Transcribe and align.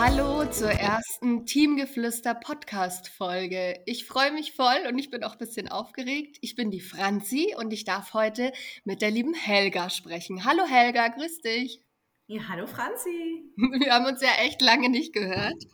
Hallo 0.00 0.44
zur 0.48 0.70
ersten 0.70 1.44
Teamgeflüster 1.44 2.32
Podcast 2.32 3.08
Folge. 3.08 3.80
Ich 3.84 4.06
freue 4.06 4.30
mich 4.30 4.52
voll 4.52 4.86
und 4.88 4.96
ich 4.96 5.10
bin 5.10 5.24
auch 5.24 5.32
ein 5.32 5.38
bisschen 5.38 5.66
aufgeregt. 5.66 6.38
Ich 6.40 6.54
bin 6.54 6.70
die 6.70 6.80
Franzi 6.80 7.56
und 7.58 7.72
ich 7.72 7.84
darf 7.84 8.14
heute 8.14 8.52
mit 8.84 9.02
der 9.02 9.10
lieben 9.10 9.34
Helga 9.34 9.90
sprechen. 9.90 10.44
Hallo 10.44 10.64
Helga, 10.66 11.08
grüß 11.08 11.40
dich. 11.40 11.82
Ja, 12.28 12.42
hallo 12.48 12.68
Franzi. 12.68 13.42
Wir 13.56 13.92
haben 13.92 14.06
uns 14.06 14.22
ja 14.22 14.30
echt 14.44 14.62
lange 14.62 14.88
nicht 14.88 15.12
gehört. 15.12 15.64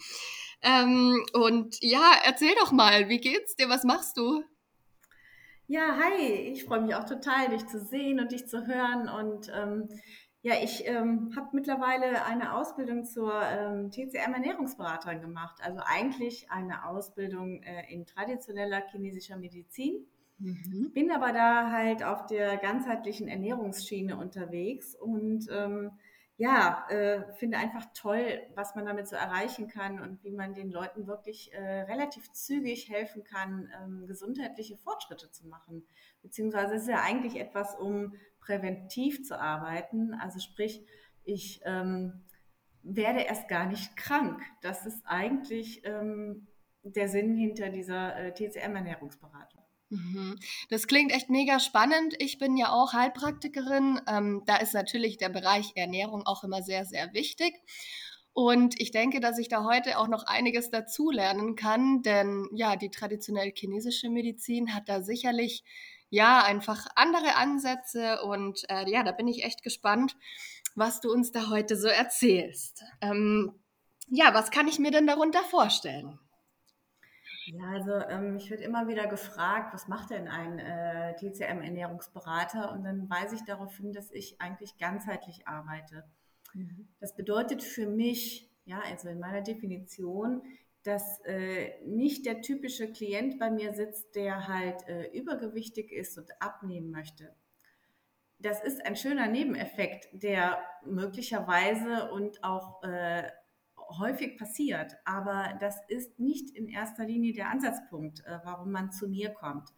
Ähm, 0.62 1.22
und 1.34 1.76
ja, 1.82 2.14
erzähl 2.24 2.54
doch 2.60 2.72
mal, 2.72 3.10
wie 3.10 3.18
geht's 3.18 3.56
dir? 3.56 3.68
Was 3.68 3.84
machst 3.84 4.16
du? 4.16 4.42
Ja, 5.66 5.98
hi, 5.98 6.50
ich 6.52 6.64
freue 6.64 6.80
mich 6.80 6.94
auch 6.94 7.04
total, 7.04 7.50
dich 7.50 7.66
zu 7.66 7.78
sehen 7.78 8.20
und 8.20 8.32
dich 8.32 8.46
zu 8.46 8.66
hören 8.66 9.08
und 9.08 9.52
ähm, 9.54 9.88
ja, 10.44 10.56
ich 10.62 10.86
ähm, 10.86 11.32
habe 11.34 11.48
mittlerweile 11.52 12.26
eine 12.26 12.54
Ausbildung 12.54 13.06
zur 13.06 13.32
ähm, 13.32 13.90
TCM-Ernährungsberaterin 13.90 15.22
gemacht. 15.22 15.56
Also 15.64 15.80
eigentlich 15.82 16.50
eine 16.50 16.84
Ausbildung 16.86 17.62
äh, 17.62 17.90
in 17.90 18.04
traditioneller 18.04 18.82
chinesischer 18.90 19.38
Medizin. 19.38 20.06
Mhm. 20.38 20.90
Bin 20.92 21.10
aber 21.10 21.32
da 21.32 21.70
halt 21.70 22.04
auf 22.04 22.26
der 22.26 22.58
ganzheitlichen 22.58 23.26
Ernährungsschiene 23.26 24.18
unterwegs 24.18 24.94
und 24.94 25.48
ähm, 25.50 25.92
ja, 26.36 26.84
äh, 26.90 27.22
finde 27.36 27.56
einfach 27.56 27.86
toll, 27.94 28.42
was 28.54 28.74
man 28.74 28.84
damit 28.84 29.08
so 29.08 29.16
erreichen 29.16 29.68
kann 29.68 30.00
und 30.00 30.22
wie 30.24 30.32
man 30.32 30.52
den 30.52 30.70
Leuten 30.70 31.06
wirklich 31.06 31.54
äh, 31.54 31.82
relativ 31.82 32.30
zügig 32.32 32.90
helfen 32.90 33.24
kann, 33.24 33.70
ähm, 33.82 34.06
gesundheitliche 34.06 34.76
Fortschritte 34.76 35.30
zu 35.30 35.46
machen. 35.46 35.86
Beziehungsweise 36.22 36.74
es 36.74 36.82
ist 36.82 36.88
ja 36.88 37.02
eigentlich 37.02 37.36
etwas, 37.36 37.76
um 37.76 38.14
präventiv 38.44 39.24
zu 39.24 39.40
arbeiten. 39.40 40.14
Also 40.14 40.38
sprich, 40.38 40.84
ich 41.24 41.60
ähm, 41.64 42.24
werde 42.82 43.20
erst 43.20 43.48
gar 43.48 43.66
nicht 43.66 43.96
krank. 43.96 44.42
Das 44.60 44.86
ist 44.86 45.02
eigentlich 45.04 45.82
ähm, 45.84 46.46
der 46.82 47.08
Sinn 47.08 47.34
hinter 47.34 47.70
dieser 47.70 48.16
äh, 48.16 48.34
TCM-Ernährungsberatung. 48.34 49.62
Mhm. 49.88 50.38
Das 50.68 50.86
klingt 50.86 51.12
echt 51.12 51.30
mega 51.30 51.60
spannend. 51.60 52.14
Ich 52.18 52.38
bin 52.38 52.56
ja 52.56 52.72
auch 52.72 52.92
Heilpraktikerin. 52.92 54.00
Ähm, 54.06 54.42
da 54.46 54.56
ist 54.56 54.74
natürlich 54.74 55.16
der 55.16 55.30
Bereich 55.30 55.72
Ernährung 55.76 56.26
auch 56.26 56.44
immer 56.44 56.62
sehr, 56.62 56.84
sehr 56.84 57.12
wichtig. 57.14 57.54
Und 58.32 58.80
ich 58.80 58.90
denke, 58.90 59.20
dass 59.20 59.38
ich 59.38 59.48
da 59.48 59.64
heute 59.64 59.96
auch 59.98 60.08
noch 60.08 60.26
einiges 60.26 60.68
dazulernen 60.68 61.54
kann, 61.54 62.02
denn 62.02 62.48
ja, 62.52 62.74
die 62.74 62.90
traditionell 62.90 63.52
chinesische 63.54 64.10
Medizin 64.10 64.74
hat 64.74 64.88
da 64.88 65.02
sicherlich 65.02 65.62
ja 66.14 66.42
einfach 66.42 66.86
andere 66.94 67.34
Ansätze 67.34 68.22
und 68.22 68.64
äh, 68.68 68.88
ja, 68.88 69.02
da 69.02 69.12
bin 69.12 69.28
ich 69.28 69.44
echt 69.44 69.62
gespannt, 69.62 70.16
was 70.76 71.00
du 71.00 71.12
uns 71.12 71.32
da 71.32 71.50
heute 71.50 71.76
so 71.76 71.88
erzählst. 71.88 72.84
Ähm, 73.00 73.52
ja, 74.08 74.32
was 74.32 74.50
kann 74.50 74.68
ich 74.68 74.78
mir 74.78 74.90
denn 74.90 75.06
darunter 75.06 75.42
vorstellen? 75.42 76.18
Ja, 77.46 77.68
also 77.70 77.92
ähm, 78.08 78.36
ich 78.36 78.48
werde 78.50 78.62
immer 78.62 78.86
wieder 78.88 79.06
gefragt, 79.06 79.74
was 79.74 79.88
macht 79.88 80.10
denn 80.10 80.28
ein 80.28 80.58
äh, 80.58 81.14
TCM-Ernährungsberater? 81.16 82.72
Und 82.72 82.84
dann 82.84 83.10
weise 83.10 83.34
ich 83.34 83.44
darauf 83.44 83.76
hin, 83.76 83.92
dass 83.92 84.10
ich 84.12 84.40
eigentlich 84.40 84.78
ganzheitlich 84.78 85.46
arbeite. 85.46 86.04
Mhm. 86.54 86.88
Das 87.00 87.14
bedeutet 87.14 87.62
für 87.62 87.86
mich, 87.86 88.50
ja, 88.64 88.80
also 88.88 89.08
in 89.08 89.18
meiner 89.18 89.42
Definition, 89.42 90.42
dass 90.84 91.20
äh, 91.24 91.72
nicht 91.84 92.26
der 92.26 92.42
typische 92.42 92.92
Klient 92.92 93.38
bei 93.38 93.50
mir 93.50 93.74
sitzt, 93.74 94.14
der 94.14 94.46
halt 94.46 94.86
äh, 94.86 95.10
übergewichtig 95.12 95.90
ist 95.90 96.16
und 96.18 96.30
abnehmen 96.40 96.90
möchte. 96.90 97.34
Das 98.38 98.62
ist 98.62 98.84
ein 98.84 98.94
schöner 98.94 99.26
Nebeneffekt, 99.26 100.08
der 100.12 100.62
möglicherweise 100.84 102.10
und 102.12 102.44
auch 102.44 102.82
äh, 102.82 103.30
häufig 103.98 104.36
passiert, 104.36 104.96
aber 105.04 105.56
das 105.60 105.80
ist 105.88 106.18
nicht 106.18 106.54
in 106.54 106.68
erster 106.68 107.04
Linie 107.04 107.32
der 107.32 107.50
Ansatzpunkt, 107.50 108.20
äh, 108.26 108.38
warum 108.44 108.70
man 108.70 108.92
zu 108.92 109.08
mir 109.08 109.30
kommt. 109.30 109.70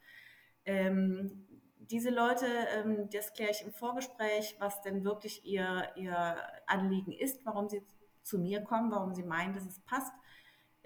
Ähm, 0.65 1.47
diese 1.79 2.11
Leute, 2.11 2.47
ähm, 2.77 3.09
das 3.13 3.33
kläre 3.33 3.53
ich 3.53 3.63
im 3.63 3.73
Vorgespräch, 3.73 4.57
was 4.59 4.83
denn 4.83 5.05
wirklich 5.05 5.45
ihr, 5.45 5.89
ihr 5.95 6.37
Anliegen 6.67 7.13
ist, 7.13 7.45
warum 7.45 7.69
sie 7.69 7.83
zu 8.23 8.39
mir 8.39 8.63
kommen, 8.63 8.91
warum 8.91 9.15
sie 9.15 9.23
meinen, 9.23 9.55
dass 9.55 9.65
es 9.65 9.79
passt. 9.81 10.13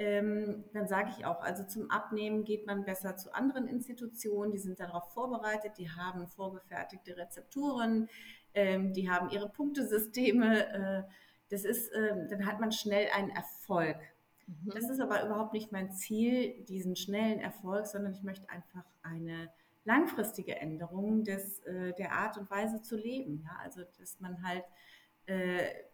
Ähm, 0.01 0.65
dann 0.73 0.89
sage 0.89 1.11
ich 1.15 1.27
auch, 1.27 1.43
also 1.43 1.63
zum 1.63 1.91
Abnehmen 1.91 2.45
geht 2.45 2.67
man 2.67 2.87
besser 2.87 3.17
zu 3.17 3.35
anderen 3.35 3.69
Institutionen, 3.69 4.51
die 4.51 4.59
sind 4.59 4.81
darauf 4.81 5.13
vorbereitet, 5.13 5.73
die 5.77 5.91
haben 5.91 6.27
vorgefertigte 6.27 7.19
Rezepturen, 7.19 8.09
ähm, 8.55 8.95
die 8.95 9.11
haben 9.11 9.29
ihre 9.29 9.51
Punktesysteme. 9.51 10.73
Äh, 10.73 11.03
das 11.51 11.67
ist, 11.67 11.93
ähm, 11.95 12.29
dann 12.31 12.47
hat 12.47 12.61
man 12.61 12.73
schnell 12.73 13.09
einen 13.15 13.29
Erfolg. 13.29 13.99
Mhm. 14.47 14.71
Das 14.73 14.89
ist 14.89 15.01
aber 15.01 15.23
überhaupt 15.23 15.53
nicht 15.53 15.71
mein 15.71 15.93
Ziel, 15.93 16.65
diesen 16.65 16.97
schnellen 16.97 17.39
Erfolg, 17.39 17.87
sondern 17.87 18.15
ich 18.15 18.23
möchte 18.23 18.49
einfach 18.49 18.87
eine 19.03 19.51
langfristige 19.85 20.57
Änderung 20.57 21.25
des, 21.25 21.59
äh, 21.67 21.93
der 21.93 22.13
Art 22.13 22.39
und 22.39 22.51
Weise 22.51 22.81
zu 22.81 22.97
leben. 22.97 23.43
Ja? 23.45 23.59
Also, 23.63 23.83
dass 23.99 24.19
man 24.19 24.43
halt 24.43 24.65
äh, 24.65 24.71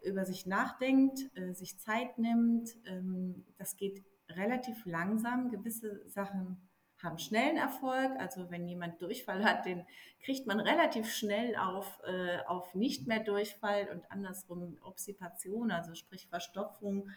über 0.03 0.25
sich 0.25 0.45
nachdenkt, 0.45 1.19
äh, 1.35 1.53
sich 1.53 1.79
Zeit 1.79 2.17
nimmt. 2.17 2.75
Ähm, 2.85 3.45
das 3.57 3.77
geht 3.77 4.03
relativ 4.29 4.85
langsam. 4.85 5.49
Gewisse 5.49 6.07
Sachen 6.07 6.57
haben 7.01 7.19
schnellen 7.19 7.57
Erfolg. 7.57 8.11
Also 8.19 8.49
wenn 8.49 8.67
jemand 8.67 9.01
Durchfall 9.01 9.43
hat, 9.43 9.65
den 9.65 9.85
kriegt 10.23 10.47
man 10.47 10.59
relativ 10.59 11.11
schnell 11.11 11.55
auf, 11.55 12.01
äh, 12.05 12.39
auf 12.47 12.73
nicht 12.73 13.07
mehr 13.07 13.19
Durchfall 13.19 13.89
und 13.93 14.11
andersrum 14.11 14.77
Obsipation, 14.81 15.71
also 15.71 15.93
sprich 15.93 16.27
Verstopfung, 16.27 17.09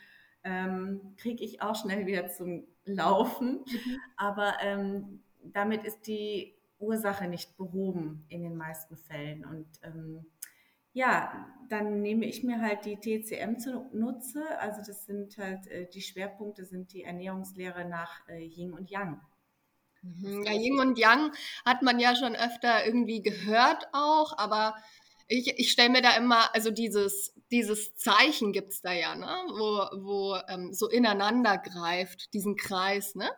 ähm, 0.44 1.14
kriege 1.16 1.44
ich 1.44 1.62
auch 1.62 1.76
schnell 1.76 2.06
wieder 2.06 2.28
zum 2.28 2.66
Laufen. 2.84 3.64
Mhm. 3.66 3.98
Aber 4.16 4.54
ähm, 4.60 5.22
damit 5.42 5.84
ist 5.84 6.06
die 6.06 6.54
Ursache 6.78 7.28
nicht 7.28 7.56
behoben 7.56 8.24
in 8.28 8.42
den 8.42 8.56
meisten 8.56 8.96
Fällen. 8.96 9.44
Und 9.44 9.66
ähm, 9.82 10.26
ja, 10.92 11.46
dann 11.68 12.02
nehme 12.02 12.26
ich 12.26 12.42
mir 12.42 12.60
halt 12.60 12.84
die 12.84 12.96
TCM 12.96 13.58
zunutze. 13.58 14.42
Also 14.58 14.82
das 14.84 15.06
sind 15.06 15.38
halt 15.38 15.66
äh, 15.68 15.88
die 15.88 16.02
Schwerpunkte 16.02 16.64
sind 16.64 16.92
die 16.92 17.04
Ernährungslehre 17.04 17.88
nach 17.88 18.28
äh, 18.28 18.44
Yin 18.44 18.72
und 18.72 18.90
Yang. 18.90 19.20
Mhm. 20.02 20.44
Ja, 20.44 20.52
Yin 20.52 20.80
und 20.80 20.98
Yang 20.98 21.32
hat 21.64 21.82
man 21.82 22.00
ja 22.00 22.16
schon 22.16 22.34
öfter 22.34 22.84
irgendwie 22.84 23.22
gehört 23.22 23.88
auch, 23.92 24.36
aber 24.36 24.74
ich, 25.28 25.58
ich 25.58 25.70
stelle 25.70 25.90
mir 25.90 26.02
da 26.02 26.16
immer, 26.16 26.52
also 26.54 26.72
dieses, 26.72 27.32
dieses 27.52 27.94
Zeichen 27.94 28.52
gibt 28.52 28.72
es 28.72 28.80
da 28.80 28.92
ja, 28.92 29.14
ne? 29.14 29.28
wo, 29.48 30.02
wo 30.04 30.36
ähm, 30.48 30.72
so 30.72 30.88
ineinander 30.88 31.56
greift, 31.56 32.34
diesen 32.34 32.56
Kreis, 32.56 33.14
ne? 33.14 33.30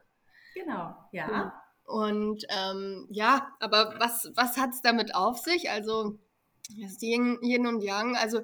Genau, 0.55 0.94
ja. 1.12 1.52
Und 1.84 2.44
ähm, 2.48 3.06
ja, 3.10 3.55
aber 3.60 3.96
was, 3.98 4.32
was 4.34 4.56
hat 4.56 4.70
es 4.70 4.81
damit 4.81 5.14
auf 5.14 5.38
sich? 5.38 5.70
Also 5.70 6.19
das 6.80 7.00
Yin, 7.02 7.38
Yin 7.42 7.66
und 7.66 7.82
Yang, 7.82 8.16
also 8.16 8.40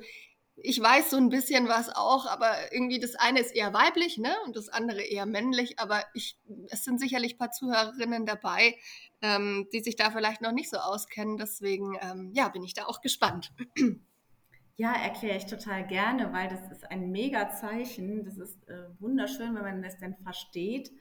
ich 0.62 0.80
weiß 0.80 1.10
so 1.10 1.16
ein 1.16 1.28
bisschen 1.28 1.68
was 1.68 1.88
auch, 1.88 2.26
aber 2.26 2.72
irgendwie 2.72 2.98
das 2.98 3.14
eine 3.14 3.40
ist 3.40 3.54
eher 3.54 3.72
weiblich, 3.72 4.18
ne? 4.18 4.34
Und 4.44 4.56
das 4.56 4.68
andere 4.68 5.02
eher 5.02 5.26
männlich. 5.26 5.78
Aber 5.78 6.02
ich, 6.14 6.38
es 6.70 6.84
sind 6.84 6.98
sicherlich 6.98 7.34
ein 7.34 7.38
paar 7.38 7.52
Zuhörerinnen 7.52 8.26
dabei, 8.26 8.76
ähm, 9.22 9.68
die 9.72 9.80
sich 9.80 9.96
da 9.96 10.10
vielleicht 10.10 10.40
noch 10.40 10.52
nicht 10.52 10.70
so 10.70 10.78
auskennen. 10.78 11.36
Deswegen, 11.36 11.96
ähm, 12.00 12.32
ja, 12.34 12.48
bin 12.48 12.64
ich 12.64 12.74
da 12.74 12.86
auch 12.86 13.00
gespannt. 13.00 13.52
Ja, 14.80 14.92
erkläre 14.92 15.36
ich 15.36 15.46
total 15.46 15.84
gerne, 15.88 16.32
weil 16.32 16.48
das 16.48 16.70
ist 16.70 16.88
ein 16.88 17.10
Mega-Zeichen. 17.10 18.24
Das 18.24 18.38
ist 18.38 18.68
äh, 18.68 18.88
wunderschön, 19.00 19.52
wenn 19.56 19.62
man 19.62 19.82
das 19.82 19.98
denn 19.98 20.14
versteht. 20.22 20.92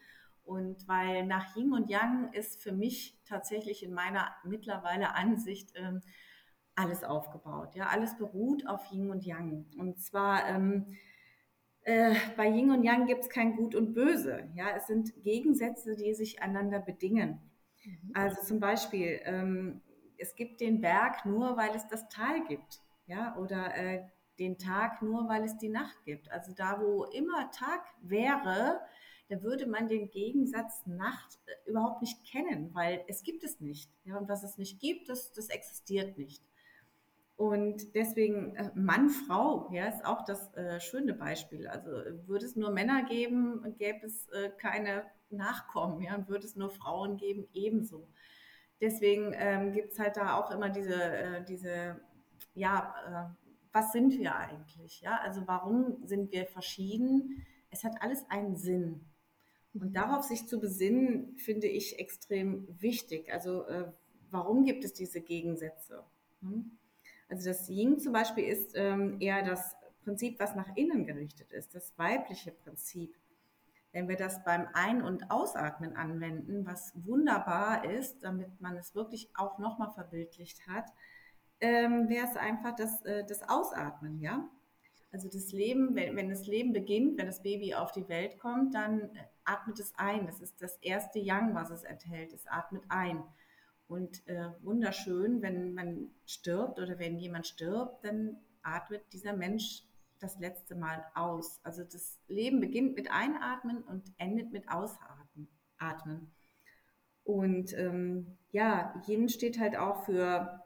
Und 0.44 0.88
weil 0.88 1.28
nach 1.28 1.56
Yin 1.56 1.74
und 1.74 1.88
Yang 1.88 2.34
ist 2.34 2.64
für 2.64 2.72
mich 2.72 3.20
tatsächlich 3.26 3.84
in 3.84 3.94
meiner 3.94 4.36
mittlerweile 4.44 5.14
Ansicht 5.14 5.74
ähm, 5.76 6.02
alles 6.78 7.04
aufgebaut. 7.04 7.76
Ja, 7.76 7.88
alles 7.88 8.18
beruht 8.18 8.68
auf 8.68 8.92
Yin 8.92 9.10
und 9.10 9.26
Yang. 9.26 9.66
Und 9.78 10.00
zwar 10.00 10.48
ähm, 10.48 10.86
äh, 11.82 12.14
bei 12.36 12.48
Yin 12.48 12.72
und 12.72 12.84
Yang 12.84 13.08
gibt 13.08 13.24
es 13.24 13.30
kein 13.30 13.56
Gut 13.56 13.76
und 13.76 13.94
Böse. 13.94 14.50
Ja, 14.56 14.70
es 14.76 14.88
sind 14.88 15.12
Gegensätze, 15.24 15.96
die 15.96 16.14
sich 16.14 16.42
einander 16.42 16.80
bedingen. 16.80 17.42
Mhm. 17.84 18.12
Also 18.14 18.42
zum 18.44 18.60
Beispiel 18.60 19.20
ähm, 19.24 19.82
es 20.18 20.36
gibt 20.36 20.62
den 20.62 20.82
Berg 20.82 21.26
nur, 21.26 21.58
weil 21.58 21.76
es 21.76 21.88
das 21.88 22.08
Tal 22.10 22.46
gibt. 22.48 22.82
Ja, 23.06 23.38
oder 23.38 23.76
äh, 23.76 24.04
den 24.38 24.58
Tag 24.58 25.02
nur, 25.02 25.28
weil 25.30 25.44
es 25.44 25.58
die 25.58 25.70
Nacht 25.70 26.04
gibt. 26.04 26.32
Also 26.32 26.54
da, 26.54 26.82
wo 26.82 27.06
immer 27.06 27.50
Tag 27.52 27.82
wäre, 28.02 28.82
da 29.30 29.42
würde 29.42 29.66
man 29.66 29.88
den 29.88 30.10
Gegensatz 30.10 30.86
Nacht 30.86 31.40
äh, 31.46 31.70
überhaupt 31.70 32.02
nicht 32.02 32.24
kennen, 32.26 32.70
weil 32.74 33.04
es 33.08 33.24
gibt 33.24 33.44
es 33.44 33.60
nicht. 33.62 33.90
Ja, 34.04 34.18
und 34.18 34.30
was 34.30 34.44
es 34.44 34.58
nicht 34.58 34.80
gibt, 34.80 35.10
das, 35.10 35.32
das 35.32 35.50
existiert 35.50 36.18
nicht. 36.18 36.44
Und 37.38 37.94
deswegen 37.96 38.56
äh, 38.56 38.72
Mann, 38.74 39.10
Frau, 39.10 39.70
ja, 39.72 39.86
ist 39.86 40.04
auch 40.04 40.26
das 40.26 40.54
äh, 40.56 40.80
schöne 40.80 41.14
Beispiel. 41.14 41.68
Also 41.68 41.92
würde 42.26 42.46
es 42.46 42.56
nur 42.56 42.72
Männer 42.72 43.04
geben, 43.04 43.76
gäbe 43.78 44.06
es 44.06 44.28
äh, 44.30 44.50
keine 44.58 45.06
Nachkommen, 45.30 46.02
ja, 46.02 46.28
würde 46.28 46.46
es 46.46 46.56
nur 46.56 46.72
Frauen 46.72 47.18
geben, 47.18 47.48
ebenso. 47.54 48.08
Deswegen 48.82 49.34
ähm, 49.36 49.72
gibt 49.72 49.94
es 49.94 50.00
halt 50.00 50.18
da 50.18 50.36
auch 50.36 50.52
immer 50.52 50.70
diese, 50.70 50.96
äh, 50.96 51.46
diese 51.46 52.02
ja, 52.56 52.96
äh, 53.30 53.46
was 53.72 53.92
sind 53.92 54.18
wir 54.18 54.36
eigentlich? 54.36 55.02
Ja, 55.02 55.20
also 55.22 55.44
warum 55.46 56.06
sind 56.06 56.32
wir 56.32 56.48
verschieden? 56.48 57.46
Es 57.70 57.84
hat 57.84 58.02
alles 58.02 58.26
einen 58.30 58.56
Sinn. 58.56 59.06
Und 59.74 59.96
darauf 59.96 60.24
sich 60.24 60.48
zu 60.48 60.60
besinnen, 60.60 61.36
finde 61.38 61.68
ich 61.68 62.00
extrem 62.00 62.68
wichtig. 62.82 63.32
Also 63.32 63.68
äh, 63.68 63.92
warum 64.32 64.64
gibt 64.64 64.84
es 64.84 64.94
diese 64.94 65.22
Gegensätze? 65.22 66.04
Hm? 66.42 66.80
Also 67.30 67.50
das 67.50 67.70
Yin 67.70 68.00
zum 68.00 68.14
Beispiel 68.14 68.46
ist 68.46 68.72
ähm, 68.76 69.18
eher 69.20 69.44
das 69.44 69.76
Prinzip, 70.04 70.40
was 70.40 70.56
nach 70.56 70.76
innen 70.76 71.06
gerichtet 71.06 71.52
ist, 71.52 71.76
das 71.76 71.98
weibliche 71.98 72.52
Prinzip. 72.52 73.16
Wenn 73.92 74.08
wir 74.08 74.16
das 74.16 74.44
beim 74.44 74.68
Ein- 74.74 75.02
und 75.02 75.32
Ausatmen 75.32 75.96
anwenden, 75.96 76.66
was 76.66 76.94
wunderbar 76.96 77.84
ist, 77.86 78.24
damit 78.24 78.62
man 78.62 78.78
es 78.78 78.96
wirklich 78.96 79.30
auch 79.36 79.58
nochmal 79.58 79.92
verbildlicht 79.92 80.68
hat, 80.68 80.86
ähm, 81.60 82.08
wäre 82.08 82.28
es 82.28 82.38
einfach 82.38 82.76
das, 82.76 83.04
äh, 83.04 83.26
das 83.26 83.48
Ausatmen, 83.50 84.20
ja. 84.20 84.48
Also 85.12 85.30
das 85.30 85.52
Leben, 85.52 85.96
wenn, 85.96 86.16
wenn 86.16 86.30
das 86.30 86.46
Leben 86.48 86.74
beginnt, 86.74 87.18
wenn 87.18 87.26
das 87.26 87.42
Baby 87.42 87.74
auf 87.74 87.92
die 87.92 88.08
Welt 88.08 88.38
kommt, 88.40 88.76
dann 88.76 89.02
äh, 89.16 89.24
atmet 89.46 89.80
es 89.80 89.94
ein. 89.98 90.28
Das 90.28 90.40
ist 90.42 90.62
das 90.62 90.78
erste 90.78 91.20
Yang, 91.20 91.56
was 91.56 91.70
es 91.70 91.84
enthält. 91.84 92.34
Es 92.34 92.46
atmet 92.46 92.84
ein. 92.90 93.24
Und 93.88 94.28
äh, 94.28 94.50
wunderschön, 94.62 95.42
wenn 95.42 95.74
man 95.74 96.10
stirbt 96.26 96.80
oder 96.80 97.00
wenn 97.00 97.18
jemand 97.18 97.48
stirbt, 97.48 98.04
dann 98.04 98.38
atmet 98.62 99.02
dieser 99.14 99.34
Mensch 99.34 99.84
das 100.20 100.40
letzte 100.40 100.76
Mal 100.76 101.06
aus. 101.16 101.60
Also 101.64 101.84
das 101.84 102.20
Leben 102.28 102.60
beginnt 102.60 102.96
mit 102.96 103.12
Einatmen 103.12 103.84
und 103.84 104.12
endet 104.18 104.52
mit 104.52 104.70
Ausatmen. 104.70 105.48
Atmen. 105.78 106.32
Und 107.24 107.74
ähm, 107.74 108.38
ja, 108.52 109.02
Yin 109.08 109.30
steht 109.30 109.60
halt 109.60 109.78
auch 109.78 110.06
für 110.06 110.62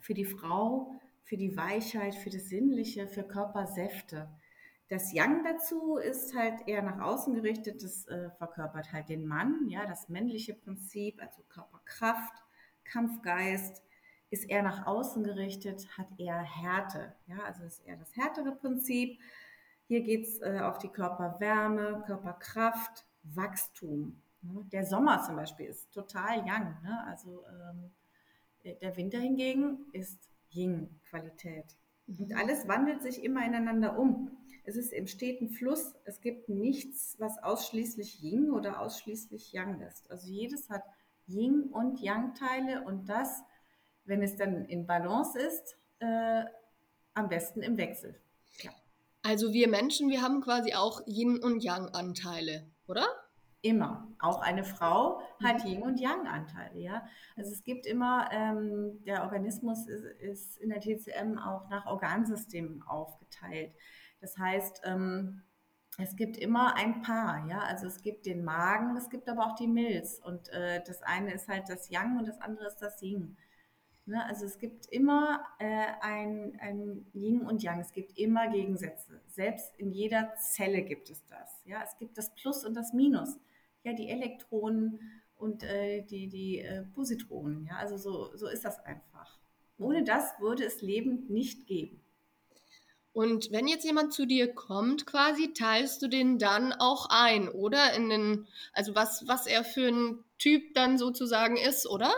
für 0.00 0.14
die 0.14 0.24
Frau, 0.24 0.94
für 1.22 1.36
die 1.36 1.56
Weichheit, 1.56 2.14
für 2.14 2.30
das 2.30 2.48
Sinnliche, 2.48 3.06
für 3.06 3.22
Körpersäfte. 3.22 4.28
Das 4.90 5.12
Yang 5.12 5.44
dazu 5.44 5.98
ist 5.98 6.34
halt 6.34 6.66
eher 6.66 6.82
nach 6.82 6.98
außen 6.98 7.32
gerichtet, 7.32 7.84
das 7.84 8.08
äh, 8.08 8.28
verkörpert 8.32 8.92
halt 8.92 9.08
den 9.08 9.24
Mann, 9.24 9.68
ja, 9.68 9.86
das 9.86 10.08
männliche 10.08 10.52
Prinzip, 10.52 11.22
also 11.22 11.42
Körperkraft, 11.48 12.42
Kampfgeist, 12.82 13.84
ist 14.30 14.50
eher 14.50 14.64
nach 14.64 14.88
außen 14.88 15.22
gerichtet, 15.22 15.86
hat 15.96 16.08
eher 16.18 16.42
Härte, 16.42 17.14
ja, 17.28 17.38
also 17.44 17.62
ist 17.62 17.86
eher 17.86 17.98
das 17.98 18.16
härtere 18.16 18.50
Prinzip. 18.50 19.20
Hier 19.86 20.00
geht 20.02 20.26
es 20.26 20.40
äh, 20.40 20.58
auf 20.60 20.78
die 20.78 20.88
Körperwärme, 20.88 22.02
Körperkraft, 22.04 23.06
Wachstum. 23.22 24.20
Ne? 24.42 24.66
Der 24.72 24.84
Sommer 24.84 25.22
zum 25.22 25.36
Beispiel 25.36 25.66
ist 25.66 25.92
total 25.92 26.44
Yang, 26.44 26.82
ne? 26.82 27.04
also 27.06 27.44
ähm, 27.46 27.92
der 28.80 28.96
Winter 28.96 29.20
hingegen 29.20 29.86
ist 29.92 30.28
Yin-Qualität. 30.50 31.76
Und 32.08 32.30
mhm. 32.30 32.36
alles 32.36 32.66
wandelt 32.66 33.02
sich 33.02 33.22
immer 33.22 33.46
ineinander 33.46 33.96
um. 33.96 34.36
Es 34.70 34.76
ist 34.76 34.92
im 34.92 35.08
steten 35.08 35.48
Fluss. 35.48 35.96
Es 36.04 36.20
gibt 36.20 36.48
nichts, 36.48 37.16
was 37.18 37.42
ausschließlich 37.42 38.22
Yin 38.22 38.52
oder 38.52 38.80
ausschließlich 38.80 39.52
Yang 39.52 39.80
ist. 39.80 40.08
Also 40.08 40.28
jedes 40.28 40.70
hat 40.70 40.84
Yin 41.26 41.64
und 41.72 41.98
Yang-Teile 41.98 42.84
und 42.84 43.08
das, 43.08 43.42
wenn 44.04 44.22
es 44.22 44.36
dann 44.36 44.66
in 44.66 44.86
Balance 44.86 45.36
ist, 45.36 45.76
äh, 45.98 46.44
am 47.14 47.28
besten 47.28 47.62
im 47.62 47.78
Wechsel. 47.78 48.14
Ja. 48.62 48.70
Also 49.24 49.52
wir 49.52 49.66
Menschen, 49.66 50.08
wir 50.08 50.22
haben 50.22 50.40
quasi 50.40 50.72
auch 50.74 51.04
Yin 51.04 51.42
und 51.42 51.64
Yang-Anteile, 51.64 52.64
oder? 52.86 53.08
Immer. 53.62 54.06
Auch 54.20 54.40
eine 54.40 54.62
Frau 54.62 55.20
hat 55.42 55.64
mhm. 55.64 55.70
Yin- 55.70 55.82
und 55.82 55.98
Yang-Anteile, 55.98 56.78
ja. 56.78 57.04
Also 57.36 57.50
es 57.50 57.64
gibt 57.64 57.86
immer, 57.86 58.28
ähm, 58.30 59.02
der 59.04 59.24
Organismus 59.24 59.88
ist, 59.88 60.04
ist, 60.20 60.58
in 60.58 60.68
der 60.68 60.80
TCM 60.80 61.38
auch 61.38 61.68
nach 61.70 61.86
Organsystemen 61.86 62.82
aufgeteilt. 62.82 63.72
Das 64.20 64.38
heißt, 64.38 64.82
ähm, 64.84 65.42
es 65.98 66.16
gibt 66.16 66.36
immer 66.36 66.76
ein 66.76 67.02
Paar, 67.02 67.46
ja. 67.48 67.60
Also 67.60 67.86
es 67.86 68.02
gibt 68.02 68.26
den 68.26 68.44
Magen, 68.44 68.96
es 68.96 69.10
gibt 69.10 69.28
aber 69.28 69.46
auch 69.46 69.54
die 69.54 69.66
Milz. 69.66 70.20
Und 70.24 70.48
äh, 70.50 70.82
das 70.86 71.02
eine 71.02 71.32
ist 71.34 71.48
halt 71.48 71.68
das 71.68 71.90
Yang 71.90 72.18
und 72.18 72.28
das 72.28 72.40
andere 72.40 72.66
ist 72.66 72.78
das 72.78 73.02
Yin. 73.02 73.36
Ne? 74.06 74.24
Also 74.24 74.46
es 74.46 74.58
gibt 74.58 74.86
immer 74.86 75.44
äh, 75.58 75.86
ein, 76.00 76.58
ein 76.60 77.06
Yin 77.12 77.42
und 77.42 77.62
Yang, 77.62 77.80
es 77.80 77.92
gibt 77.92 78.16
immer 78.18 78.48
Gegensätze. 78.48 79.20
Selbst 79.26 79.76
in 79.76 79.92
jeder 79.92 80.34
Zelle 80.36 80.82
gibt 80.82 81.10
es 81.10 81.24
das. 81.26 81.62
Ja? 81.64 81.82
Es 81.82 81.96
gibt 81.98 82.16
das 82.16 82.34
Plus 82.34 82.64
und 82.64 82.74
das 82.74 82.92
Minus 82.92 83.38
ja, 83.82 83.92
die 83.92 84.08
Elektronen 84.08 85.00
und 85.36 85.62
äh, 85.62 86.02
die, 86.02 86.28
die 86.28 86.58
äh, 86.58 86.82
Positronen. 86.94 87.66
Ja? 87.66 87.76
Also 87.76 87.96
so, 87.96 88.36
so 88.36 88.46
ist 88.46 88.64
das 88.64 88.78
einfach. 88.84 89.38
Ohne 89.78 90.04
das 90.04 90.38
würde 90.40 90.64
es 90.64 90.82
Leben 90.82 91.26
nicht 91.28 91.66
geben. 91.66 92.00
Und 93.12 93.50
wenn 93.50 93.66
jetzt 93.66 93.84
jemand 93.84 94.12
zu 94.12 94.24
dir 94.24 94.54
kommt, 94.54 95.04
quasi, 95.04 95.52
teilst 95.52 96.00
du 96.02 96.08
den 96.08 96.38
dann 96.38 96.72
auch 96.72 97.08
ein, 97.10 97.48
oder? 97.48 97.92
In 97.94 98.08
den, 98.08 98.48
also 98.72 98.94
was, 98.94 99.26
was 99.26 99.46
er 99.46 99.64
für 99.64 99.88
ein 99.88 100.24
Typ 100.38 100.74
dann 100.74 100.96
sozusagen 100.96 101.56
ist, 101.56 101.88
oder? 101.88 102.12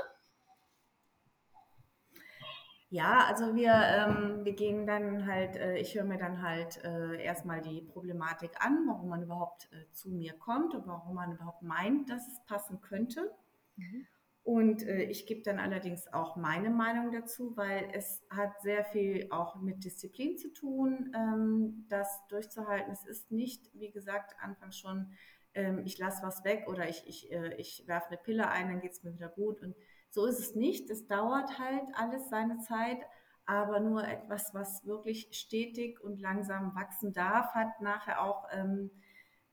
Ja, 2.91 3.25
also 3.27 3.55
wir, 3.55 3.73
ähm, 3.73 4.45
wir 4.45 4.53
gehen 4.53 4.87
dann 4.87 5.27
halt, 5.27 5.57
äh, 5.57 5.79
ich 5.79 5.95
höre 5.95 6.05
mir 6.05 6.19
dann 6.19 6.43
halt 6.43 6.85
äh, 6.85 7.25
erstmal 7.25 7.63
die 7.63 7.81
Problematik 7.81 8.51
an, 8.59 8.85
warum 8.87 9.09
man 9.09 9.23
überhaupt 9.23 9.71
äh, 9.73 9.91
zu 9.95 10.11
mir 10.11 10.35
kommt 10.35 10.75
und 10.75 10.87
warum 10.87 11.15
man 11.15 11.33
überhaupt 11.33 11.63
meint, 11.63 12.11
dass 12.11 12.29
es 12.29 12.45
passen 12.45 12.83
könnte. 12.83 13.35
Mhm. 13.77 14.07
Und 14.45 14.83
äh, 14.83 15.05
ich 15.05 15.27
gebe 15.27 15.43
dann 15.43 15.61
allerdings 15.61 16.13
auch 16.13 16.35
meine 16.35 16.71
Meinung 16.71 17.13
dazu, 17.13 17.57
weil 17.57 17.89
es 17.93 18.25
hat 18.29 18.61
sehr 18.63 18.85
viel 18.85 19.29
auch 19.31 19.61
mit 19.61 19.85
Disziplin 19.85 20.37
zu 20.37 20.53
tun, 20.53 21.13
ähm, 21.15 21.87
das 21.89 22.09
durchzuhalten. 22.29 22.93
Es 22.93 23.07
ist 23.07 23.31
nicht, 23.31 23.71
wie 23.73 23.93
gesagt, 23.93 24.35
anfangs 24.41 24.79
schon, 24.79 25.13
ähm, 25.55 25.83
ich 25.85 25.97
lasse 25.99 26.25
was 26.25 26.43
weg 26.45 26.67
oder 26.69 26.89
ich, 26.89 27.07
ich, 27.07 27.31
äh, 27.31 27.55
ich 27.57 27.85
werfe 27.87 28.09
eine 28.09 28.17
Pille 28.17 28.49
ein, 28.49 28.69
dann 28.69 28.81
geht 28.81 28.93
es 28.93 29.05
mir 29.05 29.15
wieder 29.15 29.29
gut. 29.29 29.61
Und 29.63 29.77
so 30.11 30.27
ist 30.27 30.41
es 30.41 30.57
nicht. 30.57 30.91
Es 30.91 31.07
dauert 31.07 31.61
halt 31.61 31.85
alles 31.95 32.29
seine 32.29 32.59
Zeit, 32.59 32.99
aber 33.47 33.79
nur 33.79 34.07
etwas, 34.07 34.53
was 34.55 34.85
wirklich 34.85 35.29
stetig 35.33 36.01
und 36.01 36.21
langsam 36.21 36.75
wachsen 36.75 37.13
darf, 37.13 37.55
hat 37.55 37.81
nachher 37.81 38.23
auch 38.23 38.49
ähm, 38.53 38.91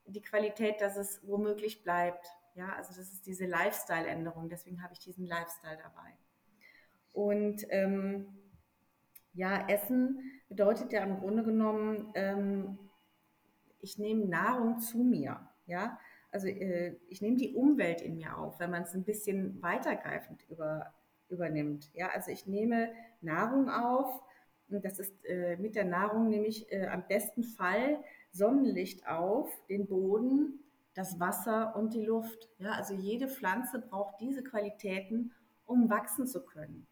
die 0.05 0.21
Qualität, 0.21 0.81
dass 0.81 0.97
es 0.97 1.21
womöglich 1.27 1.83
bleibt. 1.83 2.25
Ja, 2.59 2.73
also 2.75 2.89
das 2.89 3.09
ist 3.13 3.25
diese 3.25 3.45
Lifestyle-Änderung. 3.45 4.49
Deswegen 4.49 4.83
habe 4.83 4.91
ich 4.91 4.99
diesen 4.99 5.25
Lifestyle 5.25 5.77
dabei. 5.77 6.13
Und 7.13 7.65
ähm, 7.69 8.37
ja, 9.31 9.65
Essen 9.69 10.19
bedeutet 10.49 10.91
ja 10.91 11.01
im 11.03 11.19
Grunde 11.19 11.43
genommen, 11.43 12.11
ähm, 12.15 12.77
ich 13.79 13.97
nehme 13.97 14.25
Nahrung 14.25 14.79
zu 14.79 14.97
mir. 14.97 15.39
Ja, 15.67 15.97
also 16.31 16.47
äh, 16.47 16.97
ich 17.07 17.21
nehme 17.21 17.37
die 17.37 17.53
Umwelt 17.55 18.01
in 18.01 18.17
mir 18.17 18.37
auf, 18.37 18.59
wenn 18.59 18.71
man 18.71 18.83
es 18.83 18.93
ein 18.93 19.05
bisschen 19.05 19.61
weitergreifend 19.61 20.43
über, 20.49 20.93
übernimmt. 21.29 21.89
Ja, 21.93 22.09
also 22.09 22.29
ich 22.29 22.45
nehme 22.45 22.91
Nahrung 23.21 23.69
auf 23.69 24.21
und 24.67 24.83
das 24.83 24.99
ist 24.99 25.13
äh, 25.23 25.55
mit 25.55 25.75
der 25.75 25.85
Nahrung 25.85 26.27
nehme 26.27 26.47
ich 26.47 26.69
äh, 26.73 26.87
am 26.87 27.07
besten 27.07 27.43
Fall 27.43 28.03
Sonnenlicht 28.33 29.07
auf, 29.07 29.49
den 29.69 29.87
Boden, 29.87 30.59
das 30.93 31.19
Wasser 31.19 31.75
und 31.75 31.93
die 31.93 32.05
Luft. 32.05 32.49
Ja, 32.57 32.71
also 32.71 32.93
jede 32.93 33.27
Pflanze 33.27 33.79
braucht 33.79 34.19
diese 34.19 34.43
Qualitäten, 34.43 35.31
um 35.65 35.89
wachsen 35.89 36.27
zu 36.27 36.43
können. 36.43 36.87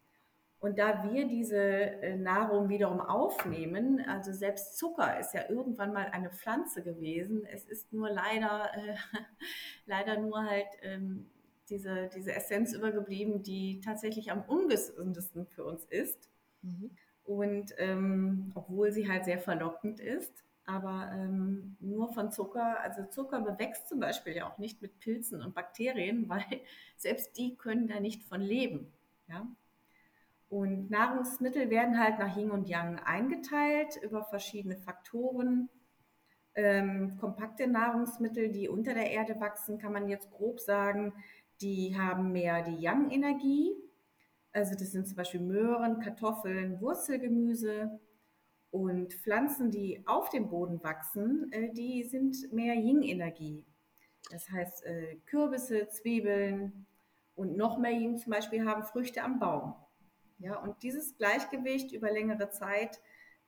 Und 0.59 0.79
da 0.79 1.03
wir 1.11 1.27
diese 1.27 1.57
äh, 1.57 2.15
Nahrung 2.15 2.69
wiederum 2.69 2.99
aufnehmen, 2.99 4.03
also 4.07 4.33
selbst 4.33 4.77
Zucker 4.77 5.19
ist 5.19 5.33
ja 5.33 5.49
irgendwann 5.49 5.93
mal 5.93 6.07
eine 6.11 6.31
Pflanze 6.31 6.81
gewesen. 6.81 7.45
Es 7.45 7.65
ist 7.65 7.93
nur 7.93 8.09
leider, 8.09 8.71
äh, 8.75 8.95
leider 9.85 10.19
nur 10.19 10.43
halt 10.43 10.67
ähm, 10.81 11.29
diese, 11.69 12.09
diese 12.15 12.33
Essenz 12.33 12.73
übergeblieben, 12.73 13.43
die 13.43 13.81
tatsächlich 13.81 14.31
am 14.31 14.41
ungesündesten 14.43 15.45
für 15.45 15.63
uns 15.63 15.85
ist. 15.85 16.31
Mhm. 16.63 16.89
Und 17.23 17.73
ähm, 17.77 18.51
obwohl 18.55 18.91
sie 18.91 19.09
halt 19.09 19.25
sehr 19.25 19.39
verlockend 19.39 19.99
ist, 19.99 20.43
aber 20.67 21.09
ähm, 21.13 21.77
nur 21.79 22.13
von 22.13 22.29
Zucker, 22.29 22.79
also 22.81 23.05
Zucker 23.05 23.39
bewächst 23.41 23.87
zum 23.87 24.01
Beispiel 24.01 24.35
ja 24.35 24.51
auch 24.51 24.57
nicht 24.57 24.81
mit 24.81 24.99
Pilzen 24.99 25.41
und 25.41 25.55
Bakterien, 25.55 26.27
weil 26.29 26.43
selbst 26.97 27.37
die 27.37 27.55
können 27.55 27.87
da 27.87 27.99
nicht 27.99 28.23
von 28.23 28.41
leben. 28.41 28.91
Ja? 29.27 29.47
Und 30.49 30.89
Nahrungsmittel 30.89 31.69
werden 31.69 31.97
halt 31.97 32.19
nach 32.19 32.35
Yin 32.37 32.51
und 32.51 32.67
Yang 32.67 32.99
eingeteilt 32.99 33.97
über 34.03 34.23
verschiedene 34.23 34.77
Faktoren. 34.77 35.69
Ähm, 36.53 37.17
kompakte 37.17 37.67
Nahrungsmittel, 37.67 38.51
die 38.51 38.67
unter 38.67 38.93
der 38.93 39.11
Erde 39.11 39.39
wachsen, 39.39 39.77
kann 39.77 39.93
man 39.93 40.09
jetzt 40.09 40.31
grob 40.31 40.59
sagen, 40.59 41.13
die 41.61 41.97
haben 41.97 42.31
mehr 42.33 42.61
die 42.63 42.75
Yang-Energie. 42.75 43.73
Also 44.51 44.73
das 44.73 44.91
sind 44.91 45.07
zum 45.07 45.15
Beispiel 45.15 45.41
Möhren, 45.41 45.99
Kartoffeln, 45.99 46.81
Wurzelgemüse. 46.81 47.99
Und 48.71 49.13
Pflanzen, 49.13 49.71
die 49.71 50.03
auf 50.05 50.29
dem 50.29 50.49
Boden 50.49 50.83
wachsen, 50.83 51.51
äh, 51.51 51.71
die 51.73 52.03
sind 52.03 52.51
mehr 52.51 52.75
Yin-Energie. 52.75 53.65
Das 54.31 54.49
heißt, 54.49 54.85
äh, 54.85 55.15
Kürbisse, 55.25 55.87
Zwiebeln 55.87 56.85
und 57.35 57.55
noch 57.55 57.77
mehr 57.77 57.91
Yin 57.91 58.17
zum 58.17 58.31
Beispiel 58.31 58.65
haben 58.65 58.83
Früchte 58.83 59.23
am 59.23 59.39
Baum. 59.39 59.75
Ja, 60.39 60.59
und 60.59 60.83
dieses 60.83 61.17
Gleichgewicht 61.17 61.91
über 61.93 62.11
längere 62.11 62.49
Zeit, 62.49 62.99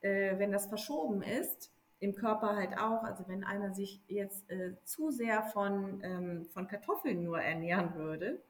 äh, 0.01 0.37
wenn 0.39 0.51
das 0.51 0.67
verschoben 0.67 1.21
ist, 1.21 1.71
im 1.99 2.15
Körper 2.15 2.55
halt 2.55 2.77
auch, 2.77 3.03
also 3.03 3.27
wenn 3.27 3.43
einer 3.43 3.73
sich 3.73 4.01
jetzt 4.07 4.49
äh, 4.49 4.75
zu 4.85 5.11
sehr 5.11 5.43
von, 5.43 6.01
ähm, 6.03 6.45
von 6.45 6.67
Kartoffeln 6.67 7.23
nur 7.23 7.41
ernähren 7.41 7.93
würde 7.95 8.41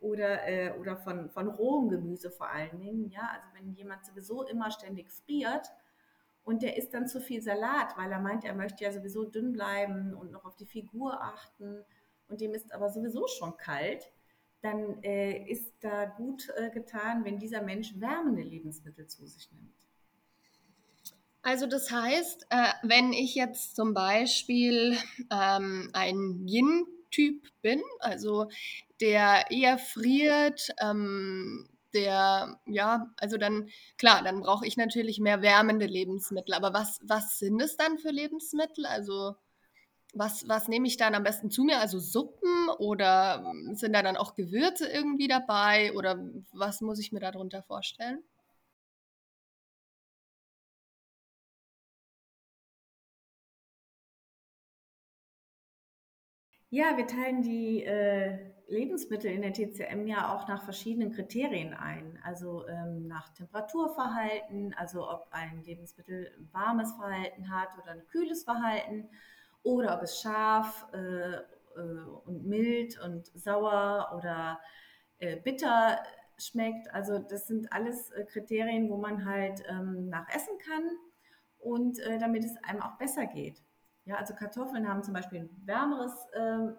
oder, 0.00 0.48
äh, 0.48 0.72
oder 0.80 0.96
von, 0.96 1.28
von 1.28 1.48
rohem 1.48 1.90
Gemüse 1.90 2.30
vor 2.30 2.48
allen 2.48 2.80
Dingen, 2.80 3.10
ja, 3.10 3.30
also 3.34 3.46
wenn 3.54 3.74
jemand 3.74 4.06
sowieso 4.06 4.44
immer 4.44 4.70
ständig 4.70 5.10
friert 5.10 5.70
und 6.44 6.62
der 6.62 6.76
isst 6.76 6.94
dann 6.94 7.08
zu 7.08 7.20
viel 7.20 7.42
Salat, 7.42 7.96
weil 7.96 8.12
er 8.12 8.20
meint, 8.20 8.44
er 8.44 8.54
möchte 8.54 8.84
ja 8.84 8.92
sowieso 8.92 9.24
dünn 9.24 9.52
bleiben 9.52 10.14
und 10.14 10.30
noch 10.30 10.44
auf 10.44 10.56
die 10.56 10.66
Figur 10.66 11.20
achten 11.22 11.84
und 12.28 12.40
dem 12.40 12.54
ist 12.54 12.72
aber 12.72 12.90
sowieso 12.90 13.26
schon 13.26 13.56
kalt, 13.56 14.12
dann 14.60 15.02
äh, 15.02 15.50
ist 15.50 15.74
da 15.80 16.06
gut 16.06 16.48
äh, 16.56 16.70
getan, 16.70 17.24
wenn 17.24 17.38
dieser 17.38 17.62
Mensch 17.62 17.92
wärmende 17.98 18.42
Lebensmittel 18.42 19.06
zu 19.06 19.26
sich 19.26 19.50
nimmt. 19.52 19.74
Also 21.42 21.66
das 21.66 21.90
heißt, 21.90 22.46
äh, 22.48 22.72
wenn 22.82 23.12
ich 23.12 23.34
jetzt 23.34 23.76
zum 23.76 23.92
Beispiel 23.92 24.96
ähm, 25.30 25.90
ein 25.92 26.46
Yin-Typ 26.48 27.42
bin, 27.60 27.82
also 28.00 28.48
der 29.02 29.50
eher 29.50 29.76
friert, 29.76 30.68
ähm, 30.80 31.68
der, 31.94 32.60
ja, 32.66 33.10
also 33.18 33.36
dann, 33.38 33.68
klar, 33.98 34.22
dann 34.22 34.40
brauche 34.40 34.66
ich 34.66 34.76
natürlich 34.76 35.20
mehr 35.20 35.42
wärmende 35.42 35.86
Lebensmittel. 35.86 36.54
Aber 36.54 36.72
was, 36.74 37.00
was 37.04 37.38
sind 37.38 37.60
es 37.62 37.76
dann 37.76 37.98
für 37.98 38.10
Lebensmittel? 38.10 38.86
Also 38.86 39.36
was, 40.14 40.48
was 40.48 40.68
nehme 40.68 40.86
ich 40.88 40.96
dann 40.96 41.14
am 41.14 41.24
besten 41.24 41.50
zu 41.50 41.64
mir? 41.64 41.80
Also 41.80 41.98
Suppen 41.98 42.68
oder 42.78 43.44
ähm, 43.46 43.74
sind 43.76 43.92
da 43.94 44.02
dann 44.02 44.16
auch 44.16 44.34
Gewürze 44.34 44.88
irgendwie 44.88 45.28
dabei 45.28 45.92
oder 45.94 46.18
was 46.52 46.80
muss 46.80 46.98
ich 47.00 47.12
mir 47.12 47.20
darunter 47.20 47.62
vorstellen? 47.62 48.22
Ja, 56.70 56.96
wir 56.98 57.06
teilen 57.06 57.40
die 57.42 57.84
äh, 57.84 58.38
Lebensmittel 58.68 59.30
in 59.30 59.42
der 59.42 59.52
TCM 59.52 60.06
ja 60.06 60.34
auch 60.34 60.48
nach 60.48 60.64
verschiedenen 60.64 61.12
Kriterien 61.12 61.74
ein. 61.74 62.18
Also 62.24 62.66
ähm, 62.68 63.06
nach 63.06 63.28
Temperaturverhalten, 63.34 64.74
also 64.74 65.08
ob 65.08 65.26
ein 65.30 65.62
Lebensmittel 65.64 66.32
ein 66.38 66.48
warmes 66.52 66.92
Verhalten 66.92 67.50
hat 67.50 67.68
oder 67.82 67.92
ein 67.92 68.06
kühles 68.06 68.44
Verhalten 68.44 69.08
oder 69.62 69.96
ob 69.96 70.02
es 70.02 70.20
scharf 70.20 70.86
äh, 70.92 71.34
äh, 71.36 72.04
und 72.24 72.46
mild 72.46 72.98
und 73.00 73.26
sauer 73.34 74.12
oder 74.16 74.60
äh, 75.18 75.36
bitter 75.36 75.98
schmeckt. 76.38 76.92
Also 76.92 77.18
das 77.18 77.46
sind 77.46 77.72
alles 77.72 78.10
äh, 78.10 78.24
Kriterien, 78.24 78.88
wo 78.90 78.96
man 78.96 79.24
halt 79.24 79.62
ähm, 79.68 80.08
nach 80.08 80.28
essen 80.34 80.58
kann 80.58 80.90
und 81.58 81.98
äh, 82.00 82.18
damit 82.18 82.44
es 82.44 82.56
einem 82.64 82.82
auch 82.82 82.96
besser 82.98 83.26
geht. 83.26 83.62
Ja, 84.04 84.16
also 84.16 84.34
Kartoffeln 84.34 84.88
haben 84.88 85.02
zum 85.02 85.14
Beispiel 85.14 85.40
ein 85.40 85.62
wärmeres 85.64 86.12
äh, 86.34 86.74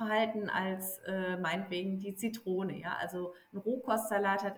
Verhalten 0.00 0.48
als 0.48 0.98
äh, 1.00 1.36
meinetwegen 1.36 2.00
die 2.00 2.14
Zitrone. 2.14 2.78
Ja, 2.78 2.96
also 2.98 3.34
ein 3.52 3.58
Rohkostsalat 3.58 4.42
hat 4.42 4.56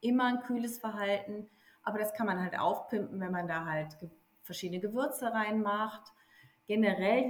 immer 0.00 0.26
ein 0.26 0.42
kühles 0.42 0.78
Verhalten, 0.78 1.48
aber 1.82 1.98
das 1.98 2.14
kann 2.14 2.26
man 2.26 2.40
halt 2.40 2.56
aufpimpen, 2.56 3.18
wenn 3.18 3.32
man 3.32 3.48
da 3.48 3.64
halt 3.64 3.98
ge 3.98 4.08
verschiedene 4.42 4.80
Gewürze 4.80 5.32
reinmacht. 5.32 6.12
Generell, 6.68 7.24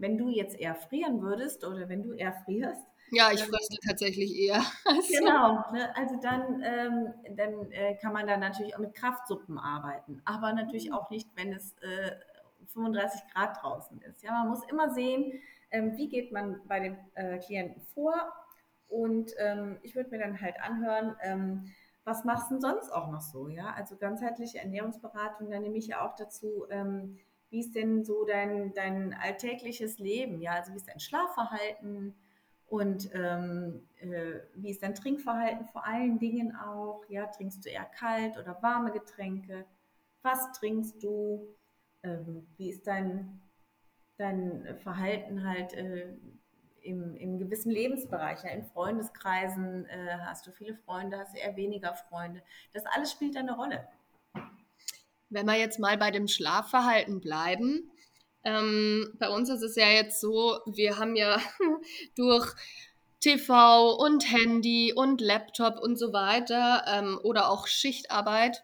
wenn 0.00 0.18
du 0.18 0.30
jetzt 0.30 0.58
eher 0.58 0.74
frieren 0.74 1.22
würdest 1.22 1.64
oder 1.64 1.88
wenn 1.88 2.02
du 2.02 2.12
eher 2.12 2.32
frierst, 2.44 2.82
ja, 3.12 3.30
ich 3.30 3.40
fröstle 3.40 3.78
tatsächlich 3.86 4.36
eher. 4.36 4.60
Also. 4.84 5.14
Genau, 5.16 5.64
ne? 5.72 5.94
also 5.94 6.16
dann, 6.20 6.60
ähm, 6.64 7.36
dann 7.36 7.70
äh, 7.70 7.94
kann 8.02 8.12
man 8.12 8.26
da 8.26 8.36
natürlich 8.36 8.74
auch 8.74 8.80
mit 8.80 8.94
Kraftsuppen 8.96 9.58
arbeiten, 9.58 10.20
aber 10.24 10.52
natürlich 10.52 10.92
auch 10.92 11.08
nicht, 11.08 11.28
wenn 11.36 11.52
es 11.52 11.72
äh, 11.82 12.16
35 12.72 13.20
Grad 13.32 13.62
draußen 13.62 14.00
ist. 14.02 14.24
Ja, 14.24 14.32
man 14.32 14.48
muss 14.48 14.68
immer 14.68 14.92
sehen, 14.92 15.40
wie 15.70 16.08
geht 16.08 16.32
man 16.32 16.60
bei 16.66 16.80
dem 16.80 16.96
äh, 17.14 17.38
Klienten 17.38 17.82
vor 17.94 18.32
und 18.88 19.32
ähm, 19.38 19.78
ich 19.82 19.94
würde 19.94 20.10
mir 20.10 20.18
dann 20.18 20.40
halt 20.40 20.56
anhören, 20.60 21.16
ähm, 21.22 21.72
was 22.04 22.24
machst 22.24 22.50
du 22.50 22.54
denn 22.54 22.60
sonst 22.60 22.90
auch 22.90 23.10
noch 23.10 23.20
so? 23.20 23.48
Ja, 23.48 23.72
also 23.74 23.96
ganzheitliche 23.96 24.58
Ernährungsberatung, 24.58 25.50
da 25.50 25.58
nehme 25.58 25.76
ich 25.76 25.88
ja 25.88 26.06
auch 26.06 26.14
dazu, 26.14 26.66
ähm, 26.70 27.18
wie 27.50 27.60
ist 27.60 27.74
denn 27.74 28.04
so 28.04 28.24
dein, 28.24 28.72
dein 28.74 29.14
alltägliches 29.14 29.98
Leben? 29.98 30.40
Ja, 30.40 30.52
also 30.52 30.72
wie 30.72 30.76
ist 30.76 30.88
dein 30.88 31.00
Schlafverhalten? 31.00 32.14
Und 32.66 33.10
ähm, 33.14 33.88
äh, 34.00 34.40
wie 34.54 34.70
ist 34.70 34.82
dein 34.82 34.94
Trinkverhalten 34.94 35.66
vor 35.66 35.86
allen 35.86 36.18
Dingen 36.18 36.56
auch? 36.56 37.04
Ja, 37.08 37.26
trinkst 37.26 37.64
du 37.64 37.70
eher 37.70 37.84
kalt 37.84 38.36
oder 38.38 38.60
warme 38.62 38.92
Getränke? 38.92 39.64
Was 40.22 40.52
trinkst 40.52 41.02
du? 41.02 41.56
ähm, 42.06 42.46
wie 42.56 42.70
ist 42.70 42.86
dein, 42.86 43.40
dein 44.18 44.78
Verhalten 44.82 45.46
halt 45.46 45.72
äh, 45.74 46.14
im, 46.82 47.16
im 47.16 47.38
gewissen 47.38 47.70
Lebensbereich, 47.70 48.44
ja, 48.44 48.50
in 48.50 48.64
Freundeskreisen, 48.64 49.86
äh, 49.86 50.18
hast 50.24 50.46
du 50.46 50.52
viele 50.52 50.74
Freunde, 50.74 51.18
hast 51.18 51.34
du 51.34 51.38
eher 51.38 51.56
weniger 51.56 51.94
Freunde. 51.94 52.42
Das 52.72 52.84
alles 52.86 53.12
spielt 53.12 53.36
eine 53.36 53.56
Rolle. 53.56 53.86
Wenn 55.28 55.46
wir 55.46 55.58
jetzt 55.58 55.80
mal 55.80 55.98
bei 55.98 56.10
dem 56.10 56.28
Schlafverhalten 56.28 57.20
bleiben, 57.20 57.90
ähm, 58.44 59.12
bei 59.18 59.28
uns 59.28 59.48
ist 59.48 59.62
es 59.62 59.74
ja 59.74 59.88
jetzt 59.88 60.20
so, 60.20 60.60
wir 60.66 60.98
haben 60.98 61.16
ja 61.16 61.40
durch 62.16 62.54
TV 63.20 63.96
und 63.96 64.30
Handy 64.30 64.92
und 64.94 65.20
Laptop 65.20 65.80
und 65.80 65.96
so 65.96 66.12
weiter 66.12 66.84
ähm, 66.86 67.18
oder 67.24 67.50
auch 67.50 67.66
Schichtarbeit, 67.66 68.62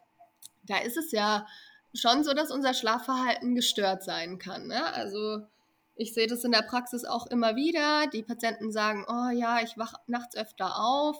da 0.62 0.78
ist 0.78 0.96
es 0.96 1.10
ja 1.10 1.46
schon 1.94 2.24
so, 2.24 2.32
dass 2.32 2.50
unser 2.50 2.74
Schlafverhalten 2.74 3.54
gestört 3.54 4.02
sein 4.02 4.38
kann. 4.38 4.66
Ne? 4.66 4.92
Also 4.94 5.40
ich 5.94 6.14
sehe 6.14 6.26
das 6.26 6.44
in 6.44 6.52
der 6.52 6.62
Praxis 6.62 7.04
auch 7.04 7.26
immer 7.26 7.56
wieder. 7.56 8.06
Die 8.12 8.22
Patienten 8.22 8.72
sagen, 8.72 9.04
oh 9.08 9.30
ja, 9.30 9.60
ich 9.62 9.76
wache 9.76 9.96
nachts 10.06 10.36
öfter 10.36 10.78
auf. 10.78 11.16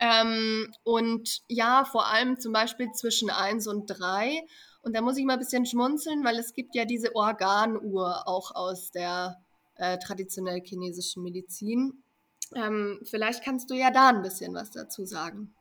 Ähm, 0.00 0.72
und 0.82 1.42
ja, 1.48 1.84
vor 1.84 2.06
allem 2.06 2.40
zum 2.40 2.52
Beispiel 2.52 2.90
zwischen 2.92 3.30
1 3.30 3.66
und 3.66 3.86
3. 3.86 4.42
Und 4.82 4.96
da 4.96 5.02
muss 5.02 5.18
ich 5.18 5.24
mal 5.24 5.34
ein 5.34 5.38
bisschen 5.38 5.66
schmunzeln, 5.66 6.24
weil 6.24 6.38
es 6.38 6.54
gibt 6.54 6.74
ja 6.74 6.84
diese 6.84 7.14
Organuhr 7.14 8.26
auch 8.26 8.54
aus 8.54 8.90
der 8.90 9.36
äh, 9.76 9.98
traditionell 9.98 10.62
chinesischen 10.64 11.22
Medizin. 11.22 12.02
Ähm, 12.54 13.00
vielleicht 13.04 13.44
kannst 13.44 13.70
du 13.70 13.74
ja 13.74 13.90
da 13.90 14.08
ein 14.08 14.22
bisschen 14.22 14.54
was 14.54 14.70
dazu 14.70 15.04
sagen. 15.04 15.54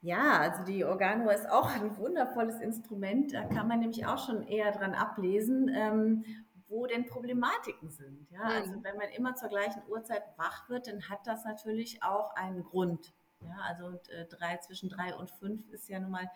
Ja, 0.00 0.40
also 0.40 0.64
die 0.64 0.84
Organuhr 0.84 1.32
ist 1.32 1.48
auch 1.48 1.70
ein 1.70 1.96
wundervolles 1.96 2.60
Instrument. 2.60 3.32
Da 3.32 3.44
kann 3.44 3.68
man 3.68 3.80
nämlich 3.80 4.06
auch 4.06 4.24
schon 4.24 4.42
eher 4.42 4.70
dran 4.72 4.94
ablesen, 4.94 5.68
ähm, 5.74 6.24
wo 6.68 6.86
denn 6.86 7.06
Problematiken 7.06 7.90
sind. 7.90 8.30
Ja, 8.30 8.42
also 8.42 8.82
wenn 8.82 8.96
man 8.96 9.08
immer 9.16 9.34
zur 9.34 9.48
gleichen 9.48 9.82
Uhrzeit 9.88 10.22
wach 10.36 10.68
wird, 10.68 10.88
dann 10.88 11.08
hat 11.08 11.26
das 11.26 11.44
natürlich 11.44 12.02
auch 12.02 12.34
einen 12.34 12.62
Grund. 12.64 13.14
Ja, 13.40 13.56
also 13.68 13.90
äh, 14.10 14.26
drei, 14.28 14.56
zwischen 14.58 14.88
drei 14.88 15.14
und 15.14 15.30
fünf 15.30 15.68
ist 15.70 15.88
ja 15.88 15.98
nun 15.98 16.10
mal, 16.10 16.30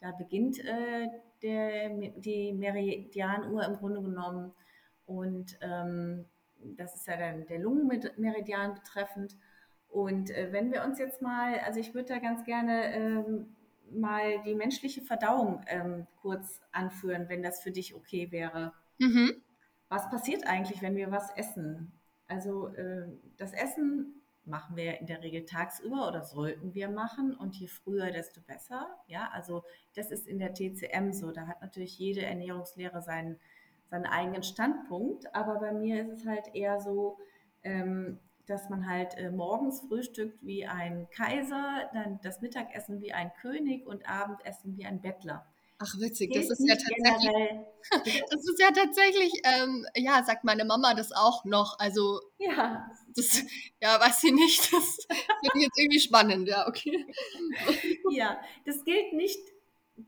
da 0.00 0.12
beginnt 0.12 0.58
äh, 0.58 1.08
der, 1.42 1.88
die 2.16 2.52
Meridianuhr 2.52 3.64
im 3.64 3.76
Grunde 3.76 4.02
genommen. 4.02 4.52
Und 5.06 5.56
ähm, 5.60 6.26
das 6.76 6.96
ist 6.96 7.06
ja 7.06 7.16
dann 7.16 7.46
der 7.46 7.58
Lungenmeridian 7.58 8.74
betreffend. 8.74 9.36
Und 9.96 10.28
äh, 10.28 10.52
wenn 10.52 10.74
wir 10.74 10.84
uns 10.84 10.98
jetzt 10.98 11.22
mal, 11.22 11.58
also 11.60 11.80
ich 11.80 11.94
würde 11.94 12.12
da 12.12 12.18
ganz 12.18 12.44
gerne 12.44 12.92
ähm, 12.92 13.56
mal 13.90 14.42
die 14.44 14.54
menschliche 14.54 15.00
Verdauung 15.00 15.62
ähm, 15.68 16.06
kurz 16.20 16.60
anführen, 16.70 17.30
wenn 17.30 17.42
das 17.42 17.62
für 17.62 17.70
dich 17.70 17.94
okay 17.94 18.30
wäre. 18.30 18.74
Mhm. 18.98 19.40
Was 19.88 20.10
passiert 20.10 20.46
eigentlich, 20.46 20.82
wenn 20.82 20.96
wir 20.96 21.10
was 21.10 21.34
essen? 21.34 21.92
Also 22.28 22.68
äh, 22.74 23.06
das 23.38 23.54
Essen 23.54 24.20
machen 24.44 24.76
wir 24.76 25.00
in 25.00 25.06
der 25.06 25.22
Regel 25.22 25.46
tagsüber 25.46 26.06
oder 26.08 26.24
sollten 26.24 26.74
wir 26.74 26.90
machen 26.90 27.34
und 27.34 27.56
je 27.56 27.66
früher, 27.66 28.10
desto 28.10 28.42
besser. 28.42 28.94
Ja, 29.06 29.30
also 29.32 29.64
das 29.94 30.10
ist 30.10 30.26
in 30.26 30.38
der 30.38 30.52
TCM 30.52 31.12
so. 31.12 31.30
Da 31.30 31.46
hat 31.46 31.62
natürlich 31.62 31.98
jede 31.98 32.20
Ernährungslehre 32.20 33.00
seinen, 33.00 33.40
seinen 33.88 34.04
eigenen 34.04 34.42
Standpunkt, 34.42 35.34
aber 35.34 35.58
bei 35.58 35.72
mir 35.72 36.02
ist 36.02 36.20
es 36.20 36.26
halt 36.26 36.54
eher 36.54 36.80
so, 36.80 37.16
ähm, 37.62 38.18
dass 38.46 38.68
man 38.68 38.88
halt 38.88 39.16
äh, 39.16 39.30
morgens 39.30 39.80
frühstückt 39.80 40.38
wie 40.42 40.66
ein 40.66 41.08
Kaiser, 41.10 41.90
dann 41.92 42.20
das 42.22 42.40
Mittagessen 42.40 43.00
wie 43.00 43.12
ein 43.12 43.32
König 43.40 43.86
und 43.86 44.08
Abendessen 44.08 44.76
wie 44.76 44.86
ein 44.86 45.00
Bettler. 45.00 45.46
Ach 45.78 45.94
witzig, 45.98 46.32
das 46.32 46.48
ist, 46.48 46.66
ja 46.66 46.74
tatsächlich, 46.74 48.24
das 48.30 48.40
ist 48.40 48.58
ja 48.58 48.70
tatsächlich, 48.70 49.32
ähm, 49.44 49.86
ja, 49.94 50.22
sagt 50.24 50.42
meine 50.44 50.64
Mama 50.64 50.94
das 50.94 51.12
auch 51.12 51.44
noch. 51.44 51.78
Also, 51.78 52.20
ja, 52.38 52.90
das, 53.14 53.42
ja, 53.82 54.00
weiß 54.00 54.22
sie 54.22 54.32
nicht. 54.32 54.72
Das 54.72 54.96
finde 55.10 55.56
ich 55.56 55.62
jetzt 55.62 55.78
irgendwie 55.78 56.00
spannend, 56.00 56.48
ja, 56.48 56.66
okay. 56.66 57.04
Ja, 58.10 58.40
das 58.64 58.84
gilt 58.84 59.12
nicht 59.12 59.38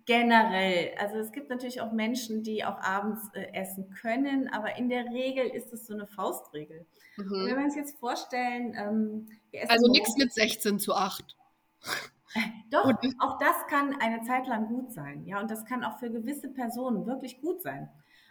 generell. 0.04 0.94
Also 0.98 1.16
es 1.16 1.32
gibt 1.32 1.48
natürlich 1.50 1.80
auch 1.80 1.92
Menschen, 1.92 2.42
die 2.42 2.64
auch 2.64 2.78
abends 2.80 3.28
äh, 3.34 3.52
essen 3.52 3.90
können, 3.90 4.48
aber 4.48 4.76
in 4.76 4.88
der 4.88 5.06
Regel 5.06 5.46
ist 5.46 5.72
es 5.72 5.86
so 5.86 5.94
eine 5.94 6.06
Faustregel. 6.06 6.86
Mhm. 7.16 7.32
Und 7.32 7.46
wenn 7.46 7.56
wir 7.56 7.64
uns 7.64 7.76
jetzt 7.76 7.98
vorstellen, 7.98 8.74
ähm, 8.76 9.28
also 9.68 9.90
nichts 9.90 10.16
mit 10.16 10.32
16 10.32 10.78
zu 10.78 10.94
8. 10.94 11.36
Doch, 12.70 12.84
und, 12.84 12.98
auch 13.18 13.38
das 13.38 13.66
kann 13.68 13.96
eine 14.00 14.22
Zeit 14.22 14.46
lang 14.46 14.68
gut 14.68 14.92
sein. 14.92 15.24
Ja, 15.24 15.40
und 15.40 15.50
das 15.50 15.64
kann 15.64 15.82
auch 15.82 15.98
für 15.98 16.10
gewisse 16.10 16.48
Personen 16.48 17.06
wirklich 17.06 17.40
gut 17.40 17.62
sein. 17.62 17.88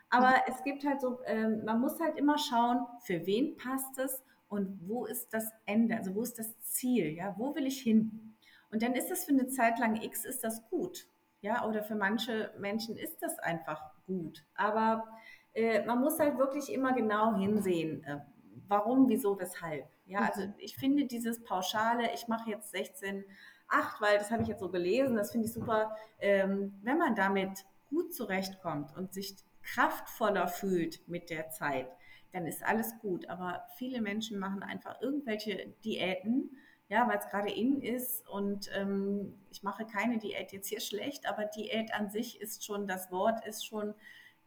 Aber 0.10 0.30
mhm. 0.30 0.42
es 0.48 0.64
gibt 0.64 0.86
halt 0.86 1.02
so, 1.02 1.20
ähm, 1.26 1.66
man 1.66 1.82
muss 1.82 2.00
halt 2.00 2.18
immer 2.18 2.38
schauen, 2.38 2.86
für 3.02 3.26
wen 3.26 3.58
passt 3.58 3.98
es 3.98 4.24
und 4.48 4.80
wo 4.88 5.06
ist 5.06 5.34
das 5.34 5.52
Ende, 5.66 5.98
also 5.98 6.14
wo 6.16 6.22
ist 6.22 6.38
das 6.38 6.60
Ziel, 6.62 7.08
ja, 7.08 7.36
wo 7.38 7.56
will 7.56 7.66
ich 7.66 7.82
hin? 7.82 8.36
Und 8.72 8.84
dann 8.84 8.94
ist 8.94 9.10
das 9.10 9.26
für 9.26 9.32
eine 9.32 9.48
Zeit 9.48 9.80
lang 9.80 10.02
X, 10.02 10.24
ist 10.24 10.44
das 10.44 10.70
gut. 10.70 11.08
Ja, 11.42 11.66
oder 11.66 11.84
für 11.84 11.96
manche 11.96 12.52
Menschen 12.58 12.98
ist 12.98 13.22
das 13.22 13.38
einfach 13.40 13.92
gut. 14.06 14.44
Aber 14.56 15.04
äh, 15.54 15.86
man 15.86 16.00
muss 16.00 16.20
halt 16.20 16.38
wirklich 16.38 16.72
immer 16.72 16.94
genau 16.94 17.36
hinsehen, 17.36 18.04
äh, 18.04 18.20
warum, 18.68 19.08
wieso, 19.10 19.40
weshalb. 19.40 19.86
Ja, 20.06 20.22
also 20.22 20.42
mhm. 20.42 20.54
ich 20.58 20.76
finde 20.76 21.06
dieses 21.06 21.44
Pauschale, 21.44 22.14
ich 22.14 22.28
mache 22.28 22.50
jetzt 22.50 22.72
16, 22.72 23.24
8, 23.68 24.02
weil 24.02 24.18
das 24.18 24.32
habe 24.32 24.44
ich 24.44 24.48
jetzt 24.48 24.62
so 24.62 24.70
gelesen, 24.70 25.16
das 25.16 25.32
finde 25.32 25.48
ich 25.48 25.54
super, 25.54 25.96
ähm, 26.20 26.74
wenn 26.84 26.98
man 26.98 27.16
damit 27.16 27.66
gut 27.90 28.14
zurechtkommt 28.14 28.96
und 28.96 29.14
sich 29.14 29.36
kraftvoller 29.64 30.48
fühlt 30.48 31.08
mit 31.08 31.30
der 31.30 31.50
Zeit, 31.50 31.88
dann 32.32 32.46
ist 32.46 32.64
alles 32.64 32.98
gut. 33.00 33.30
Aber 33.30 33.66
viele 33.78 34.02
Menschen 34.02 34.40
machen 34.40 34.64
einfach 34.64 35.02
irgendwelche 35.02 35.74
Diäten, 35.84 36.58
ja, 36.90 37.08
weil 37.08 37.18
es 37.18 37.28
gerade 37.30 37.52
in 37.52 37.82
ist 37.82 38.28
und 38.30 38.70
ähm, 38.74 39.34
ich 39.52 39.64
mache 39.64 39.86
keine 39.86 40.18
Diät 40.18 40.52
jetzt 40.52 40.68
hier 40.68 40.80
schlecht, 40.82 41.28
aber 41.28 41.46
Diät 41.46 41.94
an 41.94 42.10
sich 42.10 42.40
ist 42.42 42.66
schon, 42.66 42.88
das 42.88 43.12
Wort 43.12 43.46
ist 43.46 43.66
schon, 43.66 43.94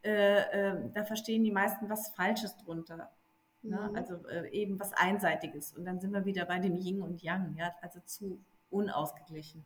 äh, 0.03 0.41
äh, 0.71 0.91
da 0.93 1.05
verstehen 1.05 1.45
die 1.45 1.53
meisten 1.53 1.89
was 1.91 2.09
Falsches 2.11 2.57
drunter. 2.57 3.11
Ne? 3.63 3.89
Mhm. 3.91 3.97
Also 3.97 4.27
äh, 4.29 4.49
eben 4.51 4.81
was 4.81 4.93
Einseitiges. 4.95 5.77
Und 5.77 5.85
dann 5.85 6.01
sind 6.01 6.13
wir 6.13 6.25
wieder 6.25 6.47
bei 6.47 6.59
dem 6.59 6.77
Yin 6.77 7.03
und 7.03 7.23
Yang, 7.23 7.57
ja, 7.59 7.75
also 7.83 8.01
zu 8.01 8.43
unausgeglichen. 8.71 9.65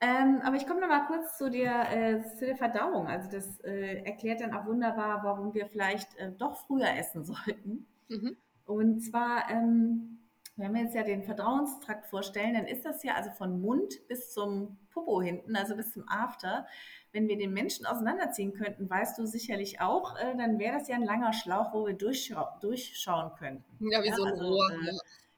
Ähm, 0.00 0.40
aber 0.42 0.56
ich 0.56 0.66
komme 0.66 0.80
noch 0.80 0.88
mal 0.88 1.06
kurz 1.06 1.38
zu 1.38 1.48
der, 1.48 1.90
äh, 1.92 2.22
zu 2.36 2.46
der 2.46 2.56
Verdauung. 2.56 3.06
Also 3.06 3.30
das 3.30 3.60
äh, 3.60 4.02
erklärt 4.04 4.40
dann 4.40 4.52
auch 4.52 4.66
wunderbar, 4.66 5.22
warum 5.22 5.54
wir 5.54 5.66
vielleicht 5.66 6.16
äh, 6.16 6.32
doch 6.32 6.56
früher 6.66 6.90
essen 6.96 7.24
sollten. 7.24 7.86
Mhm. 8.08 8.36
Und 8.64 9.00
zwar, 9.00 9.50
ähm, 9.50 10.21
wenn 10.62 10.74
wir 10.74 10.82
jetzt 10.82 10.94
ja 10.94 11.02
den 11.02 11.24
Verdauungstrakt 11.24 12.06
vorstellen, 12.06 12.54
dann 12.54 12.66
ist 12.66 12.84
das 12.84 13.02
ja 13.02 13.14
also 13.14 13.30
von 13.32 13.60
Mund 13.60 14.06
bis 14.06 14.32
zum 14.32 14.78
Popo 14.90 15.20
hinten, 15.20 15.56
also 15.56 15.76
bis 15.76 15.92
zum 15.92 16.08
After. 16.08 16.66
Wenn 17.10 17.28
wir 17.28 17.36
den 17.36 17.52
Menschen 17.52 17.84
auseinanderziehen 17.84 18.54
könnten, 18.54 18.88
weißt 18.88 19.18
du 19.18 19.26
sicherlich 19.26 19.80
auch, 19.80 20.16
äh, 20.16 20.36
dann 20.36 20.58
wäre 20.58 20.78
das 20.78 20.88
ja 20.88 20.94
ein 20.94 21.04
langer 21.04 21.32
Schlauch, 21.32 21.74
wo 21.74 21.86
wir 21.86 21.94
durchschau 21.94 22.46
durchschauen 22.60 23.32
könnten. 23.38 23.90
Ja, 23.90 24.02
wie 24.02 24.08
ja, 24.08 24.14
so 24.14 24.24
ein 24.24 24.32
also, 24.32 24.44
Rohr. 24.44 24.70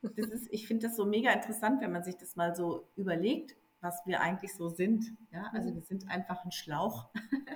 Äh, 0.03 0.09
das 0.17 0.29
ist, 0.29 0.49
ich 0.51 0.67
finde 0.69 0.89
das 0.89 0.97
so 0.97 1.07
mega 1.07 1.33
interessant, 1.33 1.81
wenn 1.81 1.91
man 1.91 2.05
sich 2.05 2.17
das 2.17 2.37
mal 2.37 2.55
so 2.55 2.87
überlegt, 2.95 3.57
was 3.81 4.03
wir 4.05 4.21
eigentlich 4.21 4.55
so 4.55 4.69
sind. 4.69 5.07
Ja, 5.33 5.51
also 5.53 5.71
mhm. 5.71 5.77
wir 5.77 5.83
sind 5.83 6.09
einfach 6.11 6.45
ein 6.45 6.53
Schlauch. 6.53 7.09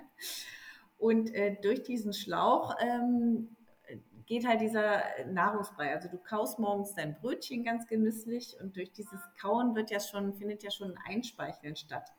Und 0.98 1.32
äh, 1.34 1.56
durch 1.62 1.82
diesen 1.82 2.12
Schlauch 2.12 2.74
ähm, 2.80 3.56
geht 4.28 4.46
halt 4.46 4.60
dieser 4.60 5.02
Nahrungsbrei. 5.26 5.94
Also 5.94 6.08
du 6.08 6.18
kaust 6.18 6.58
morgens 6.58 6.94
dein 6.94 7.14
Brötchen 7.14 7.64
ganz 7.64 7.86
genüsslich 7.86 8.56
und 8.60 8.76
durch 8.76 8.92
dieses 8.92 9.20
Kauen 9.40 9.74
wird 9.74 9.90
ja 9.90 10.00
schon, 10.00 10.34
findet 10.34 10.62
ja 10.62 10.70
schon 10.70 10.92
ein 10.92 11.14
Einspeicheln 11.14 11.76
statt. 11.76 12.10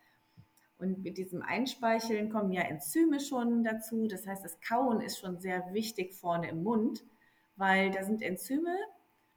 Und 0.79 1.03
mit 1.03 1.17
diesem 1.17 1.43
Einspeicheln 1.43 2.31
kommen 2.31 2.51
ja 2.51 2.63
Enzyme 2.63 3.19
schon 3.19 3.63
dazu. 3.63 4.07
Das 4.07 4.25
heißt, 4.25 4.43
das 4.43 4.59
Kauen 4.59 5.01
ist 5.01 5.19
schon 5.19 5.39
sehr 5.39 5.71
wichtig 5.73 6.15
vorne 6.15 6.49
im 6.49 6.63
Mund, 6.63 7.03
weil 7.55 7.91
da 7.91 8.03
sind 8.03 8.23
Enzyme, 8.23 8.75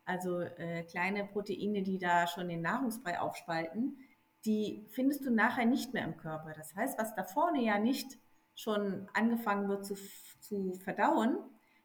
also 0.07 0.41
äh, 0.41 0.85
kleine 0.85 1.27
Proteine, 1.27 1.83
die 1.83 1.99
da 1.99 2.27
schon 2.27 2.49
den 2.49 2.63
Nahrungsbrei 2.63 3.21
aufspalten, 3.21 3.99
die 4.47 4.87
findest 4.93 5.27
du 5.27 5.31
nachher 5.31 5.67
nicht 5.67 5.93
mehr 5.93 6.05
im 6.05 6.17
Körper. 6.17 6.55
Das 6.57 6.75
heißt, 6.75 6.99
was 6.99 7.15
da 7.15 7.23
vorne 7.23 7.63
ja 7.63 7.79
nicht 7.79 8.19
schon 8.55 9.09
angefangen 9.13 9.69
wird 9.69 9.85
zu, 9.85 9.95
zu 10.41 10.75
verdauen, 10.75 11.37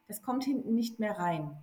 das 0.08 0.22
kommt 0.22 0.44
hinten 0.44 0.74
nicht 0.74 1.00
mehr 1.00 1.18
rein. 1.18 1.56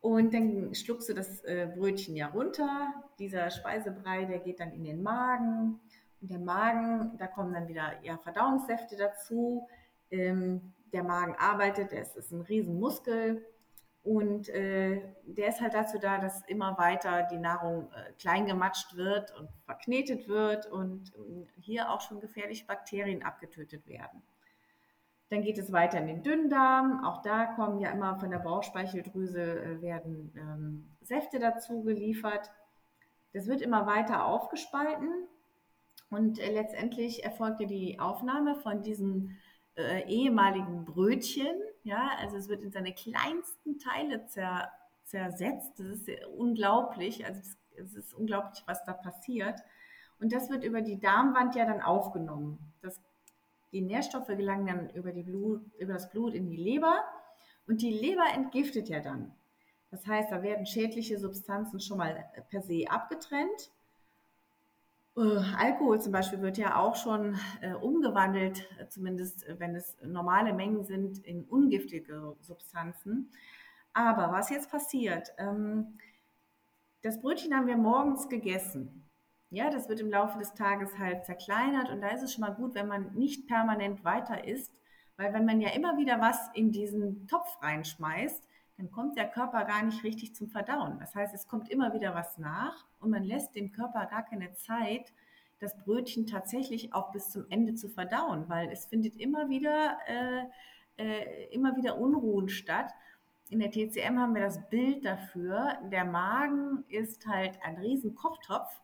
Und 0.00 0.34
dann 0.34 0.74
schluckst 0.74 1.08
du 1.08 1.14
das 1.14 1.42
äh, 1.44 1.68
Brötchen 1.76 2.16
ja 2.16 2.26
runter. 2.26 2.92
Dieser 3.20 3.50
Speisebrei, 3.50 4.24
der 4.24 4.40
geht 4.40 4.58
dann 4.58 4.72
in 4.72 4.84
den 4.84 5.02
Magen. 5.02 5.80
Und 6.20 6.30
der 6.30 6.40
Magen, 6.40 7.16
da 7.18 7.28
kommen 7.28 7.52
dann 7.52 7.68
wieder 7.68 7.92
ja, 8.02 8.18
Verdauungssäfte 8.18 8.96
dazu. 8.96 9.68
Ähm, 10.10 10.72
der 10.92 11.04
Magen 11.04 11.36
arbeitet, 11.38 11.92
es 11.92 12.16
ist 12.16 12.32
ein 12.32 12.40
Riesenmuskel. 12.40 13.46
Und 14.02 14.48
äh, 14.48 15.00
der 15.24 15.48
ist 15.48 15.60
halt 15.60 15.74
dazu 15.74 15.98
da, 15.98 16.18
dass 16.18 16.42
immer 16.48 16.76
weiter 16.76 17.22
die 17.30 17.38
Nahrung 17.38 17.88
äh, 17.92 18.12
klein 18.18 18.46
gematscht 18.46 18.96
wird 18.96 19.32
und 19.38 19.48
verknetet 19.64 20.26
wird 20.26 20.66
und 20.66 21.12
äh, 21.14 21.46
hier 21.60 21.90
auch 21.90 22.00
schon 22.00 22.18
gefährliche 22.18 22.66
Bakterien 22.66 23.22
abgetötet 23.22 23.86
werden. 23.86 24.20
Dann 25.32 25.40
geht 25.40 25.56
es 25.56 25.72
weiter 25.72 25.98
in 25.98 26.08
den 26.08 26.22
Dünndarm. 26.22 27.02
Auch 27.06 27.22
da 27.22 27.46
kommen 27.46 27.80
ja 27.80 27.90
immer 27.90 28.20
von 28.20 28.30
der 28.30 28.40
Bauchspeicheldrüse 28.40 29.40
äh, 29.40 29.80
werden 29.80 30.30
ähm, 30.36 30.96
Säfte 31.00 31.38
dazu 31.38 31.82
geliefert. 31.82 32.50
Das 33.32 33.46
wird 33.46 33.62
immer 33.62 33.86
weiter 33.86 34.26
aufgespalten 34.26 35.08
und 36.10 36.38
äh, 36.38 36.52
letztendlich 36.52 37.24
erfolgt 37.24 37.62
ja 37.62 37.66
die 37.66 37.98
Aufnahme 37.98 38.56
von 38.56 38.82
diesen 38.82 39.38
äh, 39.74 40.06
ehemaligen 40.06 40.84
Brötchen. 40.84 41.56
Ja, 41.82 42.10
also 42.18 42.36
es 42.36 42.50
wird 42.50 42.62
in 42.62 42.70
seine 42.70 42.92
kleinsten 42.92 43.78
Teile 43.78 44.26
zer, 44.26 44.70
zersetzt. 45.04 45.78
Das 45.78 45.86
ist 45.86 46.10
unglaublich. 46.36 47.24
Also 47.24 47.40
es 47.78 47.94
ist 47.94 48.12
unglaublich, 48.12 48.64
was 48.66 48.84
da 48.84 48.92
passiert. 48.92 49.58
Und 50.20 50.34
das 50.34 50.50
wird 50.50 50.62
über 50.62 50.82
die 50.82 51.00
Darmwand 51.00 51.54
ja 51.54 51.64
dann 51.64 51.80
aufgenommen. 51.80 52.74
Das, 52.82 53.00
die 53.72 53.80
Nährstoffe 53.80 54.28
gelangen 54.28 54.66
dann 54.66 54.90
über, 54.90 55.12
die 55.12 55.22
Blut, 55.22 55.62
über 55.78 55.94
das 55.94 56.10
Blut 56.10 56.34
in 56.34 56.48
die 56.48 56.56
Leber 56.56 57.02
und 57.66 57.82
die 57.82 57.92
Leber 57.92 58.24
entgiftet 58.34 58.88
ja 58.88 59.00
dann. 59.00 59.32
Das 59.90 60.06
heißt, 60.06 60.30
da 60.30 60.42
werden 60.42 60.66
schädliche 60.66 61.18
Substanzen 61.18 61.80
schon 61.80 61.98
mal 61.98 62.24
per 62.50 62.62
se 62.62 62.84
abgetrennt 62.88 63.70
äh, 65.16 65.38
Alkohol 65.58 66.00
zum 66.00 66.12
Beispiel 66.12 66.40
wird 66.40 66.58
ja 66.58 66.76
auch 66.76 66.96
schon 66.96 67.38
äh, 67.60 67.74
umgewandelt, 67.74 68.66
äh, 68.78 68.88
zumindest 68.88 69.46
äh, 69.46 69.58
wenn 69.58 69.74
es 69.74 69.96
normale 70.02 70.52
Mengen 70.54 70.84
sind, 70.84 71.18
in 71.18 71.44
ungiftige 71.44 72.36
Substanzen. 72.40 73.30
Aber 73.92 74.32
was 74.32 74.48
jetzt 74.48 74.70
passiert, 74.70 75.32
ähm, 75.36 75.98
das 77.02 77.20
Brötchen 77.20 77.54
haben 77.54 77.66
wir 77.66 77.76
morgens 77.76 78.28
gegessen. 78.28 79.04
Ja, 79.52 79.68
das 79.68 79.86
wird 79.90 80.00
im 80.00 80.08
Laufe 80.08 80.38
des 80.38 80.54
Tages 80.54 80.98
halt 80.98 81.26
zerkleinert 81.26 81.90
und 81.90 82.00
da 82.00 82.08
ist 82.08 82.22
es 82.22 82.32
schon 82.32 82.40
mal 82.40 82.54
gut, 82.54 82.74
wenn 82.74 82.88
man 82.88 83.12
nicht 83.12 83.46
permanent 83.46 84.02
weiter 84.02 84.48
isst, 84.48 84.72
weil 85.18 85.34
wenn 85.34 85.44
man 85.44 85.60
ja 85.60 85.68
immer 85.74 85.98
wieder 85.98 86.18
was 86.22 86.38
in 86.54 86.72
diesen 86.72 87.26
Topf 87.26 87.58
reinschmeißt, 87.60 88.48
dann 88.78 88.90
kommt 88.90 89.18
der 89.18 89.28
Körper 89.28 89.66
gar 89.66 89.82
nicht 89.82 90.02
richtig 90.04 90.34
zum 90.34 90.48
Verdauen. 90.48 90.98
Das 91.00 91.14
heißt, 91.14 91.34
es 91.34 91.46
kommt 91.46 91.68
immer 91.68 91.92
wieder 91.92 92.14
was 92.14 92.38
nach 92.38 92.86
und 92.98 93.10
man 93.10 93.24
lässt 93.24 93.54
dem 93.54 93.72
Körper 93.72 94.06
gar 94.06 94.24
keine 94.24 94.54
Zeit, 94.54 95.12
das 95.60 95.76
Brötchen 95.76 96.26
tatsächlich 96.26 96.94
auch 96.94 97.12
bis 97.12 97.28
zum 97.28 97.44
Ende 97.50 97.74
zu 97.74 97.90
verdauen, 97.90 98.48
weil 98.48 98.70
es 98.70 98.86
findet 98.86 99.16
immer 99.16 99.50
wieder, 99.50 99.98
äh, 100.06 100.44
äh, 100.96 101.54
immer 101.54 101.76
wieder 101.76 101.98
Unruhen 101.98 102.48
statt. 102.48 102.90
In 103.50 103.60
der 103.60 103.70
TCM 103.70 104.18
haben 104.18 104.34
wir 104.34 104.40
das 104.40 104.66
Bild 104.70 105.04
dafür. 105.04 105.76
Der 105.92 106.06
Magen 106.06 106.84
ist 106.88 107.26
halt 107.26 107.58
ein 107.62 107.76
riesen 107.76 108.14
Kochtopf 108.14 108.81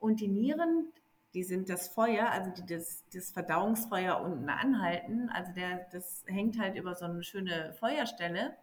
und 0.00 0.20
die 0.20 0.28
Nieren, 0.28 0.92
die 1.34 1.44
sind 1.44 1.68
das 1.68 1.88
Feuer, 1.88 2.28
also 2.30 2.50
die 2.50 2.66
das, 2.66 3.04
das 3.12 3.30
Verdauungsfeuer 3.30 4.20
unten 4.20 4.48
anhalten. 4.48 5.30
Also 5.30 5.52
der, 5.52 5.86
das 5.92 6.24
hängt 6.26 6.58
halt 6.58 6.76
über 6.76 6.96
so 6.96 7.04
eine 7.04 7.22
schöne 7.22 7.72
Feuerstelle. 7.74 8.56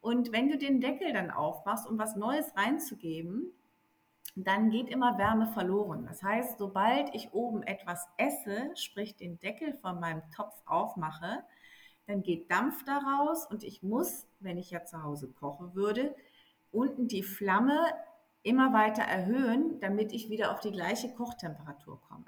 Und 0.00 0.30
wenn 0.30 0.48
du 0.48 0.56
den 0.56 0.80
Deckel 0.80 1.12
dann 1.12 1.32
aufmachst, 1.32 1.88
um 1.88 1.98
was 1.98 2.14
Neues 2.14 2.56
reinzugeben, 2.56 3.50
dann 4.36 4.70
geht 4.70 4.88
immer 4.88 5.18
Wärme 5.18 5.48
verloren. 5.48 6.04
Das 6.06 6.22
heißt, 6.22 6.58
sobald 6.58 7.12
ich 7.14 7.32
oben 7.32 7.62
etwas 7.62 8.06
esse, 8.18 8.70
sprich 8.76 9.16
den 9.16 9.40
Deckel 9.40 9.72
von 9.72 9.98
meinem 9.98 10.22
Topf 10.30 10.54
aufmache, 10.66 11.42
dann 12.06 12.22
geht 12.22 12.50
Dampf 12.50 12.84
daraus 12.84 13.46
und 13.46 13.64
ich 13.64 13.82
muss, 13.82 14.28
wenn 14.38 14.58
ich 14.58 14.70
ja 14.70 14.84
zu 14.84 15.02
Hause 15.02 15.32
kochen 15.32 15.74
würde, 15.74 16.14
unten 16.70 17.08
die 17.08 17.22
Flamme 17.22 17.80
immer 18.46 18.72
weiter 18.72 19.02
erhöhen, 19.02 19.80
damit 19.80 20.12
ich 20.12 20.30
wieder 20.30 20.52
auf 20.52 20.60
die 20.60 20.70
gleiche 20.70 21.12
Kochtemperatur 21.12 22.00
komme. 22.00 22.24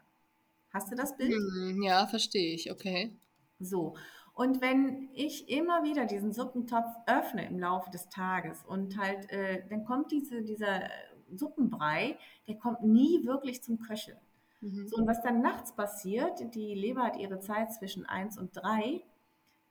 Hast 0.73 0.91
du 0.91 0.97
das 0.97 1.17
Bild? 1.17 1.33
Hm, 1.33 1.83
ja, 1.83 2.07
verstehe 2.07 2.55
ich, 2.55 2.71
okay. 2.71 3.17
So. 3.59 3.95
Und 4.35 4.61
wenn 4.61 5.09
ich 5.15 5.49
immer 5.49 5.83
wieder 5.83 6.07
diesen 6.07 6.33
Suppentopf 6.33 6.89
öffne 7.07 7.47
im 7.47 7.59
Laufe 7.59 7.91
des 7.91 8.09
Tages 8.09 8.63
und 8.65 8.99
halt, 8.99 9.31
äh, 9.31 9.65
dann 9.69 9.85
kommt 9.85 10.13
diese, 10.13 10.43
dieser 10.43 10.89
Suppenbrei, 11.35 12.19
der 12.47 12.57
kommt 12.57 12.83
nie 12.83 13.25
wirklich 13.25 13.63
zum 13.63 13.81
Köcheln. 13.81 14.19
Mhm. 14.61 14.89
So, 14.89 14.97
und 14.97 15.07
was 15.07 15.23
dann 15.23 15.41
nachts 15.41 15.75
passiert, 15.75 16.55
die 16.55 16.75
Leber 16.75 17.03
hat 17.03 17.17
ihre 17.17 17.41
Zeit 17.41 17.73
zwischen 17.73 18.07
1 18.07 18.39
und 18.39 18.57
3, 18.57 19.03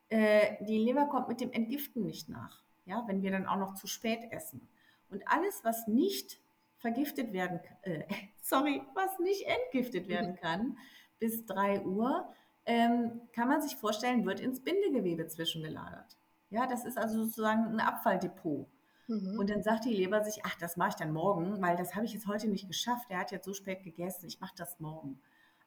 äh, 0.09 0.63
die 0.65 0.77
Leber 0.77 1.05
kommt 1.05 1.27
mit 1.27 1.41
dem 1.41 1.51
Entgiften 1.51 2.05
nicht 2.05 2.29
nach. 2.29 2.63
Ja, 2.85 3.03
wenn 3.07 3.21
wir 3.21 3.31
dann 3.31 3.47
auch 3.47 3.57
noch 3.57 3.73
zu 3.73 3.87
spät 3.87 4.31
essen. 4.31 4.67
Und 5.09 5.23
alles, 5.27 5.61
was 5.63 5.87
nicht 5.87 6.39
vergiftet 6.77 7.33
werden, 7.33 7.59
äh, 7.83 8.03
sorry, 8.41 8.81
was 8.93 9.19
nicht 9.19 9.45
entgiftet 9.45 10.05
mhm. 10.05 10.09
werden 10.09 10.35
kann, 10.35 10.77
bis 11.19 11.45
3 11.45 11.81
Uhr, 11.85 12.27
ähm, 12.65 13.21
kann 13.33 13.47
man 13.47 13.61
sich 13.61 13.75
vorstellen, 13.77 14.25
wird 14.25 14.39
ins 14.39 14.63
Bindegewebe 14.63 15.25
zwischengelagert. 15.27 16.17
Ja, 16.49 16.67
das 16.67 16.85
ist 16.85 16.97
also 16.97 17.23
sozusagen 17.23 17.65
ein 17.65 17.79
Abfalldepot. 17.79 18.67
Mhm. 19.07 19.39
Und 19.39 19.49
dann 19.49 19.63
sagt 19.63 19.85
die 19.85 19.93
Leber 19.93 20.23
sich, 20.23 20.41
ach, 20.43 20.55
das 20.55 20.77
mache 20.77 20.89
ich 20.89 20.95
dann 20.95 21.13
morgen, 21.13 21.61
weil 21.61 21.77
das 21.77 21.95
habe 21.95 22.05
ich 22.05 22.13
jetzt 22.13 22.27
heute 22.27 22.49
nicht 22.49 22.67
geschafft. 22.67 23.09
Der 23.09 23.19
hat 23.19 23.31
jetzt 23.31 23.45
so 23.45 23.53
spät 23.53 23.83
gegessen, 23.83 24.27
ich 24.27 24.39
mache 24.39 24.55
das 24.57 24.79
morgen. 24.79 25.21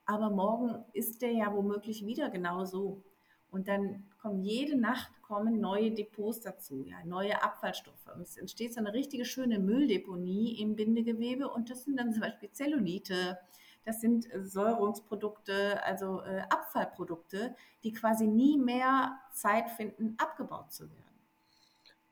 Aber 0.04 0.30
morgen 0.30 0.84
ist 0.92 1.22
der 1.22 1.32
ja 1.32 1.52
womöglich 1.54 2.04
wieder 2.04 2.30
genau 2.30 2.64
so. 2.64 3.02
Und 3.50 3.68
dann 3.68 4.04
kommen 4.20 4.42
jede 4.42 4.76
Nacht 4.76 5.10
kommen 5.22 5.60
neue 5.60 5.92
Depots 5.92 6.40
dazu, 6.40 6.82
ja, 6.84 6.96
neue 7.04 7.40
Abfallstoffe. 7.42 8.06
Und 8.14 8.22
es 8.22 8.36
entsteht 8.36 8.74
so 8.74 8.80
eine 8.80 8.92
richtige 8.92 9.24
schöne 9.24 9.58
Mülldeponie 9.58 10.60
im 10.60 10.74
Bindegewebe. 10.74 11.48
Und 11.48 11.70
das 11.70 11.84
sind 11.84 11.96
dann 11.96 12.12
zum 12.12 12.22
Beispiel 12.22 12.50
Zellulite, 12.50 13.38
das 13.84 14.00
sind 14.00 14.32
äh, 14.32 14.44
Säurungsprodukte, 14.44 15.82
also 15.84 16.22
äh, 16.22 16.42
Abfallprodukte, 16.50 17.54
die 17.82 17.92
quasi 17.92 18.26
nie 18.26 18.58
mehr 18.58 19.18
Zeit 19.32 19.70
finden, 19.70 20.16
abgebaut 20.18 20.72
zu 20.72 20.90
werden. 20.90 21.04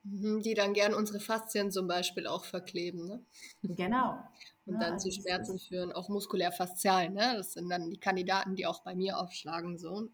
Mhm, 0.05 0.43
die 0.43 0.55
dann 0.55 0.73
gern 0.73 0.95
unsere 0.95 1.21
Faszien 1.21 1.71
zum 1.71 1.87
Beispiel 1.87 2.27
auch 2.27 2.45
verkleben. 2.45 3.07
Ne? 3.07 3.21
Genau. 3.63 4.19
Und 4.65 4.75
ja, 4.75 4.81
dann 4.81 4.93
also 4.95 5.09
zu 5.09 5.21
Schmerzen 5.21 5.59
führen, 5.59 5.93
auch 5.93 6.09
muskulär-faszial. 6.09 7.11
Ne? 7.11 7.35
Das 7.37 7.55
sind 7.55 7.69
dann 7.69 7.91
die 7.91 7.99
Kandidaten, 7.99 8.55
die 8.55 8.67
auch 8.67 8.83
bei 8.83 8.95
mir 8.95 9.19
aufschlagen. 9.19 9.79
So. 9.79 10.09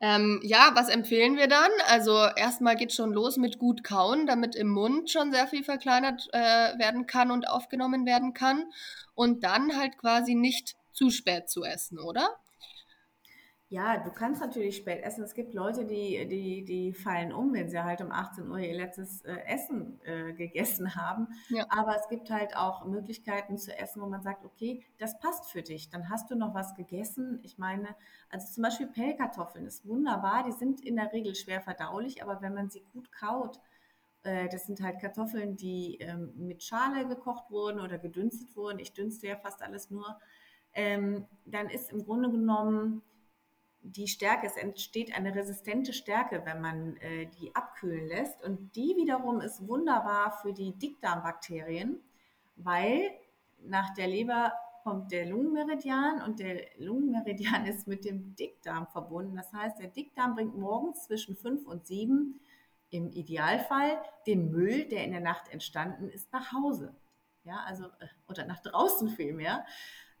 Ähm, 0.00 0.40
ja, 0.42 0.72
was 0.74 0.88
empfehlen 0.88 1.36
wir 1.36 1.48
dann? 1.48 1.70
Also 1.88 2.12
erstmal 2.36 2.76
geht 2.76 2.92
schon 2.92 3.12
los 3.12 3.38
mit 3.38 3.58
gut 3.58 3.82
kauen, 3.82 4.26
damit 4.26 4.54
im 4.54 4.68
Mund 4.68 5.10
schon 5.10 5.32
sehr 5.32 5.46
viel 5.46 5.64
verkleinert 5.64 6.28
äh, 6.32 6.78
werden 6.78 7.06
kann 7.06 7.30
und 7.30 7.48
aufgenommen 7.48 8.04
werden 8.04 8.34
kann. 8.34 8.64
Und 9.14 9.42
dann 9.42 9.76
halt 9.76 9.96
quasi 9.96 10.34
nicht 10.34 10.76
zu 10.92 11.10
spät 11.10 11.48
zu 11.48 11.64
essen, 11.64 11.98
oder? 11.98 12.28
Ja, 13.68 13.98
du 13.98 14.12
kannst 14.12 14.40
natürlich 14.40 14.76
spät 14.76 15.02
essen. 15.02 15.24
Es 15.24 15.34
gibt 15.34 15.52
Leute, 15.52 15.84
die, 15.86 16.24
die, 16.28 16.64
die 16.64 16.92
fallen 16.92 17.32
um, 17.32 17.52
wenn 17.52 17.68
sie 17.68 17.82
halt 17.82 18.00
um 18.00 18.12
18 18.12 18.48
Uhr 18.48 18.60
ihr 18.60 18.76
letztes 18.76 19.22
äh, 19.22 19.38
Essen 19.44 20.00
äh, 20.04 20.34
gegessen 20.34 20.94
haben. 20.94 21.26
Ja. 21.48 21.66
Aber 21.70 21.96
es 21.96 22.08
gibt 22.08 22.30
halt 22.30 22.56
auch 22.56 22.84
Möglichkeiten 22.84 23.58
zu 23.58 23.76
essen, 23.76 24.00
wo 24.00 24.06
man 24.06 24.22
sagt, 24.22 24.44
okay, 24.44 24.84
das 24.98 25.18
passt 25.18 25.50
für 25.50 25.62
dich. 25.62 25.90
Dann 25.90 26.08
hast 26.10 26.30
du 26.30 26.36
noch 26.36 26.54
was 26.54 26.76
gegessen. 26.76 27.40
Ich 27.42 27.58
meine, 27.58 27.96
also 28.30 28.46
zum 28.52 28.62
Beispiel 28.62 28.86
Pellkartoffeln 28.86 29.66
ist 29.66 29.84
wunderbar. 29.84 30.44
Die 30.44 30.52
sind 30.52 30.80
in 30.84 30.94
der 30.94 31.12
Regel 31.12 31.34
schwer 31.34 31.60
verdaulich, 31.60 32.22
aber 32.22 32.40
wenn 32.42 32.54
man 32.54 32.70
sie 32.70 32.84
gut 32.92 33.10
kaut, 33.10 33.60
äh, 34.22 34.48
das 34.48 34.66
sind 34.66 34.80
halt 34.80 35.00
Kartoffeln, 35.00 35.56
die 35.56 35.96
ähm, 35.98 36.32
mit 36.36 36.62
Schale 36.62 37.08
gekocht 37.08 37.50
wurden 37.50 37.80
oder 37.80 37.98
gedünstet 37.98 38.54
wurden. 38.54 38.78
Ich 38.78 38.92
dünste 38.92 39.26
ja 39.26 39.36
fast 39.36 39.60
alles 39.60 39.90
nur. 39.90 40.20
Ähm, 40.72 41.26
dann 41.46 41.68
ist 41.68 41.90
im 41.90 42.04
Grunde 42.04 42.30
genommen 42.30 43.02
die 43.92 44.08
Stärke, 44.08 44.46
es 44.46 44.56
entsteht 44.56 45.16
eine 45.16 45.34
resistente 45.34 45.92
Stärke, 45.92 46.42
wenn 46.44 46.60
man 46.60 46.96
äh, 46.96 47.26
die 47.40 47.54
abkühlen 47.54 48.06
lässt. 48.06 48.42
Und 48.42 48.74
die 48.76 48.96
wiederum 48.96 49.40
ist 49.40 49.66
wunderbar 49.66 50.38
für 50.42 50.52
die 50.52 50.72
Dickdarmbakterien, 50.72 52.00
weil 52.56 53.10
nach 53.60 53.94
der 53.94 54.08
Leber 54.08 54.52
kommt 54.82 55.10
der 55.10 55.26
Lungenmeridian 55.26 56.22
und 56.22 56.38
der 56.38 56.60
Lungenmeridian 56.78 57.66
ist 57.66 57.86
mit 57.86 58.04
dem 58.04 58.34
Dickdarm 58.36 58.86
verbunden. 58.86 59.36
Das 59.36 59.52
heißt, 59.52 59.78
der 59.78 59.88
Dickdarm 59.88 60.34
bringt 60.34 60.56
morgens 60.56 61.04
zwischen 61.06 61.36
5 61.36 61.66
und 61.66 61.86
7 61.86 62.40
im 62.90 63.10
Idealfall 63.10 63.98
den 64.26 64.50
Müll, 64.50 64.84
der 64.84 65.04
in 65.04 65.10
der 65.10 65.20
Nacht 65.20 65.48
entstanden 65.48 66.08
ist, 66.08 66.32
nach 66.32 66.52
Hause. 66.52 66.94
Ja, 67.44 67.64
also, 67.66 67.84
äh, 67.84 68.06
oder 68.28 68.44
nach 68.44 68.60
draußen 68.60 69.08
vielmehr. 69.08 69.64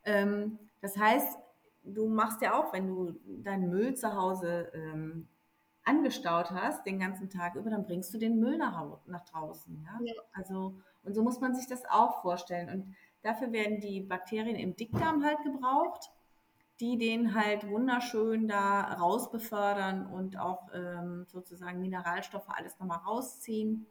Ähm, 0.04 0.58
das 0.80 0.96
heißt, 0.96 1.38
du 1.86 2.08
machst 2.08 2.42
ja 2.42 2.58
auch, 2.58 2.72
wenn 2.72 2.86
du 2.88 3.12
deinen 3.42 3.70
Müll 3.70 3.94
zu 3.94 4.14
Hause 4.14 4.70
ähm, 4.74 5.28
angestaut 5.84 6.50
hast, 6.50 6.84
den 6.84 6.98
ganzen 6.98 7.30
Tag 7.30 7.54
über, 7.54 7.70
dann 7.70 7.84
bringst 7.84 8.12
du 8.12 8.18
den 8.18 8.38
Müll 8.38 8.58
nach, 8.58 8.98
nach 9.06 9.24
draußen. 9.24 9.82
Ja? 9.84 9.98
ja? 10.02 10.14
Also, 10.32 10.78
und 11.04 11.14
so 11.14 11.22
muss 11.22 11.40
man 11.40 11.54
sich 11.54 11.68
das 11.68 11.84
auch 11.88 12.22
vorstellen. 12.22 12.68
Und 12.68 12.96
dafür 13.22 13.52
werden 13.52 13.80
die 13.80 14.00
Bakterien 14.00 14.56
im 14.56 14.74
Dickdarm 14.74 15.24
halt 15.24 15.42
gebraucht, 15.44 16.10
die 16.80 16.98
den 16.98 17.34
halt 17.34 17.68
wunderschön 17.68 18.48
da 18.48 18.94
raus 18.94 19.30
befördern 19.30 20.06
und 20.06 20.38
auch 20.38 20.68
ähm, 20.74 21.24
sozusagen 21.28 21.80
Mineralstoffe 21.80 22.48
alles 22.48 22.78
nochmal 22.78 22.98
rausziehen 22.98 23.86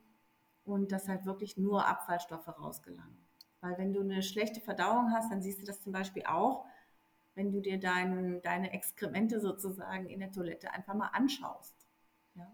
und 0.65 0.91
dass 0.91 1.07
halt 1.07 1.25
wirklich 1.25 1.57
nur 1.57 1.87
Abfallstoffe 1.87 2.47
rausgelangen. 2.47 3.17
Weil 3.61 3.77
wenn 3.77 3.93
du 3.93 4.01
eine 4.01 4.21
schlechte 4.21 4.61
Verdauung 4.61 5.11
hast, 5.11 5.31
dann 5.31 5.41
siehst 5.41 5.61
du 5.61 5.65
das 5.65 5.81
zum 5.81 5.93
Beispiel 5.93 6.23
auch, 6.27 6.65
wenn 7.35 7.51
du 7.51 7.61
dir 7.61 7.79
dein, 7.79 8.41
deine 8.41 8.73
Exkremente 8.73 9.39
sozusagen 9.39 10.09
in 10.09 10.19
der 10.19 10.31
Toilette 10.31 10.71
einfach 10.71 10.93
mal 10.93 11.09
anschaust. 11.13 11.75
Ja. 12.35 12.51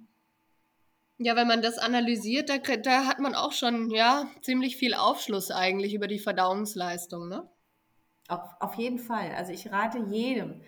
Ja, 1.24 1.36
wenn 1.36 1.48
man 1.48 1.62
das 1.62 1.78
analysiert, 1.78 2.50
da, 2.50 2.58
da 2.58 3.06
hat 3.06 3.20
man 3.20 3.36
auch 3.36 3.52
schon 3.52 3.92
ja 3.92 4.26
ziemlich 4.42 4.76
viel 4.78 4.96
Aufschluss 4.96 5.52
eigentlich 5.52 5.94
über 5.94 6.08
die 6.08 6.18
Verdauungsleistung, 6.18 7.30
ne? 7.30 7.48
Auf, 8.28 8.42
auf 8.60 8.74
jeden 8.76 8.98
Fall. 8.98 9.32
Also 9.36 9.52
ich 9.52 9.72
rate 9.72 10.00
jedem, 10.00 10.62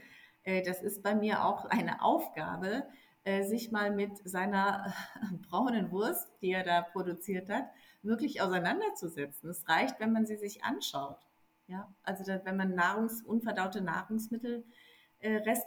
äh, 0.44 0.62
das 0.62 0.84
ist 0.84 1.02
bei 1.02 1.16
mir 1.16 1.44
auch 1.44 1.66
eine 1.66 2.04
Aufgabe, 2.04 2.84
äh, 3.24 3.44
sich 3.44 3.72
mal 3.72 3.90
mit 3.90 4.12
seiner 4.30 4.94
äh, 5.16 5.38
braunen 5.50 5.92
Wurst, 5.92 6.28
die 6.42 6.52
er 6.52 6.64
da 6.64 6.82
produziert 6.82 7.50
hat, 7.50 7.66
wirklich 8.04 8.42
auseinanderzusetzen. 8.42 9.50
Es 9.50 9.68
reicht, 9.68 10.00
wenn 10.00 10.12
man 10.12 10.28
sie 10.28 10.36
sich 10.36 10.64
anschaut. 10.64 11.18
Ja, 11.68 11.94
also 12.04 12.24
da, 12.24 12.44
wenn 12.46 12.58
man 12.58 12.76
Nahrungs 12.76 13.22
unverdaute 13.22 13.82
Nahrungsmittelreste 13.82 14.66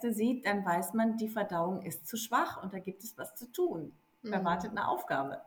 äh, 0.07 0.13
sieht, 0.13 0.45
dann 0.45 0.63
weiß 0.63 0.93
man, 0.93 1.17
die 1.17 1.29
Verdauung 1.29 1.81
ist 1.81 2.07
zu 2.07 2.17
schwach 2.17 2.61
und 2.61 2.73
da 2.73 2.79
gibt 2.79 3.03
es 3.03 3.17
was 3.17 3.35
zu 3.35 3.51
tun. 3.51 3.91
Da 4.23 4.39
mhm. 4.39 4.45
wartet 4.45 4.71
eine 4.71 4.87
Aufgabe. 4.87 5.41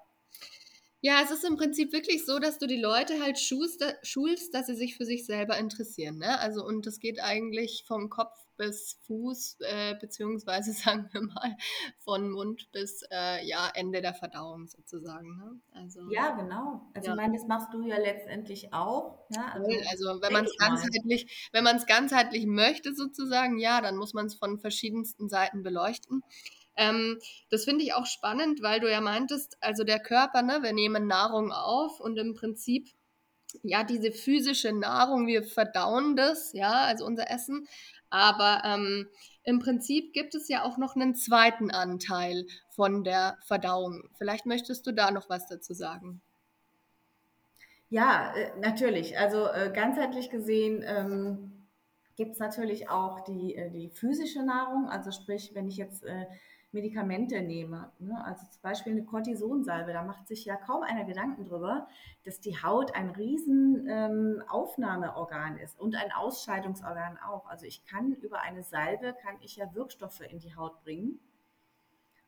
Ja, 1.03 1.23
es 1.23 1.31
ist 1.31 1.45
im 1.45 1.57
Prinzip 1.57 1.93
wirklich 1.93 2.27
so, 2.27 2.39
dass 2.39 2.59
du 2.59 2.67
die 2.67 2.81
Leute 2.81 3.23
halt 3.23 3.39
schulst, 3.39 3.83
schulst 4.03 4.53
dass 4.53 4.67
sie 4.67 4.75
sich 4.75 4.97
für 4.97 5.07
sich 5.07 5.25
selber 5.25 5.57
interessieren. 5.57 6.19
Ne? 6.19 6.39
Also, 6.41 6.65
und 6.65 6.85
das 6.85 7.01
geht 7.01 7.23
eigentlich 7.23 7.85
vom 7.87 8.11
Kopf 8.11 8.39
bis 8.61 8.99
Fuß, 9.07 9.57
äh, 9.61 9.95
beziehungsweise 9.99 10.73
sagen 10.85 11.09
wir 11.13 11.23
mal 11.23 11.57
von 12.05 12.31
Mund 12.31 12.71
bis 12.73 13.03
äh, 13.11 13.47
ja, 13.47 13.71
Ende 13.75 14.03
der 14.03 14.13
Verdauung 14.13 14.67
sozusagen. 14.67 15.39
Ne? 15.39 15.61
Also, 15.73 16.01
ja, 16.11 16.33
genau. 16.33 16.83
Also 16.95 17.09
ja. 17.09 17.15
ich 17.15 17.17
meine, 17.17 17.33
das 17.39 17.47
machst 17.47 17.73
du 17.73 17.83
ja 17.83 17.97
letztendlich 17.97 18.75
auch. 18.75 19.27
Ne? 19.31 19.53
Also, 19.55 19.67
also 19.91 20.23
wenn 20.23 20.35
man 20.35 20.45
es 20.45 20.57
ganzheitlich, 20.59 21.49
wenn 21.53 21.65
man 21.65 21.77
es 21.77 21.87
ganzheitlich 21.87 22.45
möchte 22.45 22.95
sozusagen, 22.95 23.59
ja, 23.59 23.81
dann 23.81 23.97
muss 23.97 24.13
man 24.13 24.27
es 24.27 24.35
von 24.35 24.59
verschiedensten 24.59 25.31
Seiten 25.31 25.63
beleuchten. 25.63 26.23
Ähm, 26.77 27.19
das 27.49 27.65
finde 27.65 27.83
ich 27.85 27.95
auch 27.95 28.07
spannend, 28.07 28.61
weil 28.61 28.81
du 28.81 28.91
ja 28.91 29.01
meintest, 29.01 29.57
also 29.63 29.85
der 29.85 30.01
Körper, 30.01 30.43
ne, 30.43 30.63
wir 30.63 30.75
nehmen 30.75 31.07
Nahrung 31.07 31.51
auf 31.51 31.99
und 31.99 32.19
im 32.19 32.35
Prinzip 32.35 32.91
ja, 33.63 33.85
diese 33.85 34.13
physische 34.13 34.73
Nahrung, 34.73 35.27
wir 35.27 35.43
verdauen 35.43 36.17
das, 36.17 36.53
ja, 36.53 36.85
also 36.85 37.05
unser 37.05 37.31
Essen. 37.31 37.67
Aber 38.11 38.63
ähm, 38.65 39.09
im 39.45 39.59
Prinzip 39.59 40.13
gibt 40.13 40.35
es 40.35 40.49
ja 40.49 40.65
auch 40.65 40.77
noch 40.77 40.97
einen 40.97 41.15
zweiten 41.15 41.71
Anteil 41.71 42.47
von 42.71 43.05
der 43.05 43.39
Verdauung. 43.45 44.03
Vielleicht 44.19 44.47
möchtest 44.47 44.87
du 44.87 44.93
da 44.93 45.11
noch 45.11 45.31
was 45.31 45.47
dazu 45.47 45.73
sagen. 45.73 46.21
Ja, 47.89 48.33
äh, 48.37 48.53
natürlich. 48.61 49.19
Also 49.19 49.47
äh, 49.49 49.73
ganzheitlich 49.75 50.31
gesehen 50.31 50.85
ähm, 50.87 51.67
gibt 52.17 52.33
es 52.33 52.39
natürlich 52.39 52.89
auch 52.89 53.21
die, 53.21 53.57
äh, 53.57 53.71
die 53.71 53.89
physische 53.89 54.45
Nahrung. 54.45 54.89
Also 54.89 55.11
sprich, 55.11 55.53
wenn 55.55 55.67
ich 55.67 55.77
jetzt 55.77 56.05
äh, 56.05 56.27
Medikamente 56.73 57.43
nehme. 57.43 57.91
Ne? 57.99 58.25
Also 58.25 58.47
zum 58.47 58.63
Beispiel 58.63 58.93
eine 58.93 59.05
Cortisonsalbe, 59.05 59.93
da 59.93 60.03
macht 60.03 60.29
sich 60.29 60.45
ja 60.45 60.57
kaum 60.57 60.83
einer 60.83 61.05
Gedanken 61.05 61.45
drüber, 61.45 61.89
dass 62.25 62.41
die 62.41 62.63
Haut 62.63 62.95
ein 62.95 63.11
riesen 63.11 63.87
ähm, 63.89 64.43
Aufnahmeorgan 64.49 65.59
ist 65.59 65.81
und 65.81 65.97
ein 65.97 66.13
Ausscheidungsorgan 66.13 67.19
auch. 67.19 67.47
Also 67.47 67.67
ich 67.67 67.85
kann 67.87 68.13
über 68.13 68.43
eine 68.43 68.63
Salbe, 68.63 69.15
kann 69.21 69.37
ich 69.41 69.57
ja 69.57 69.75
Wirkstoffe 69.75 70.21
in 70.21 70.39
die 70.39 70.55
Haut 70.55 70.83
bringen. 70.83 71.19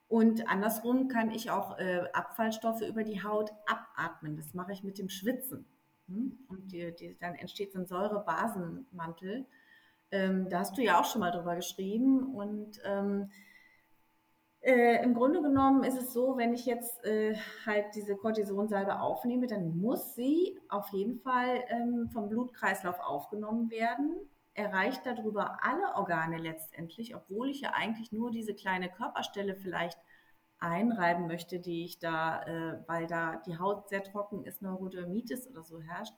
Und 0.08 0.46
andersrum 0.48 1.08
kann 1.08 1.30
ich 1.30 1.50
auch 1.50 1.78
äh, 1.78 2.02
Abfallstoffe 2.12 2.82
über 2.82 3.02
die 3.04 3.22
Haut 3.22 3.50
abatmen. 3.66 4.36
Das 4.36 4.52
mache 4.52 4.72
ich 4.72 4.82
mit 4.82 4.98
dem 4.98 5.08
Schwitzen. 5.08 5.64
Hm? 6.08 6.38
Und 6.48 6.72
die, 6.72 6.94
die, 6.94 7.16
dann 7.18 7.34
entsteht 7.34 7.72
so 7.72 7.78
ein 7.78 7.86
Säurebasenmantel. 7.86 9.46
Ähm, 10.10 10.50
da 10.50 10.58
hast 10.58 10.76
du 10.76 10.82
ja 10.82 11.00
auch 11.00 11.06
schon 11.06 11.20
mal 11.20 11.30
drüber 11.30 11.56
geschrieben. 11.56 12.34
Und 12.34 12.78
ähm, 12.84 13.30
äh, 14.62 15.02
im 15.02 15.14
Grunde 15.14 15.42
genommen 15.42 15.84
ist 15.84 16.00
es 16.00 16.12
so, 16.12 16.36
wenn 16.36 16.54
ich 16.54 16.66
jetzt 16.66 17.04
äh, 17.04 17.34
halt 17.66 17.86
diese 17.94 18.16
Cortisonsalbe 18.16 19.00
aufnehme, 19.00 19.46
dann 19.46 19.76
muss 19.78 20.14
sie 20.14 20.58
auf 20.68 20.88
jeden 20.88 21.18
Fall 21.18 21.64
ähm, 21.68 22.08
vom 22.12 22.28
Blutkreislauf 22.28 22.98
aufgenommen 23.00 23.70
werden 23.70 24.28
erreicht 24.54 25.06
darüber 25.06 25.58
alle 25.62 25.94
Organe 25.94 26.38
letztendlich, 26.38 27.14
obwohl 27.14 27.50
ich 27.50 27.62
ja 27.62 27.72
eigentlich 27.74 28.12
nur 28.12 28.30
diese 28.30 28.54
kleine 28.54 28.90
Körperstelle 28.90 29.56
vielleicht 29.56 29.98
einreiben 30.58 31.26
möchte, 31.26 31.58
die 31.58 31.84
ich 31.84 31.98
da, 31.98 32.42
äh, 32.42 32.78
weil 32.86 33.06
da 33.06 33.36
die 33.46 33.58
Haut 33.58 33.88
sehr 33.88 34.04
trocken 34.04 34.44
ist, 34.44 34.62
Neurodermitis 34.62 35.48
oder 35.48 35.64
so 35.64 35.80
herrscht. 35.80 36.14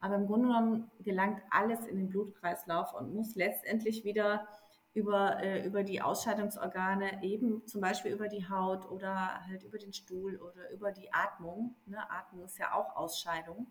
Aber 0.00 0.16
im 0.16 0.26
Grunde 0.26 0.48
genommen 0.48 0.90
gelangt 1.00 1.42
alles 1.50 1.86
in 1.86 1.96
den 1.96 2.08
Blutkreislauf 2.08 2.92
und 2.94 3.14
muss 3.14 3.34
letztendlich 3.34 4.04
wieder 4.04 4.46
über, 4.94 5.42
äh, 5.42 5.64
über 5.66 5.84
die 5.84 6.02
Ausscheidungsorgane, 6.02 7.22
eben 7.22 7.66
zum 7.66 7.80
Beispiel 7.80 8.12
über 8.12 8.28
die 8.28 8.48
Haut 8.48 8.90
oder 8.90 9.44
halt 9.46 9.62
über 9.62 9.78
den 9.78 9.92
Stuhl 9.92 10.36
oder 10.36 10.70
über 10.70 10.92
die 10.92 11.12
Atmung, 11.12 11.76
ne? 11.86 11.98
Atmung 12.10 12.44
ist 12.44 12.58
ja 12.58 12.72
auch 12.74 12.96
Ausscheidung, 12.96 13.70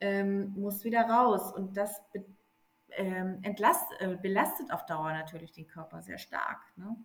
ähm, 0.00 0.52
muss 0.56 0.84
wieder 0.84 1.02
raus. 1.02 1.52
Und 1.54 1.76
das 1.76 2.02
bedeutet, 2.12 2.34
ähm, 2.96 3.38
entlast, 3.42 3.84
äh, 3.98 4.16
belastet 4.20 4.72
auf 4.72 4.86
Dauer 4.86 5.12
natürlich 5.12 5.52
den 5.52 5.66
Körper 5.66 6.02
sehr 6.02 6.18
stark. 6.18 6.60
Ne? 6.76 6.96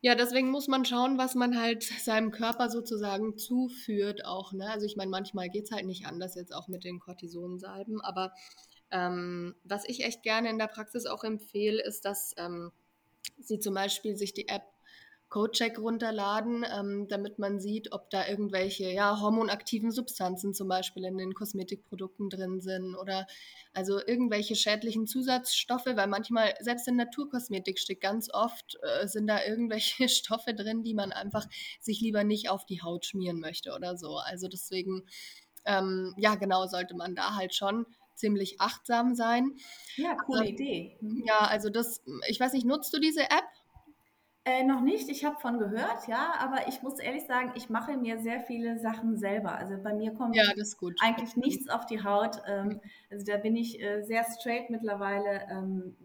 Ja, 0.00 0.14
deswegen 0.14 0.50
muss 0.50 0.66
man 0.66 0.84
schauen, 0.84 1.18
was 1.18 1.34
man 1.34 1.60
halt 1.60 1.82
seinem 1.82 2.30
Körper 2.30 2.70
sozusagen 2.70 3.36
zuführt 3.36 4.24
auch. 4.24 4.52
Ne? 4.52 4.68
Also 4.68 4.86
ich 4.86 4.96
meine, 4.96 5.10
manchmal 5.10 5.48
geht 5.48 5.64
es 5.64 5.72
halt 5.72 5.86
nicht 5.86 6.06
anders 6.06 6.34
jetzt 6.34 6.54
auch 6.54 6.68
mit 6.68 6.84
den 6.84 6.98
Cortisonsalben, 6.98 8.00
aber 8.00 8.32
ähm, 8.92 9.56
was 9.64 9.88
ich 9.88 10.04
echt 10.04 10.22
gerne 10.22 10.50
in 10.50 10.58
der 10.58 10.68
Praxis 10.68 11.06
auch 11.06 11.24
empfehle, 11.24 11.82
ist, 11.82 12.04
dass 12.04 12.34
ähm, 12.36 12.70
sie 13.40 13.58
zum 13.58 13.74
Beispiel 13.74 14.16
sich 14.16 14.34
die 14.34 14.48
App 14.48 14.62
Codecheck 15.32 15.78
runterladen, 15.78 16.62
ähm, 16.70 17.08
damit 17.08 17.38
man 17.38 17.58
sieht, 17.58 17.92
ob 17.92 18.10
da 18.10 18.28
irgendwelche 18.28 18.90
ja, 18.90 19.18
hormonaktiven 19.18 19.90
Substanzen 19.90 20.52
zum 20.52 20.68
Beispiel 20.68 21.06
in 21.06 21.16
den 21.16 21.32
Kosmetikprodukten 21.32 22.28
drin 22.28 22.60
sind 22.60 22.94
oder 22.94 23.26
also 23.72 23.98
irgendwelche 23.98 24.56
schädlichen 24.56 25.06
Zusatzstoffe, 25.06 25.86
weil 25.86 26.06
manchmal, 26.06 26.52
selbst 26.60 26.86
in 26.86 26.96
Naturkosmetik 26.96 27.78
steht 27.78 28.02
ganz 28.02 28.28
oft, 28.30 28.78
äh, 28.82 29.08
sind 29.08 29.26
da 29.26 29.42
irgendwelche 29.42 30.06
Stoffe 30.10 30.52
drin, 30.52 30.82
die 30.82 30.92
man 30.92 31.12
einfach 31.12 31.46
sich 31.80 32.02
lieber 32.02 32.24
nicht 32.24 32.50
auf 32.50 32.66
die 32.66 32.82
Haut 32.82 33.06
schmieren 33.06 33.40
möchte 33.40 33.72
oder 33.74 33.96
so. 33.96 34.18
Also 34.18 34.48
deswegen, 34.48 35.06
ähm, 35.64 36.14
ja, 36.18 36.34
genau, 36.34 36.66
sollte 36.66 36.94
man 36.94 37.14
da 37.14 37.36
halt 37.36 37.54
schon 37.54 37.86
ziemlich 38.14 38.60
achtsam 38.60 39.14
sein. 39.14 39.52
Ja, 39.96 40.14
coole 40.14 40.46
ähm, 40.46 40.54
Idee. 40.54 40.98
Ja, 41.24 41.38
also 41.38 41.70
das, 41.70 42.02
ich 42.28 42.38
weiß 42.38 42.52
nicht, 42.52 42.66
nutzt 42.66 42.92
du 42.94 43.00
diese 43.00 43.22
App? 43.22 43.44
Äh, 44.44 44.64
noch 44.64 44.80
nicht, 44.80 45.08
ich 45.08 45.24
habe 45.24 45.38
von 45.38 45.60
gehört, 45.60 46.08
ja, 46.08 46.34
aber 46.40 46.66
ich 46.66 46.82
muss 46.82 46.98
ehrlich 46.98 47.26
sagen, 47.26 47.52
ich 47.54 47.70
mache 47.70 47.96
mir 47.96 48.18
sehr 48.18 48.40
viele 48.40 48.76
Sachen 48.80 49.16
selber. 49.16 49.54
Also 49.54 49.80
bei 49.80 49.94
mir 49.94 50.12
kommt 50.14 50.34
ja, 50.34 50.42
eigentlich 51.00 51.36
nichts 51.36 51.68
auf 51.68 51.86
die 51.86 52.02
Haut. 52.02 52.42
Ähm, 52.48 52.80
also 53.08 53.24
da 53.24 53.36
bin 53.36 53.54
ich 53.54 53.80
äh, 53.80 54.02
sehr 54.02 54.24
straight 54.24 54.68
mittlerweile. 54.68 55.46
Ähm, 55.48 55.96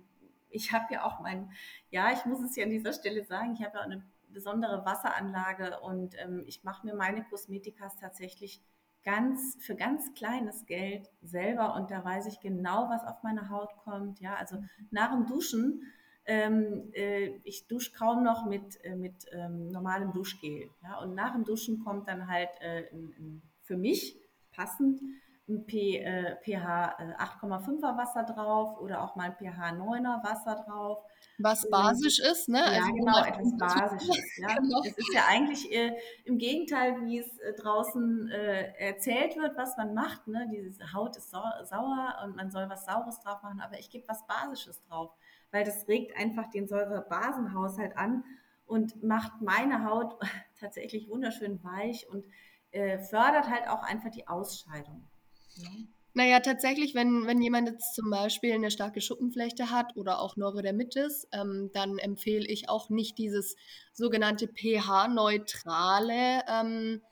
ich 0.51 0.71
habe 0.71 0.93
ja 0.93 1.03
auch 1.03 1.19
mein, 1.19 1.51
ja, 1.89 2.11
ich 2.13 2.25
muss 2.25 2.39
es 2.41 2.55
ja 2.55 2.65
an 2.65 2.69
dieser 2.69 2.93
Stelle 2.93 3.23
sagen, 3.23 3.55
ich 3.57 3.65
habe 3.65 3.79
ja 3.79 3.83
eine 3.83 4.03
besondere 4.29 4.85
Wasseranlage 4.85 5.79
und 5.79 6.13
ähm, 6.19 6.43
ich 6.45 6.63
mache 6.63 6.85
mir 6.85 6.93
meine 6.93 7.23
Kosmetikas 7.23 7.97
tatsächlich 7.97 8.61
ganz 9.07 9.55
für 9.61 9.73
ganz 9.73 10.13
kleines 10.15 10.65
Geld 10.65 11.09
selber 11.21 11.75
und 11.75 11.91
da 11.91 12.03
weiß 12.03 12.25
ich 12.25 12.41
genau, 12.41 12.89
was 12.89 13.05
auf 13.05 13.23
meine 13.23 13.49
Haut 13.49 13.73
kommt. 13.77 14.19
Ja, 14.19 14.35
also 14.35 14.61
nach 14.91 15.13
dem 15.13 15.25
Duschen 15.25 15.81
ähm, 16.25 16.91
äh, 16.93 17.27
ich 17.45 17.67
dusche 17.69 17.93
kaum 17.93 18.21
noch 18.21 18.45
mit, 18.45 18.83
äh, 18.83 18.97
mit 18.97 19.25
ähm, 19.31 19.69
normalem 19.69 20.11
Duschgel. 20.11 20.69
Ja? 20.83 20.99
Und 20.99 21.15
nach 21.15 21.31
dem 21.31 21.45
Duschen 21.45 21.79
kommt 21.85 22.09
dann 22.09 22.27
halt 22.27 22.49
äh, 22.59 22.81
in, 22.89 23.13
in, 23.13 23.41
für 23.63 23.77
mich 23.77 24.19
passend 24.51 24.99
ein 25.47 25.65
P, 25.65 25.99
äh, 25.99 26.35
pH 26.41 26.99
8,5er 27.39 27.93
äh, 27.93 27.97
Wasser 27.97 28.23
drauf 28.23 28.77
oder 28.81 29.01
auch 29.03 29.15
mal 29.15 29.31
ein 29.31 29.37
pH 29.37 29.69
9er 29.69 30.21
Wasser 30.21 30.65
drauf. 30.67 31.05
Was 31.39 31.69
basisch 31.69 32.19
ist, 32.19 32.49
ne? 32.49 32.59
Ja, 32.59 32.65
also 32.65 32.93
genau, 32.93 33.23
etwas 33.23 33.57
Basisches. 33.57 34.17
Ja. 34.37 34.55
genau. 34.55 34.81
Es 34.83 34.97
ist 34.97 35.13
ja 35.13 35.21
eigentlich 35.27 35.71
äh, 35.71 35.93
im 36.25 36.37
Gegenteil, 36.37 37.01
wie 37.05 37.19
es 37.19 37.37
äh, 37.39 37.53
draußen 37.53 38.29
äh, 38.29 38.73
erzählt 38.77 39.35
wird, 39.35 39.57
was 39.57 39.77
man 39.77 39.93
macht. 39.93 40.27
Ne? 40.27 40.47
Diese 40.51 40.93
Haut 40.93 41.15
ist 41.15 41.29
sau 41.29 41.43
sauer 41.63 42.15
und 42.23 42.35
man 42.35 42.51
soll 42.51 42.69
was 42.69 42.85
Saures 42.85 43.19
drauf 43.19 43.41
machen, 43.43 43.61
aber 43.61 43.79
ich 43.79 43.89
gebe 43.89 44.07
was 44.07 44.25
Basisches 44.27 44.81
drauf 44.83 45.11
weil 45.51 45.63
das 45.63 45.87
regt 45.87 46.15
einfach 46.17 46.49
den 46.49 46.67
Säurebasenhaushalt 46.67 47.97
an 47.97 48.23
und 48.65 49.03
macht 49.03 49.41
meine 49.41 49.85
Haut 49.85 50.17
tatsächlich 50.59 51.09
wunderschön 51.09 51.63
weich 51.63 52.07
und 52.09 52.25
äh, 52.71 52.99
fördert 52.99 53.49
halt 53.49 53.67
auch 53.69 53.83
einfach 53.83 54.11
die 54.11 54.27
Ausscheidung. 54.27 55.07
Ja. 55.55 55.69
Naja, 56.17 56.39
tatsächlich, 56.39 56.95
wenn, 56.95 57.27
wenn 57.27 57.43
jemand 57.43 57.69
jetzt 57.69 57.93
zum 57.93 58.09
Beispiel 58.09 58.51
eine 58.51 58.71
starke 58.71 59.01
Schuppenflechte 59.01 59.69
hat 59.69 59.95
oder 59.95 60.19
auch 60.19 60.35
Neurodermitis, 60.35 61.27
ähm, 61.31 61.69
dann 61.75 61.99
empfehle 61.99 62.47
ich 62.47 62.69
auch 62.69 62.89
nicht 62.89 63.19
dieses 63.19 63.55
sogenannte 63.93 64.47
pH-neutrale 64.47 66.41
ähm, 66.47 67.03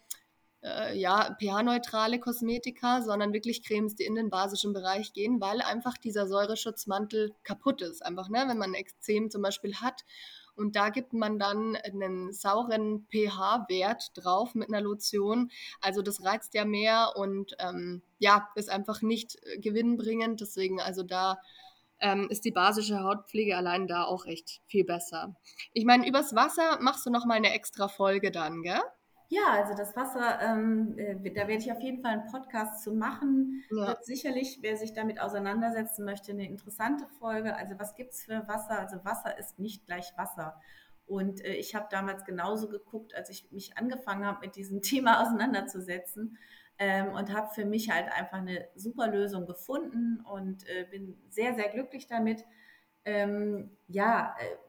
äh, 0.63 0.97
ja, 0.97 1.37
pH-neutrale 1.39 2.19
Kosmetika, 2.19 3.03
sondern 3.03 3.31
wirklich 3.31 3.63
Cremes, 3.63 3.93
die 3.93 4.05
in 4.05 4.15
den 4.15 4.31
basischen 4.31 4.73
Bereich 4.73 5.13
gehen, 5.13 5.39
weil 5.39 5.61
einfach 5.61 5.99
dieser 5.99 6.25
Säureschutzmantel 6.25 7.35
kaputt 7.43 7.83
ist. 7.83 8.03
Einfach, 8.03 8.29
ne, 8.29 8.45
wenn 8.47 8.57
man 8.57 8.73
Ekzem 8.73 9.29
zum 9.29 9.43
Beispiel 9.43 9.75
hat 9.75 10.01
und 10.55 10.75
da 10.75 10.89
gibt 10.89 11.13
man 11.13 11.39
dann 11.39 11.75
einen 11.75 12.31
sauren 12.33 13.07
pH-Wert 13.11 14.11
drauf 14.15 14.55
mit 14.55 14.69
einer 14.69 14.81
Lotion. 14.81 15.51
Also 15.81 16.01
das 16.01 16.23
reizt 16.23 16.53
ja 16.53 16.65
mehr 16.65 17.13
und 17.15 17.55
ähm, 17.59 18.01
ja, 18.19 18.49
ist 18.55 18.69
einfach 18.69 19.01
nicht 19.01 19.37
äh, 19.43 19.59
gewinnbringend. 19.59 20.41
Deswegen, 20.41 20.81
also 20.81 21.03
da 21.03 21.37
ähm, 21.99 22.27
ist 22.29 22.45
die 22.45 22.51
basische 22.51 23.03
Hautpflege 23.03 23.55
allein 23.55 23.87
da 23.87 24.03
auch 24.03 24.25
echt 24.25 24.61
viel 24.65 24.83
besser. 24.83 25.35
Ich 25.73 25.85
meine, 25.85 26.07
übers 26.07 26.35
Wasser 26.35 26.79
machst 26.81 27.05
du 27.05 27.09
noch 27.09 27.25
mal 27.25 27.35
eine 27.35 27.53
extra 27.53 27.87
Folge 27.87 28.31
dann, 28.31 28.63
gell? 28.63 28.81
Ja, 29.29 29.53
also 29.53 29.73
das 29.75 29.95
Wasser, 29.95 30.39
ähm, 30.41 30.97
äh, 30.97 31.31
da 31.31 31.47
werde 31.47 31.63
ich 31.63 31.71
auf 31.71 31.81
jeden 31.81 32.01
Fall 32.01 32.11
einen 32.11 32.31
Podcast 32.31 32.83
zu 32.83 32.93
machen. 32.93 33.63
Ja. 33.71 33.87
Wird 33.87 34.05
sicherlich, 34.05 34.59
wer 34.61 34.77
sich 34.77 34.93
damit 34.93 35.19
auseinandersetzen 35.19 36.05
möchte, 36.05 36.31
eine 36.31 36.47
interessante 36.47 37.07
Folge. 37.19 37.55
Also 37.55 37.75
was 37.79 37.95
gibt 37.95 38.13
es 38.13 38.23
für 38.23 38.47
Wasser? 38.47 38.79
Also 38.79 39.03
Wasser 39.03 39.37
ist 39.37 39.57
nicht 39.57 39.85
gleich 39.85 40.13
Wasser. 40.15 40.61
Und 41.07 41.43
äh, 41.43 41.53
ich 41.53 41.75
habe 41.75 41.87
damals 41.89 42.23
genauso 42.25 42.69
geguckt, 42.69 43.15
als 43.15 43.29
ich 43.29 43.51
mich 43.51 43.77
angefangen 43.77 44.25
habe, 44.25 44.45
mit 44.45 44.55
diesem 44.55 44.81
Thema 44.83 45.21
auseinanderzusetzen. 45.21 46.37
Ähm, 46.77 47.13
und 47.13 47.33
habe 47.33 47.53
für 47.53 47.65
mich 47.65 47.89
halt 47.89 48.11
einfach 48.11 48.39
eine 48.39 48.67
super 48.75 49.07
Lösung 49.07 49.45
gefunden 49.45 50.19
und 50.25 50.67
äh, 50.67 50.85
bin 50.91 51.17
sehr, 51.29 51.55
sehr 51.55 51.69
glücklich 51.69 52.07
damit. 52.07 52.43
Ähm, 53.05 53.77
ja, 53.87 54.35
äh, 54.39 54.64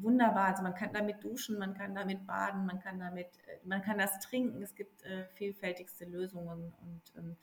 wunderbar. 0.00 0.48
Also 0.48 0.62
man 0.62 0.74
kann 0.74 0.92
damit 0.92 1.22
duschen, 1.22 1.58
man 1.58 1.74
kann 1.74 1.94
damit 1.94 2.26
baden, 2.26 2.66
man 2.66 2.80
kann 2.80 2.98
damit, 2.98 3.26
äh, 3.46 3.58
man 3.64 3.82
kann 3.82 3.98
das 3.98 4.18
trinken. 4.20 4.62
Es 4.62 4.74
gibt 4.74 5.02
äh, 5.04 5.24
vielfältigste 5.34 6.04
Lösungen 6.04 6.72
und 6.80 7.02
ähm, 7.16 7.36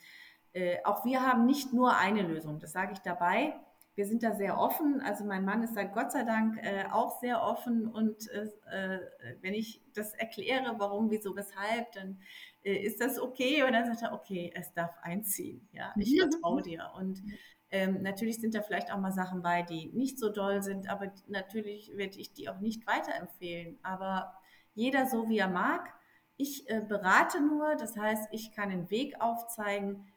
äh, 0.54 0.78
auch 0.84 1.04
wir 1.06 1.22
haben 1.22 1.46
nicht 1.46 1.74
nur 1.74 1.98
eine 1.98 2.22
Lösung. 2.22 2.60
Das 2.60 2.72
sage 2.72 2.94
ich 2.94 3.00
dabei. 3.00 3.54
Wir 3.96 4.06
sind 4.06 4.24
da 4.24 4.36
sehr 4.36 4.58
offen. 4.58 5.02
Also 5.02 5.24
mein 5.24 5.46
Mann 5.46 5.64
ist 5.64 5.76
da 5.76 5.84
Gott 5.84 6.12
sei 6.12 6.24
Dank 6.24 6.58
äh, 6.58 6.86
auch 6.92 7.20
sehr 7.20 7.42
offen 7.42 7.88
und 7.88 8.30
äh, 8.30 8.50
äh, 8.72 9.00
wenn 9.42 9.54
ich 9.54 9.82
das 9.94 10.14
erkläre, 10.14 10.76
warum, 10.78 11.10
wieso, 11.12 11.36
weshalb, 11.36 11.92
dann 11.94 12.20
ist 12.64 13.00
das 13.00 13.20
okay 13.20 13.62
und 13.62 13.74
dann 13.74 13.86
sagt 13.86 14.02
er, 14.02 14.12
okay, 14.12 14.52
es 14.56 14.74
darf 14.74 14.98
einziehen. 15.04 15.70
Ja, 15.72 15.94
ich 15.98 16.20
vertraue 16.20 16.64
dir 16.64 16.90
und 16.98 17.22
ähm, 17.76 18.02
natürlich 18.02 18.40
sind 18.40 18.56
da 18.56 18.62
vielleicht 18.62 18.90
auch 18.92 19.00
mal 19.00 19.12
Sachen 19.12 19.42
bei, 19.42 19.62
die 19.62 19.88
nicht 19.88 20.18
so 20.18 20.30
doll 20.30 20.64
sind, 20.64 20.90
aber 20.90 21.12
natürlich 21.28 21.92
werde 21.96 22.18
ich 22.18 22.32
die 22.32 22.48
auch 22.48 22.60
nicht 22.60 22.88
weiterempfehlen. 22.88 23.78
Aber 23.84 24.34
jeder 24.74 25.08
so, 25.08 25.28
wie 25.28 25.40
er 25.40 25.50
mag. 25.50 25.94
Ich 26.38 26.70
äh, 26.70 26.82
berate 26.82 27.42
nur, 27.42 27.76
das 27.76 27.98
heißt, 27.98 28.30
ich 28.32 28.54
kann 28.54 28.70
den 28.70 28.90
Weg 28.90 29.20
aufzeigen. 29.20 30.08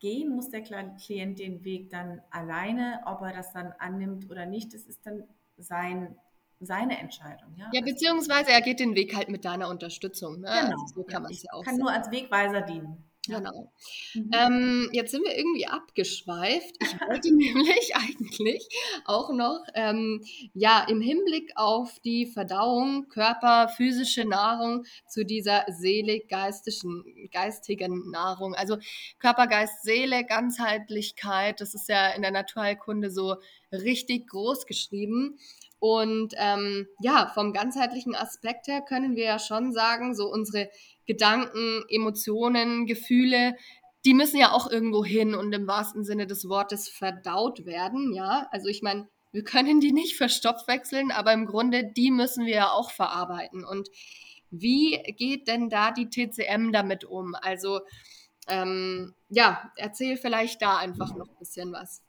Gehen 0.00 0.34
muss 0.34 0.50
der 0.50 0.62
Klient 0.62 1.38
den 1.38 1.64
Weg 1.64 1.90
dann 1.90 2.22
alleine, 2.30 3.02
ob 3.04 3.20
er 3.20 3.32
das 3.32 3.52
dann 3.52 3.72
annimmt 3.78 4.30
oder 4.30 4.46
nicht, 4.46 4.74
das 4.74 4.82
ist 4.82 5.06
dann 5.06 5.24
sein, 5.58 6.16
seine 6.60 6.98
Entscheidung. 6.98 7.54
Ja, 7.56 7.70
ja 7.72 7.82
beziehungsweise 7.82 8.50
er 8.50 8.62
geht 8.62 8.80
den 8.80 8.94
Weg 8.94 9.14
halt 9.14 9.28
mit 9.28 9.44
deiner 9.44 9.68
Unterstützung. 9.68 10.40
Ne? 10.40 10.48
Genau. 10.48 10.80
Also 10.82 10.94
so 10.94 11.04
kann 11.04 11.22
man 11.22 11.30
es 11.30 11.42
ja 11.42 11.52
auch 11.52 11.62
Kann 11.62 11.76
sagen. 11.76 11.84
nur 11.84 11.92
als 11.92 12.10
Wegweiser 12.10 12.62
dienen. 12.62 13.04
Genau. 13.28 13.72
Mhm. 14.14 14.30
Ähm, 14.32 14.90
jetzt 14.92 15.12
sind 15.12 15.24
wir 15.24 15.36
irgendwie 15.36 15.66
abgeschweift. 15.66 16.76
Ich 16.80 17.00
wollte 17.08 17.32
nämlich 17.32 17.94
eigentlich 17.94 18.68
auch 19.04 19.32
noch, 19.32 19.60
ähm, 19.74 20.24
ja, 20.54 20.84
im 20.88 21.00
Hinblick 21.00 21.52
auf 21.54 22.00
die 22.00 22.26
Verdauung, 22.26 23.08
Körper, 23.08 23.68
physische 23.68 24.24
Nahrung 24.24 24.84
zu 25.06 25.24
dieser 25.24 25.64
seelig-geistigen 25.68 27.28
geistigen 27.30 28.10
Nahrung. 28.10 28.54
Also 28.54 28.78
Körper, 29.20 29.46
Geist, 29.46 29.82
Seele, 29.84 30.24
Ganzheitlichkeit, 30.24 31.60
das 31.60 31.74
ist 31.74 31.88
ja 31.88 32.10
in 32.10 32.22
der 32.22 32.32
Naturheilkunde 32.32 33.10
so 33.10 33.36
richtig 33.70 34.28
groß 34.28 34.66
geschrieben. 34.66 35.38
Und 35.78 36.34
ähm, 36.36 36.86
ja, 37.00 37.28
vom 37.34 37.52
ganzheitlichen 37.52 38.14
Aspekt 38.14 38.68
her 38.68 38.82
können 38.82 39.16
wir 39.16 39.24
ja 39.24 39.38
schon 39.40 39.72
sagen, 39.72 40.14
so 40.14 40.30
unsere 40.30 40.70
Gedanken, 41.06 41.84
Emotionen, 41.88 42.86
Gefühle, 42.86 43.56
die 44.04 44.14
müssen 44.14 44.36
ja 44.38 44.52
auch 44.52 44.70
irgendwo 44.70 45.04
hin 45.04 45.34
und 45.34 45.52
im 45.52 45.66
wahrsten 45.66 46.04
Sinne 46.04 46.26
des 46.26 46.48
Wortes 46.48 46.88
verdaut 46.88 47.64
werden, 47.64 48.12
ja. 48.12 48.48
Also 48.50 48.68
ich 48.68 48.82
meine, 48.82 49.08
wir 49.30 49.44
können 49.44 49.80
die 49.80 49.92
nicht 49.92 50.16
verstoffwechseln, 50.16 51.10
aber 51.10 51.32
im 51.32 51.46
Grunde, 51.46 51.84
die 51.84 52.10
müssen 52.10 52.44
wir 52.44 52.54
ja 52.54 52.70
auch 52.70 52.90
verarbeiten. 52.90 53.64
Und 53.64 53.88
wie 54.50 55.02
geht 55.16 55.48
denn 55.48 55.70
da 55.70 55.90
die 55.90 56.10
TCM 56.10 56.72
damit 56.72 57.04
um? 57.04 57.34
Also 57.34 57.80
ähm, 58.48 59.14
ja, 59.28 59.72
erzähl 59.76 60.16
vielleicht 60.16 60.60
da 60.60 60.76
einfach 60.76 61.14
noch 61.14 61.28
ein 61.28 61.38
bisschen 61.38 61.72
was. 61.72 62.02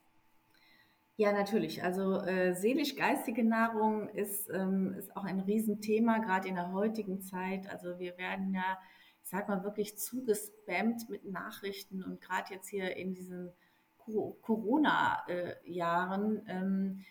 Ja, 1.23 1.31
natürlich. 1.31 1.81
Also 1.81 2.19
äh, 2.19 2.53
seelisch-geistige 2.53 3.45
Nahrung 3.45 4.09
ist, 4.09 4.49
ähm, 4.49 4.93
ist 4.99 5.15
auch 5.15 5.23
ein 5.23 5.39
Riesenthema, 5.39 6.17
gerade 6.17 6.49
in 6.49 6.55
der 6.55 6.73
heutigen 6.73 7.21
Zeit. 7.21 7.71
Also 7.71 7.97
wir 7.97 8.17
werden 8.17 8.53
ja, 8.53 8.77
ich 9.23 9.29
sag 9.29 9.47
mal, 9.47 9.63
wirklich 9.63 9.97
zugespammt 9.97 11.09
mit 11.09 11.23
Nachrichten 11.23 12.03
und 12.03 12.19
gerade 12.19 12.53
jetzt 12.53 12.67
hier 12.67 12.97
in 12.97 13.13
diesen 13.13 13.53
Corona-Jahren. 13.95 16.41
Ähm, 16.45 17.05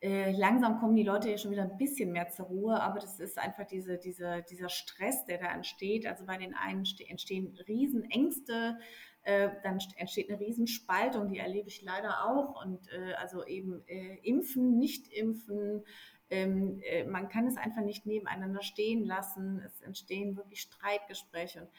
äh, 0.00 0.30
langsam 0.30 0.78
kommen 0.78 0.94
die 0.94 1.02
Leute 1.02 1.28
ja 1.28 1.36
schon 1.36 1.50
wieder 1.50 1.64
ein 1.64 1.76
bisschen 1.76 2.12
mehr 2.12 2.28
zur 2.28 2.46
Ruhe, 2.46 2.80
aber 2.80 3.00
das 3.00 3.18
ist 3.18 3.36
einfach 3.36 3.66
diese, 3.66 3.98
diese, 3.98 4.44
dieser 4.48 4.68
Stress, 4.68 5.24
der 5.24 5.38
da 5.38 5.52
entsteht. 5.52 6.06
Also 6.06 6.24
bei 6.24 6.36
den 6.36 6.54
einen 6.54 6.84
entstehen 7.08 7.58
Riesenängste, 7.66 8.78
äh, 9.22 9.50
dann 9.62 9.78
entsteht 9.96 10.30
eine 10.30 10.40
Riesenspaltung, 10.40 11.28
die 11.28 11.38
erlebe 11.38 11.68
ich 11.68 11.82
leider 11.82 12.24
auch. 12.24 12.64
Und 12.64 12.88
äh, 12.92 13.14
also 13.14 13.44
eben 13.44 13.82
äh, 13.86 14.16
impfen, 14.22 14.78
nicht 14.78 15.08
impfen, 15.08 15.84
ähm, 16.30 16.80
äh, 16.84 17.04
man 17.04 17.28
kann 17.28 17.46
es 17.46 17.56
einfach 17.56 17.82
nicht 17.82 18.06
nebeneinander 18.06 18.62
stehen 18.62 19.04
lassen. 19.04 19.60
Es 19.64 19.80
entstehen 19.80 20.36
wirklich 20.36 20.62
Streitgespräche. 20.62 21.62
Und, 21.62 21.70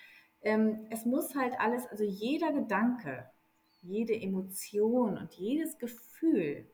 ähm, 0.44 0.88
es 0.90 1.06
muss 1.06 1.36
halt 1.36 1.60
alles, 1.60 1.88
also 1.88 2.04
jeder 2.04 2.52
Gedanke, 2.52 3.30
jede 3.82 4.14
Emotion 4.14 5.18
und 5.18 5.34
jedes 5.34 5.78
Gefühl, 5.80 6.70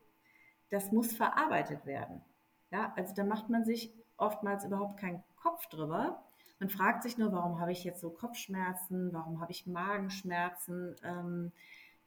das 0.70 0.92
muss 0.92 1.12
verarbeitet 1.12 1.86
werden. 1.86 2.20
Ja, 2.70 2.92
also 2.96 3.14
da 3.14 3.24
macht 3.24 3.48
man 3.48 3.64
sich 3.64 3.94
oftmals 4.16 4.64
überhaupt 4.64 4.98
keinen 4.98 5.22
Kopf 5.36 5.66
drüber. 5.68 6.27
Man 6.58 6.68
fragt 6.68 7.04
sich 7.04 7.18
nur, 7.18 7.32
warum 7.32 7.60
habe 7.60 7.72
ich 7.72 7.84
jetzt 7.84 8.00
so 8.00 8.10
Kopfschmerzen, 8.10 9.12
warum 9.12 9.40
habe 9.40 9.52
ich 9.52 9.66
Magenschmerzen. 9.66 10.96
Ähm, 11.04 11.52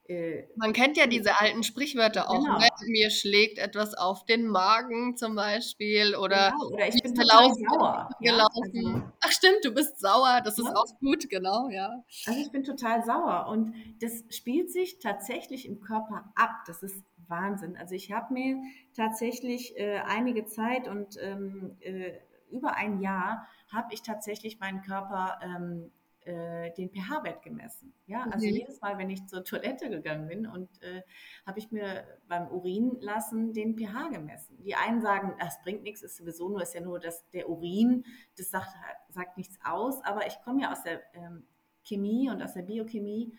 äh, 0.07 0.43
Man 0.55 0.73
kennt 0.73 0.97
ja 0.97 1.07
diese 1.07 1.39
alten 1.39 1.63
Sprichwörter 1.63 2.29
auch. 2.29 2.43
Genau. 2.43 2.57
Ne? 2.59 2.67
Mir 2.87 3.09
schlägt 3.11 3.59
etwas 3.59 3.93
auf 3.93 4.25
den 4.25 4.47
Magen 4.47 5.15
zum 5.15 5.35
Beispiel 5.35 6.15
oder, 6.15 6.51
genau, 6.51 6.73
oder 6.73 6.87
ich 6.87 7.01
bin 7.01 7.15
total 7.15 7.53
sauer. 7.53 8.09
Gelaufen. 8.19 8.71
Ja, 8.73 8.83
also, 8.83 9.03
Ach 9.21 9.31
stimmt, 9.31 9.63
du 9.63 9.71
bist 9.71 9.99
sauer. 9.99 10.41
Das 10.43 10.57
ja. 10.57 10.65
ist 10.65 10.75
auch 10.75 10.99
gut, 10.99 11.29
genau, 11.29 11.69
ja. 11.69 12.03
Also 12.25 12.39
ich 12.39 12.51
bin 12.51 12.63
total 12.63 13.05
sauer 13.05 13.47
und 13.47 13.73
das 14.01 14.23
spielt 14.29 14.71
sich 14.71 14.99
tatsächlich 14.99 15.65
im 15.65 15.79
Körper 15.79 16.31
ab. 16.35 16.63
Das 16.67 16.83
ist 16.83 17.03
Wahnsinn. 17.27 17.77
Also 17.77 17.95
ich 17.95 18.11
habe 18.11 18.33
mir 18.33 18.57
tatsächlich 18.95 19.77
äh, 19.77 19.99
einige 19.99 20.45
Zeit 20.45 20.87
und 20.87 21.15
ähm, 21.21 21.77
äh, 21.79 22.11
über 22.51 22.75
ein 22.75 22.99
Jahr 22.99 23.47
habe 23.71 23.93
ich 23.93 24.01
tatsächlich 24.01 24.60
meinen 24.60 24.81
Körper 24.81 25.39
ähm, 25.43 25.91
äh, 26.23 26.71
den 26.73 26.89
pH-Wert 26.91 27.41
gemessen. 27.41 27.93
Ja, 28.05 28.27
also 28.31 28.45
mhm. 28.45 28.53
jedes 28.53 28.79
Mal, 28.79 28.97
wenn 28.97 29.10
ich 29.10 29.25
zur 29.25 29.43
Toilette 29.43 29.89
gegangen 29.89 30.27
bin 30.27 30.45
und 30.45 30.69
äh, 30.84 31.01
habe 31.47 31.57
ich 31.57 31.71
mir 31.71 32.05
beim 32.27 32.47
Urin 32.49 32.97
lassen 32.99 33.53
den 33.53 33.75
pH 33.75 34.10
gemessen. 34.10 34.62
Die 34.63 34.75
einen 34.75 35.01
sagen, 35.01 35.34
das 35.39 35.60
bringt 35.63 35.84
nichts, 35.84 36.03
ist 36.03 36.17
sowieso 36.17 36.49
nur, 36.49 36.62
ist 36.62 36.75
ja 36.75 36.81
nur 36.81 36.99
das, 36.99 37.27
der 37.31 37.49
Urin, 37.49 38.05
das 38.38 38.51
sagt, 38.51 38.69
sagt 39.10 39.38
nichts 39.38 39.57
aus, 39.63 40.03
aber 40.03 40.27
ich 40.27 40.39
komme 40.43 40.62
ja 40.62 40.71
aus 40.71 40.84
der 40.84 41.01
ähm, 41.15 41.47
Chemie 41.84 42.29
und 42.29 42.41
aus 42.43 42.53
der 42.53 42.63
Biochemie 42.63 43.36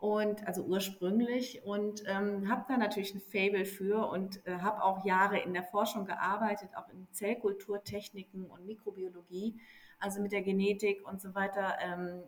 und 0.00 0.46
also 0.46 0.62
ursprünglich 0.62 1.62
und 1.62 2.02
ähm, 2.06 2.48
habe 2.48 2.64
da 2.68 2.78
natürlich 2.78 3.14
ein 3.14 3.20
Fable 3.20 3.66
für 3.66 4.08
und 4.08 4.44
äh, 4.46 4.56
habe 4.56 4.82
auch 4.82 5.04
Jahre 5.04 5.38
in 5.38 5.52
der 5.52 5.62
Forschung 5.62 6.06
gearbeitet, 6.06 6.70
auch 6.74 6.88
in 6.88 7.06
Zellkulturtechniken 7.12 8.46
und 8.46 8.64
Mikrobiologie, 8.64 9.60
also 9.98 10.22
mit 10.22 10.32
der 10.32 10.40
Genetik 10.40 11.06
und 11.06 11.20
so 11.20 11.34
weiter. 11.34 11.76
Ähm, 11.82 12.22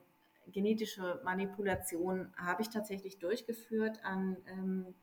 genetische 0.52 1.22
Manipulation 1.24 2.34
habe 2.36 2.60
ich 2.60 2.68
tatsächlich 2.68 3.18
durchgeführt 3.18 4.00
an, 4.04 4.36
ähm, 4.48 4.94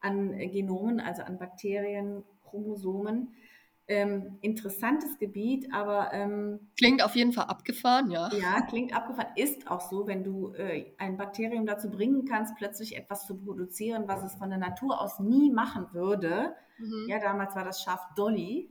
an 0.00 0.38
Genomen, 0.52 1.00
also 1.00 1.22
an 1.22 1.38
Bakterien, 1.38 2.22
Chromosomen. 2.44 3.34
Ähm, 3.92 4.38
interessantes 4.40 5.18
Gebiet, 5.18 5.66
aber 5.72 6.12
ähm, 6.12 6.70
klingt 6.78 7.02
auf 7.02 7.16
jeden 7.16 7.32
Fall 7.32 7.46
abgefahren, 7.46 8.08
ja. 8.12 8.30
Ja, 8.32 8.60
klingt 8.60 8.94
abgefahren. 8.94 9.32
Ist 9.34 9.68
auch 9.68 9.80
so, 9.80 10.06
wenn 10.06 10.22
du 10.22 10.52
äh, 10.52 10.92
ein 10.98 11.16
Bakterium 11.16 11.66
dazu 11.66 11.90
bringen 11.90 12.24
kannst, 12.24 12.54
plötzlich 12.54 12.96
etwas 12.96 13.26
zu 13.26 13.36
produzieren, 13.36 14.04
was 14.06 14.22
es 14.22 14.36
von 14.36 14.48
der 14.48 14.60
Natur 14.60 15.00
aus 15.00 15.18
nie 15.18 15.50
machen 15.50 15.88
würde. 15.92 16.54
Mhm. 16.78 17.06
Ja, 17.08 17.18
damals 17.18 17.56
war 17.56 17.64
das 17.64 17.82
Schaf 17.82 18.00
Dolly. 18.14 18.70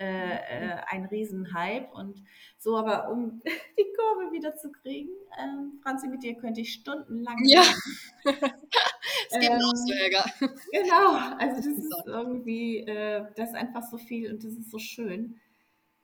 Äh, 0.00 0.04
äh, 0.04 0.76
ein 0.86 1.06
Riesenhype 1.06 1.88
und 1.92 2.22
so, 2.56 2.76
aber 2.76 3.10
um 3.10 3.42
die 3.78 3.86
Kurve 3.96 4.30
wieder 4.30 4.54
zu 4.56 4.70
kriegen, 4.70 5.10
ähm, 5.36 5.80
Franzi, 5.82 6.06
mit 6.06 6.22
dir 6.22 6.36
könnte 6.36 6.60
ich 6.60 6.72
stundenlang. 6.72 7.36
Ja. 7.42 7.62
es 8.24 9.40
geht 9.40 9.50
ähm, 9.50 9.58
noch 9.58 9.74
so, 9.74 9.92
Helga. 9.92 10.24
Genau, 10.70 11.36
also 11.38 11.56
das 11.56 11.66
ist 11.66 12.06
irgendwie, 12.06 12.78
äh, 12.86 13.26
das 13.34 13.48
ist 13.48 13.56
einfach 13.56 13.82
so 13.82 13.98
viel 13.98 14.32
und 14.32 14.44
das 14.44 14.52
ist 14.52 14.70
so 14.70 14.78
schön. 14.78 15.40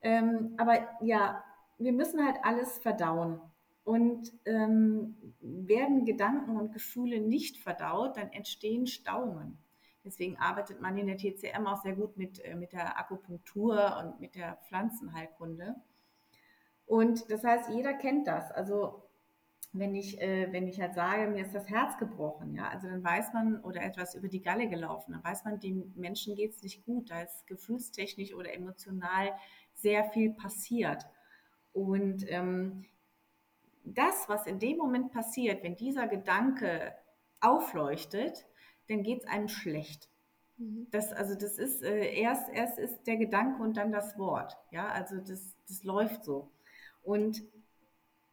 Ähm, 0.01 0.55
aber 0.57 0.89
ja, 1.01 1.45
wir 1.79 1.93
müssen 1.93 2.25
halt 2.25 2.39
alles 2.43 2.79
verdauen. 2.79 3.41
Und 3.85 4.33
ähm, 4.47 5.35
werden 5.41 6.05
Gedanken 6.05 6.57
und 6.57 6.73
Gefühle 6.73 7.21
nicht 7.21 7.59
verdaut, 7.59 8.17
dann 8.17 8.33
entstehen 8.33 8.89
Stauungen. 8.89 9.59
Deswegen 10.05 10.37
arbeitet 10.39 10.81
man 10.81 10.99
in 10.99 11.07
der 11.07 11.17
TCM 11.17 11.67
auch 11.67 11.83
sehr 11.83 11.95
gut 11.95 12.17
mit, 12.17 12.45
äh, 12.45 12.55
mit 12.55 12.73
der 12.73 12.99
Akupunktur 12.99 13.97
und 14.03 14.21
mit 14.21 14.35
der 14.35 14.59
Pflanzenheilkunde. 14.69 15.77
Und 16.87 17.31
das 17.31 17.43
heißt, 17.43 17.71
jeder 17.71 17.95
kennt 17.95 18.27
das. 18.27 18.51
Also 18.53 19.03
wenn 19.73 19.95
ich, 19.95 20.21
äh, 20.21 20.53
wenn 20.53 20.69
ich 20.69 20.81
halt 20.81 20.95
sage, 20.95 21.29
mir 21.29 21.45
ist 21.45 21.55
das 21.55 21.69
Herz 21.69 21.99
gebrochen, 21.99 22.55
ja, 22.55 22.69
also 22.69 22.87
dann 22.87 23.03
weiß 23.03 23.33
man 23.33 23.61
oder 23.61 23.83
etwas 23.83 24.15
über 24.15 24.29
die 24.29 24.43
Galle 24.43 24.69
gelaufen, 24.69 25.13
dann 25.13 25.25
weiß 25.25 25.45
man, 25.45 25.59
dem 25.59 25.93
Menschen 25.97 26.37
geht 26.37 26.53
es 26.53 26.63
nicht 26.63 26.85
gut, 26.85 27.11
da 27.11 27.23
ist 27.23 27.47
gefühlstechnisch 27.47 28.35
oder 28.35 28.55
emotional 28.55 29.33
sehr 29.75 30.05
viel 30.05 30.33
passiert. 30.33 31.05
Und 31.73 32.25
ähm, 32.31 32.85
das, 33.85 34.29
was 34.29 34.47
in 34.47 34.61
dem 34.61 34.79
Moment 34.79 35.13
passiert, 35.13 35.63
wenn 35.65 35.77
dieser 35.77 36.07
Gedanke 36.07 36.95
aufleuchtet, 37.41 38.47
dann 38.89 39.03
geht 39.03 39.21
es 39.23 39.29
einem 39.29 39.49
schlecht. 39.49 40.09
Mhm. 40.57 40.87
Das, 40.91 41.13
also 41.13 41.35
das 41.35 41.59
ist 41.59 41.83
äh, 41.83 42.15
erst, 42.15 42.49
erst 42.51 42.79
ist 42.79 43.07
der 43.07 43.17
Gedanke 43.17 43.63
und 43.63 43.77
dann 43.77 43.93
das 43.93 44.19
Wort. 44.19 44.57
Ja, 44.71 44.89
also 44.89 45.17
das, 45.17 45.55
das 45.69 45.83
läuft 45.85 46.25
so. 46.25 46.51
Und 47.03 47.43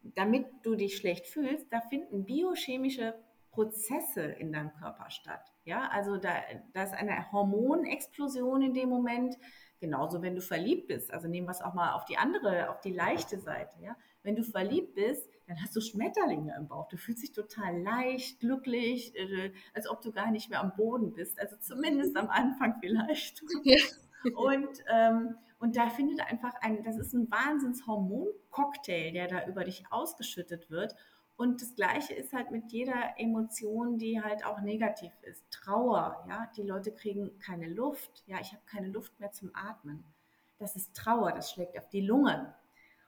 damit 0.04 0.48
du 0.64 0.76
dich 0.76 0.98
schlecht 0.98 1.28
fühlst, 1.28 1.68
da 1.72 1.82
finden 1.82 2.26
biochemische 2.26 3.16
Prozesse 3.52 4.22
in 4.22 4.52
deinem 4.52 4.74
Körper 4.74 5.10
statt. 5.10 5.52
Ja, 5.66 5.90
also 5.90 6.18
da, 6.18 6.42
da 6.74 6.84
ist 6.84 6.94
eine 6.94 7.32
Hormonexplosion 7.32 8.62
in 8.62 8.74
dem 8.74 8.90
Moment. 8.90 9.38
Genauso, 9.82 10.22
wenn 10.22 10.36
du 10.36 10.42
verliebt 10.42 10.88
bist. 10.90 11.12
Also 11.12 11.28
nehmen 11.28 11.48
wir 11.48 11.52
es 11.52 11.62
auch 11.64 11.74
mal 11.74 11.94
auf 11.94 12.06
die 12.06 12.16
andere, 12.16 12.70
auf 12.70 12.82
die 12.82 12.94
leichte 12.94 13.40
Seite. 13.40 13.76
Ja, 13.82 13.98
wenn 14.22 14.36
du 14.36 14.44
verliebt 14.44 14.94
bist, 14.94 15.28
dann 15.48 15.60
hast 15.60 15.76
du 15.76 15.82
Schmetterlinge 15.82 16.56
im 16.56 16.68
Bauch. 16.68 16.88
Du 16.88 16.98
fühlst 16.98 17.24
dich 17.24 17.32
total 17.32 17.82
leicht, 17.82 18.40
glücklich, 18.40 19.16
äh, 19.16 19.52
als 19.74 19.90
ob 19.90 20.04
du 20.04 20.12
gar 20.12 20.30
nicht 20.30 20.52
mehr 20.52 20.62
am 20.62 20.76
Boden 20.76 21.14
bist. 21.14 21.40
Also 21.40 21.56
zumindest 21.60 22.16
am 22.16 22.30
Anfang 22.30 22.76
vielleicht. 22.80 23.42
Ja. 23.64 23.78
Und, 24.36 24.70
ähm, 24.88 25.36
und 25.58 25.76
da 25.76 25.90
findet 25.90 26.22
einfach 26.22 26.54
ein, 26.62 26.84
das 26.84 27.00
ist 27.00 27.14
ein 27.14 27.32
Wahnsinnshormoncocktail, 27.32 29.14
der 29.14 29.28
da 29.28 29.48
über 29.48 29.64
dich 29.64 29.86
ausgeschüttet 29.90 30.70
wird. 30.70 30.94
Und 31.42 31.60
das 31.60 31.74
Gleiche 31.74 32.14
ist 32.14 32.34
halt 32.34 32.52
mit 32.52 32.72
jeder 32.72 33.16
Emotion, 33.18 33.98
die 33.98 34.22
halt 34.22 34.46
auch 34.46 34.62
negativ 34.62 35.12
ist. 35.24 35.44
Trauer, 35.50 36.24
ja, 36.30 36.52
die 36.56 36.62
Leute 36.62 36.92
kriegen 36.92 37.32
keine 37.40 37.68
Luft. 37.68 38.24
Ja, 38.28 38.38
ich 38.40 38.52
habe 38.52 38.62
keine 38.68 38.90
Luft 38.90 39.20
mehr 39.20 39.32
zum 39.32 39.50
Atmen. 39.56 40.04
Das 40.60 40.76
ist 40.76 40.96
Trauer, 40.96 41.32
das 41.32 41.52
schlägt 41.52 41.80
auf 41.80 41.90
die 41.90 42.02
Lungen. 42.02 42.46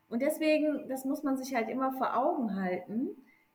Und 0.09 0.23
deswegen, 0.23 0.89
das 0.89 1.05
muss 1.05 1.21
man 1.21 1.37
sich 1.37 1.53
halt 1.53 1.69
immer 1.69 1.93
vor 1.93 2.17
Augen 2.17 2.55
halten, 2.55 3.09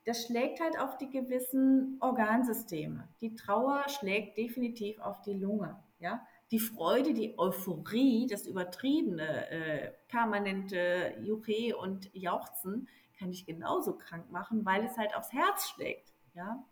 das 0.05 0.25
schlägt 0.25 0.61
halt 0.61 0.79
auf 0.79 0.97
die 0.97 1.09
gewissen 1.09 1.97
Organsysteme. 1.99 3.05
Die 3.19 3.35
Trauer 3.35 3.83
schlägt 3.89 4.37
definitiv 4.37 4.97
auf 5.01 5.21
die 5.23 5.33
Lunge. 5.33 5.77
Ja? 5.99 6.25
Die 6.51 6.59
Freude, 6.59 7.13
die 7.13 7.37
Euphorie, 7.37 8.27
das 8.27 8.47
übertriebene, 8.47 9.49
äh, 9.51 9.91
permanente 10.07 11.15
Juche 11.19 11.75
und 11.75 12.09
Jauchzen 12.15 12.87
kann 13.19 13.31
dich 13.31 13.45
genauso 13.45 13.97
krank 13.97 14.31
machen, 14.31 14.65
weil 14.65 14.85
es 14.85 14.97
halt 14.97 15.15
aufs 15.15 15.33
Herz 15.33 15.69
schlägt. 15.69 16.13
Ja? 16.33 16.63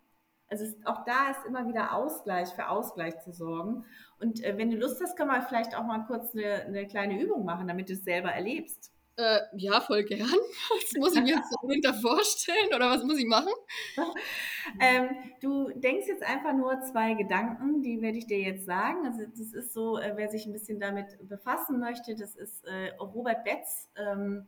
Also 0.48 0.64
es, 0.64 0.74
auch 0.86 1.04
da 1.04 1.30
ist 1.30 1.46
immer 1.46 1.68
wieder 1.68 1.94
Ausgleich, 1.94 2.48
für 2.48 2.68
Ausgleich 2.68 3.20
zu 3.20 3.32
sorgen. 3.32 3.84
Und 4.18 4.42
äh, 4.42 4.56
wenn 4.56 4.70
du 4.70 4.78
Lust 4.78 5.00
hast, 5.02 5.16
können 5.16 5.30
wir 5.30 5.42
vielleicht 5.42 5.76
auch 5.76 5.84
mal 5.84 6.06
kurz 6.06 6.34
eine, 6.34 6.64
eine 6.64 6.86
kleine 6.86 7.20
Übung 7.20 7.44
machen, 7.44 7.68
damit 7.68 7.90
du 7.90 7.92
es 7.92 8.02
selber 8.02 8.30
erlebst. 8.30 8.90
Äh, 9.18 9.40
ja, 9.56 9.80
voll 9.80 10.04
gern. 10.04 10.20
Was 10.70 10.92
muss 10.96 11.16
ich 11.16 11.22
mir 11.22 11.34
jetzt 11.34 11.52
dahinter 11.60 11.92
vorstellen 11.92 12.68
oder 12.74 12.88
was 12.88 13.02
muss 13.02 13.18
ich 13.18 13.26
machen? 13.26 13.52
ähm, 14.80 15.08
du 15.40 15.70
denkst 15.74 16.06
jetzt 16.06 16.22
einfach 16.22 16.52
nur 16.52 16.80
zwei 16.82 17.14
Gedanken, 17.14 17.82
die 17.82 18.00
werde 18.00 18.18
ich 18.18 18.28
dir 18.28 18.38
jetzt 18.38 18.64
sagen. 18.64 19.04
Also 19.04 19.24
das 19.26 19.52
ist 19.52 19.72
so, 19.72 19.98
äh, 19.98 20.12
wer 20.14 20.28
sich 20.28 20.46
ein 20.46 20.52
bisschen 20.52 20.78
damit 20.78 21.18
befassen 21.28 21.80
möchte, 21.80 22.14
das 22.14 22.36
ist 22.36 22.64
äh, 22.64 22.90
Robert 23.00 23.42
Betz, 23.42 23.88
ähm, 23.96 24.46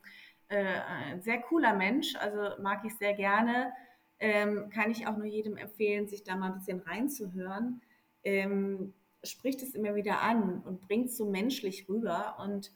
äh, 0.50 0.80
ein 1.08 1.22
sehr 1.22 1.40
cooler 1.40 1.74
Mensch, 1.74 2.14
also 2.16 2.62
mag 2.62 2.84
ich 2.84 2.94
sehr 2.96 3.14
gerne 3.14 3.72
ähm, 4.20 4.68
kann 4.68 4.90
ich 4.90 5.06
auch 5.06 5.16
nur 5.16 5.26
jedem 5.26 5.56
empfehlen, 5.56 6.06
sich 6.06 6.22
da 6.22 6.36
mal 6.36 6.52
ein 6.52 6.58
bisschen 6.58 6.80
reinzuhören. 6.80 7.80
Ähm, 8.22 8.92
spricht 9.24 9.62
es 9.62 9.74
immer 9.74 9.94
wieder 9.94 10.20
an 10.20 10.60
und 10.60 10.82
bringt 10.82 11.06
es 11.06 11.16
so 11.16 11.24
menschlich 11.24 11.88
rüber. 11.88 12.36
Und 12.38 12.70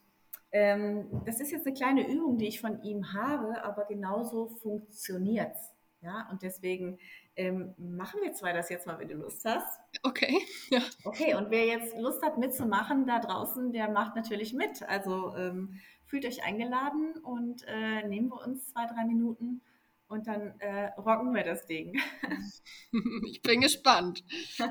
ähm, 0.53 1.07
das 1.27 1.41
ist 1.41 1.53
jetzt 1.53 1.67
eine 1.67 1.77
kleine 1.77 2.09
Übung, 2.09 2.39
die 2.39 2.49
ich 2.49 2.61
von 2.61 2.83
ihm 2.83 3.13
habe, 3.13 3.63
aber 3.63 3.85
genauso 3.85 4.49
funktioniert 4.49 5.55
es. 5.55 5.71
Ja, 6.01 6.29
und 6.31 6.43
deswegen 6.43 6.99
ähm, 7.37 7.75
machen 7.79 8.21
wir 8.23 8.35
zwei 8.35 8.53
das 8.53 8.69
jetzt 8.69 8.87
mal, 8.87 8.99
wenn 8.99 9.09
du 9.09 9.15
Lust 9.15 9.45
hast. 9.45 9.81
Okay, 10.03 10.39
ja. 10.71 10.81
Okay, 11.05 11.35
und 11.35 11.51
wer 11.51 11.67
jetzt 11.67 11.97
Lust 11.99 12.23
hat 12.23 12.39
mitzumachen 12.39 13.07
da 13.07 13.21
draußen, 13.21 13.73
der 13.73 13.91
macht 13.91 14.15
natürlich 14.15 14.53
mit. 14.53 14.83
Also 14.83 15.35
ähm, 15.37 15.81
fühlt 16.07 16.25
euch 16.27 16.45
eingeladen 16.45 17.17
und 17.23 17.65
äh, 17.67 18.07
nehmen 18.07 18.29
wir 18.29 18.47
uns 18.47 18.69
zwei, 18.69 18.87
drei 18.87 19.05
Minuten 19.05 19.63
und 20.09 20.27
dann 20.27 20.59
äh, 20.61 20.87
rocken 20.99 21.35
wir 21.35 21.45
das 21.45 21.67
Ding. 21.67 22.01
ich 23.27 23.43
bin 23.43 23.61
gespannt. 23.61 24.25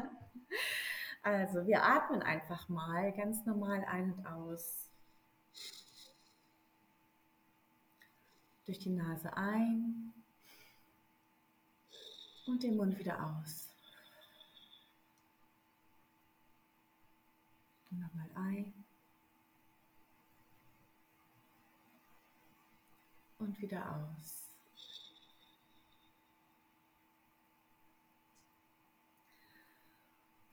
Also, 1.26 1.66
wir 1.66 1.82
atmen 1.82 2.22
einfach 2.22 2.68
mal 2.68 3.14
ganz 3.14 3.46
normal 3.46 3.86
ein 3.86 4.12
und 4.12 4.26
aus. 4.26 4.90
Durch 8.66 8.80
die 8.80 8.90
Nase 8.90 9.36
ein 9.38 10.14
und 12.46 12.62
den 12.62 12.76
Mund 12.76 13.00
wieder 13.00 13.26
aus. 13.26 13.70
Und 17.90 18.02
nochmal 18.02 18.30
ein. 18.36 18.83
Und 23.44 23.62
wieder 23.62 23.84
aus. 23.92 24.50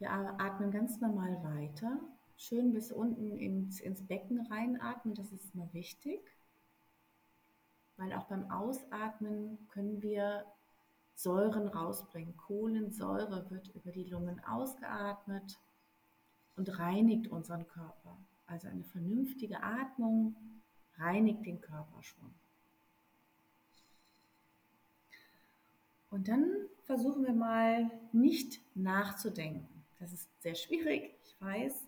Wir 0.00 0.10
atmen 0.10 0.72
ganz 0.72 1.00
normal 1.00 1.40
weiter. 1.44 2.00
Schön 2.36 2.72
bis 2.72 2.90
unten 2.90 3.38
ins, 3.38 3.78
ins 3.78 4.04
Becken 4.04 4.44
reinatmen, 4.44 5.14
das 5.14 5.30
ist 5.30 5.54
immer 5.54 5.72
wichtig. 5.72 6.20
Weil 7.96 8.12
auch 8.12 8.24
beim 8.24 8.50
Ausatmen 8.50 9.68
können 9.68 10.02
wir 10.02 10.44
Säuren 11.14 11.68
rausbringen. 11.68 12.36
Kohlensäure 12.36 13.48
wird 13.52 13.68
über 13.68 13.92
die 13.92 14.04
Lungen 14.04 14.42
ausgeatmet 14.42 15.60
und 16.56 16.76
reinigt 16.80 17.28
unseren 17.28 17.68
Körper. 17.68 18.16
Also 18.46 18.66
eine 18.66 18.82
vernünftige 18.82 19.62
Atmung 19.62 20.34
reinigt 20.96 21.46
den 21.46 21.60
Körper 21.60 22.02
schon. 22.02 22.39
Und 26.10 26.26
dann 26.26 26.44
versuchen 26.82 27.24
wir 27.24 27.32
mal 27.32 27.90
nicht 28.12 28.60
nachzudenken. 28.74 29.84
Das 30.00 30.12
ist 30.12 30.28
sehr 30.42 30.56
schwierig, 30.56 31.14
ich 31.24 31.40
weiß. 31.40 31.86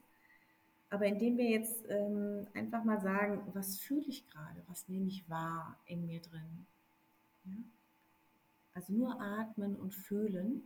Aber 0.90 1.06
indem 1.06 1.38
wir 1.38 1.48
jetzt 1.48 1.84
ähm, 1.88 2.46
einfach 2.54 2.84
mal 2.84 3.00
sagen, 3.00 3.42
was 3.54 3.78
fühle 3.78 4.06
ich 4.06 4.28
gerade, 4.28 4.62
was 4.68 4.88
nehme 4.88 5.08
ich 5.08 5.28
wahr 5.28 5.78
in 5.86 6.06
mir 6.06 6.20
drin. 6.20 6.66
Ja? 7.44 7.54
Also 8.74 8.92
nur 8.92 9.20
atmen 9.20 9.74
und 9.76 9.94
fühlen. 9.94 10.62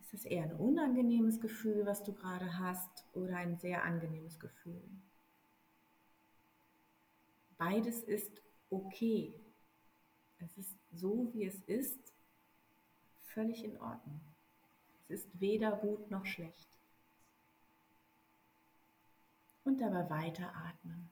Ist 0.00 0.12
das 0.12 0.24
eher 0.24 0.44
ein 0.44 0.54
unangenehmes 0.54 1.40
Gefühl, 1.40 1.84
was 1.84 2.02
du 2.02 2.12
gerade 2.12 2.58
hast, 2.58 3.04
oder 3.12 3.36
ein 3.36 3.58
sehr 3.58 3.84
angenehmes 3.84 4.40
Gefühl? 4.40 4.82
Beides 7.58 8.02
ist 8.02 8.42
okay. 8.70 9.34
Es 10.38 10.56
ist 10.58 10.76
so, 10.92 11.30
wie 11.32 11.44
es 11.44 11.56
ist 11.66 12.12
völlig 13.26 13.64
in 13.64 13.78
Ordnung. 13.80 14.20
Es 15.08 15.20
ist 15.20 15.40
weder 15.40 15.72
gut 15.72 16.10
noch 16.10 16.26
schlecht. 16.26 16.68
Und 19.64 19.80
dabei 19.80 20.08
weiteratmen. 20.08 21.10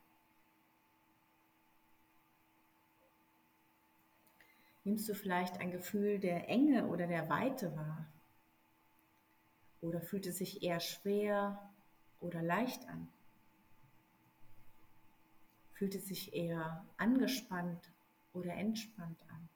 Nimmst 4.85 5.09
du 5.09 5.15
vielleicht 5.15 5.59
ein 5.61 5.71
Gefühl 5.71 6.19
der 6.19 6.49
Enge 6.49 6.87
oder 6.89 7.07
der 7.07 7.29
Weite 7.31 7.75
wahr? 7.75 8.07
Oder 9.81 10.01
fühlt 10.01 10.27
es 10.27 10.39
sich 10.39 10.63
eher 10.63 10.81
schwer 10.81 11.73
oder 12.21 12.43
leicht 12.43 12.87
an? 12.89 13.14
Fühlt 15.85 15.97
es 15.97 16.07
sich 16.07 16.33
eher 16.33 16.83
angespannt 16.97 17.93
oder 18.33 18.55
entspannt 18.55 19.21
an? 19.29 19.49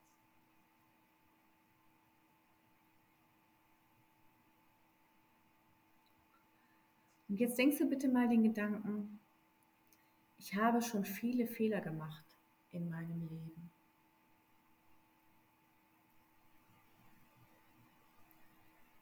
Und 7.31 7.37
jetzt 7.41 7.57
denkst 7.57 7.79
du 7.79 7.89
bitte 7.89 8.09
mal 8.09 8.29
den 8.29 8.43
Gedanken, 8.43 9.19
ich 10.37 10.55
habe 10.55 10.83
schon 10.83 11.07
viele 11.07 11.47
Fehler 11.47 11.81
gemacht 11.81 12.37
in 12.73 12.91
meinem 12.91 13.23
Leben. 13.23 13.71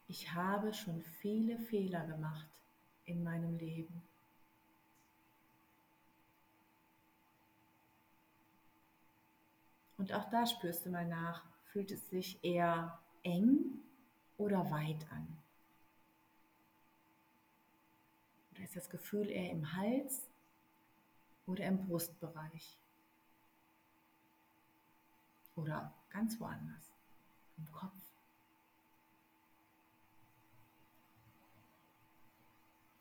Ich 0.07 0.31
habe 0.31 0.73
schon 0.73 1.01
viele 1.01 1.59
Fehler 1.59 2.07
gemacht 2.07 2.61
in 3.03 3.21
meinem 3.21 3.57
Leben. 3.57 4.06
Und 9.97 10.13
auch 10.13 10.29
da 10.29 10.45
spürst 10.45 10.85
du 10.85 10.89
mal 10.91 11.07
nach, 11.07 11.43
fühlt 11.65 11.91
es 11.91 12.09
sich 12.09 12.43
eher 12.43 12.99
eng 13.23 13.81
oder 14.37 14.69
weit 14.69 15.11
an? 15.11 15.27
Oder 18.51 18.63
ist 18.63 18.75
das 18.75 18.89
Gefühl 18.89 19.29
eher 19.29 19.51
im 19.51 19.73
Hals 19.73 20.27
oder 21.47 21.65
im 21.65 21.85
Brustbereich? 21.85 22.79
Oder 25.55 25.91
ganz 26.09 26.39
woanders, 26.39 26.93
im 27.57 27.71
Kopf? 27.71 27.93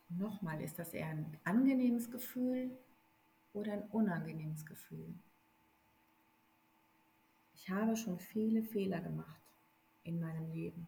Nochmal, 0.08 0.62
ist 0.62 0.78
das 0.78 0.94
eher 0.94 1.08
ein 1.08 1.38
angenehmes 1.44 2.10
Gefühl 2.10 2.70
oder 3.52 3.74
ein 3.74 3.82
unangenehmes 3.90 4.64
Gefühl? 4.64 5.14
Ich 7.66 7.72
habe 7.72 7.96
schon 7.96 8.20
viele 8.20 8.62
Fehler 8.62 9.00
gemacht 9.00 9.42
in 10.04 10.20
meinem 10.20 10.52
Leben. 10.52 10.86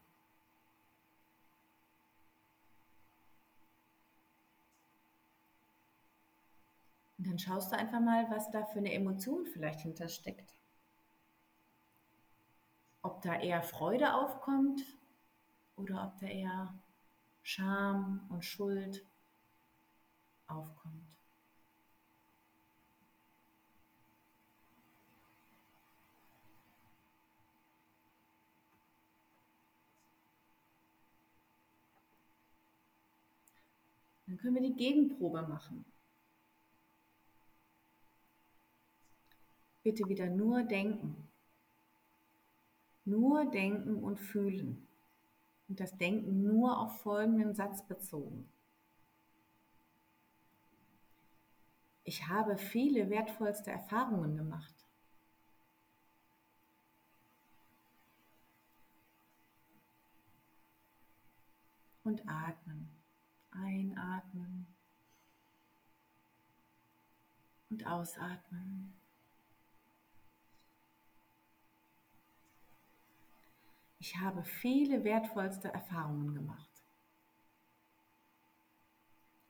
Und 7.18 7.26
dann 7.26 7.36
schaust 7.36 7.72
du 7.72 7.76
einfach 7.76 7.98
mal, 7.98 8.30
was 8.30 8.48
da 8.52 8.64
für 8.64 8.78
eine 8.78 8.92
Emotion 8.92 9.44
vielleicht 9.44 9.80
hintersteckt. 9.80 10.54
Ob 13.02 13.22
da 13.22 13.40
eher 13.40 13.64
Freude 13.64 14.14
aufkommt 14.14 14.80
oder 15.74 16.04
ob 16.04 16.20
da 16.20 16.26
eher 16.28 16.78
Scham 17.42 18.24
und 18.28 18.44
Schuld 18.44 19.04
aufkommt. 20.46 21.17
Dann 34.28 34.36
können 34.38 34.54
wir 34.54 34.62
die 34.62 34.76
Gegenprobe 34.76 35.42
machen. 35.42 35.84
bitte 39.88 40.06
wieder 40.06 40.28
nur 40.28 40.64
denken. 40.64 41.16
Nur 43.06 43.46
denken 43.46 44.02
und 44.04 44.18
fühlen. 44.18 44.86
Und 45.66 45.80
das 45.80 45.96
Denken 45.96 46.42
nur 46.42 46.78
auf 46.78 47.00
folgenden 47.00 47.54
Satz 47.54 47.86
bezogen. 47.86 48.46
Ich 52.04 52.28
habe 52.28 52.58
viele 52.58 53.08
wertvollste 53.08 53.70
Erfahrungen 53.70 54.36
gemacht. 54.36 54.74
Und 62.04 62.28
atmen. 62.28 62.97
Einatmen. 63.62 64.66
Und 67.70 67.86
ausatmen. 67.86 68.94
Ich 74.00 74.16
habe 74.16 74.42
viele 74.44 75.04
wertvollste 75.04 75.68
Erfahrungen 75.68 76.34
gemacht. 76.34 76.70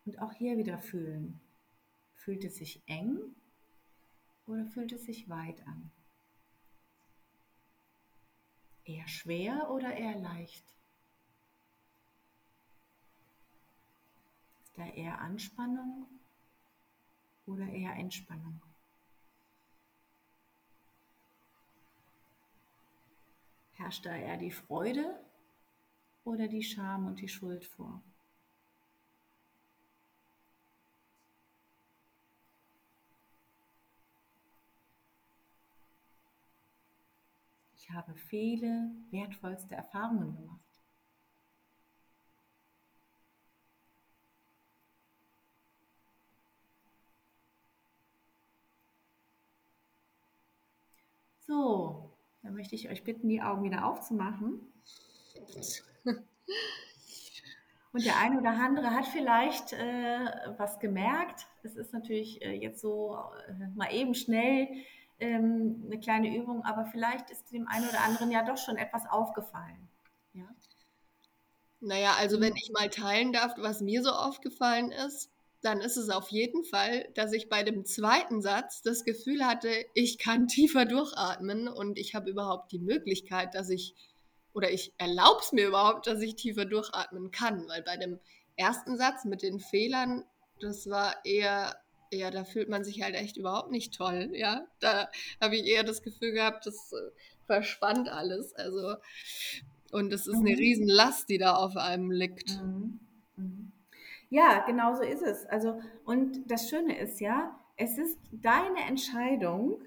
Und 0.04 0.18
auch 0.20 0.32
hier 0.32 0.56
wieder 0.56 0.78
fühlen. 0.78 1.40
Fühlt 2.14 2.44
es 2.44 2.56
sich 2.56 2.82
eng 2.86 3.36
oder 4.46 4.66
fühlt 4.66 4.92
es 4.92 5.04
sich 5.04 5.28
weit 5.28 5.64
an? 5.66 5.90
Eher 8.84 9.06
schwer 9.06 9.70
oder 9.70 9.94
eher 9.94 10.16
leicht? 10.18 10.77
Da 14.78 14.86
eher 14.86 15.20
Anspannung 15.20 16.06
oder 17.46 17.66
eher 17.68 17.94
Entspannung? 17.94 18.62
Herrscht 23.72 24.06
da 24.06 24.14
eher 24.14 24.36
die 24.36 24.50
Freude 24.50 25.18
oder 26.24 26.48
die 26.48 26.62
Scham 26.62 27.06
und 27.06 27.20
die 27.20 27.28
Schuld 27.28 27.64
vor? 27.64 28.02
Ich 37.74 37.90
habe 37.90 38.14
viele 38.14 38.90
wertvollste 39.10 39.74
Erfahrungen 39.74 40.36
gemacht. 40.36 40.67
So, 51.48 52.10
dann 52.42 52.54
möchte 52.54 52.74
ich 52.74 52.90
euch 52.90 53.04
bitten, 53.04 53.26
die 53.28 53.40
Augen 53.40 53.64
wieder 53.64 53.86
aufzumachen. 53.86 54.60
Und 57.92 58.04
der 58.04 58.18
eine 58.18 58.38
oder 58.38 58.50
andere 58.50 58.90
hat 58.90 59.06
vielleicht 59.06 59.72
äh, 59.72 60.26
was 60.58 60.78
gemerkt. 60.78 61.46
Es 61.62 61.74
ist 61.74 61.94
natürlich 61.94 62.42
äh, 62.42 62.52
jetzt 62.52 62.82
so 62.82 63.18
äh, 63.48 63.66
mal 63.74 63.90
eben 63.94 64.14
schnell 64.14 64.68
ähm, 65.20 65.84
eine 65.86 65.98
kleine 65.98 66.36
Übung, 66.36 66.62
aber 66.64 66.84
vielleicht 66.84 67.30
ist 67.30 67.50
dem 67.50 67.66
einen 67.66 67.88
oder 67.88 68.02
anderen 68.02 68.30
ja 68.30 68.44
doch 68.44 68.58
schon 68.58 68.76
etwas 68.76 69.06
aufgefallen. 69.08 69.88
Ja? 70.34 70.44
Naja, 71.80 72.12
also 72.18 72.42
wenn 72.42 72.54
ich 72.56 72.70
mal 72.74 72.90
teilen 72.90 73.32
darf, 73.32 73.54
was 73.56 73.80
mir 73.80 74.02
so 74.02 74.10
aufgefallen 74.10 74.92
ist, 74.92 75.30
dann 75.60 75.80
ist 75.80 75.96
es 75.96 76.08
auf 76.10 76.30
jeden 76.30 76.64
Fall, 76.64 77.08
dass 77.14 77.32
ich 77.32 77.48
bei 77.48 77.62
dem 77.62 77.84
zweiten 77.84 78.40
Satz 78.40 78.82
das 78.82 79.04
Gefühl 79.04 79.44
hatte, 79.44 79.70
ich 79.94 80.18
kann 80.18 80.46
tiefer 80.48 80.84
durchatmen 80.84 81.68
und 81.68 81.98
ich 81.98 82.14
habe 82.14 82.30
überhaupt 82.30 82.72
die 82.72 82.78
Möglichkeit, 82.78 83.54
dass 83.54 83.70
ich, 83.70 83.94
oder 84.52 84.70
ich 84.70 84.92
erlaube 84.98 85.40
es 85.42 85.52
mir 85.52 85.68
überhaupt, 85.68 86.06
dass 86.06 86.20
ich 86.20 86.36
tiefer 86.36 86.64
durchatmen 86.64 87.30
kann, 87.30 87.66
weil 87.68 87.82
bei 87.82 87.96
dem 87.96 88.18
ersten 88.56 88.96
Satz 88.96 89.24
mit 89.24 89.42
den 89.42 89.60
Fehlern, 89.60 90.24
das 90.60 90.88
war 90.88 91.14
eher 91.24 91.76
ja, 92.10 92.30
da 92.30 92.44
fühlt 92.44 92.68
man 92.68 92.84
sich 92.84 93.02
halt 93.02 93.14
echt 93.14 93.36
überhaupt 93.36 93.70
nicht 93.70 93.94
toll, 93.94 94.30
ja. 94.32 94.66
Da 94.80 95.10
habe 95.40 95.56
ich 95.56 95.66
eher 95.66 95.84
das 95.84 96.02
Gefühl 96.02 96.32
gehabt, 96.32 96.66
das 96.66 96.92
äh, 96.92 97.10
verspannt 97.46 98.08
alles. 98.08 98.54
Also, 98.54 98.96
und 99.90 100.12
es 100.12 100.26
ist 100.26 100.38
mhm. 100.38 100.46
eine 100.46 100.58
Riesenlast, 100.58 101.28
die 101.28 101.38
da 101.38 101.56
auf 101.56 101.76
einem 101.76 102.10
liegt. 102.10 102.60
Mhm. 102.62 102.66
Mhm. 102.66 103.00
Ja, 104.30 104.64
genau 104.66 104.94
so 104.94 105.02
ist 105.02 105.22
es. 105.22 105.46
Also, 105.46 105.80
und 106.04 106.50
das 106.50 106.68
Schöne 106.68 106.98
ist 106.98 107.20
ja, 107.20 107.58
es 107.76 107.96
ist 107.96 108.18
deine 108.32 108.80
Entscheidung, 108.86 109.80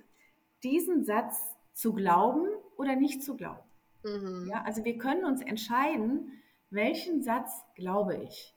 diesen 0.64 1.04
Satz 1.04 1.39
zu 1.74 1.94
glauben 1.94 2.48
oder 2.78 2.96
nicht 2.96 3.24
zu 3.24 3.36
glauben. 3.36 3.68
Mhm. 4.04 4.48
Ja, 4.50 4.64
also 4.64 4.84
wir 4.84 4.98
können 4.98 5.26
uns 5.26 5.42
entscheiden, 5.42 6.32
welchen 6.70 7.22
Satz 7.22 7.64
glaube 7.76 8.18
ich. 8.18 8.56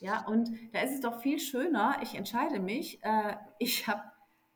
Ja, 0.00 0.26
und 0.26 0.50
da 0.72 0.80
ist 0.80 0.94
es 0.94 1.00
doch 1.00 1.20
viel 1.20 1.38
schöner, 1.38 1.98
ich 2.02 2.14
entscheide 2.14 2.58
mich, 2.58 3.02
äh, 3.02 3.36
ich 3.58 3.86
habe 3.86 4.02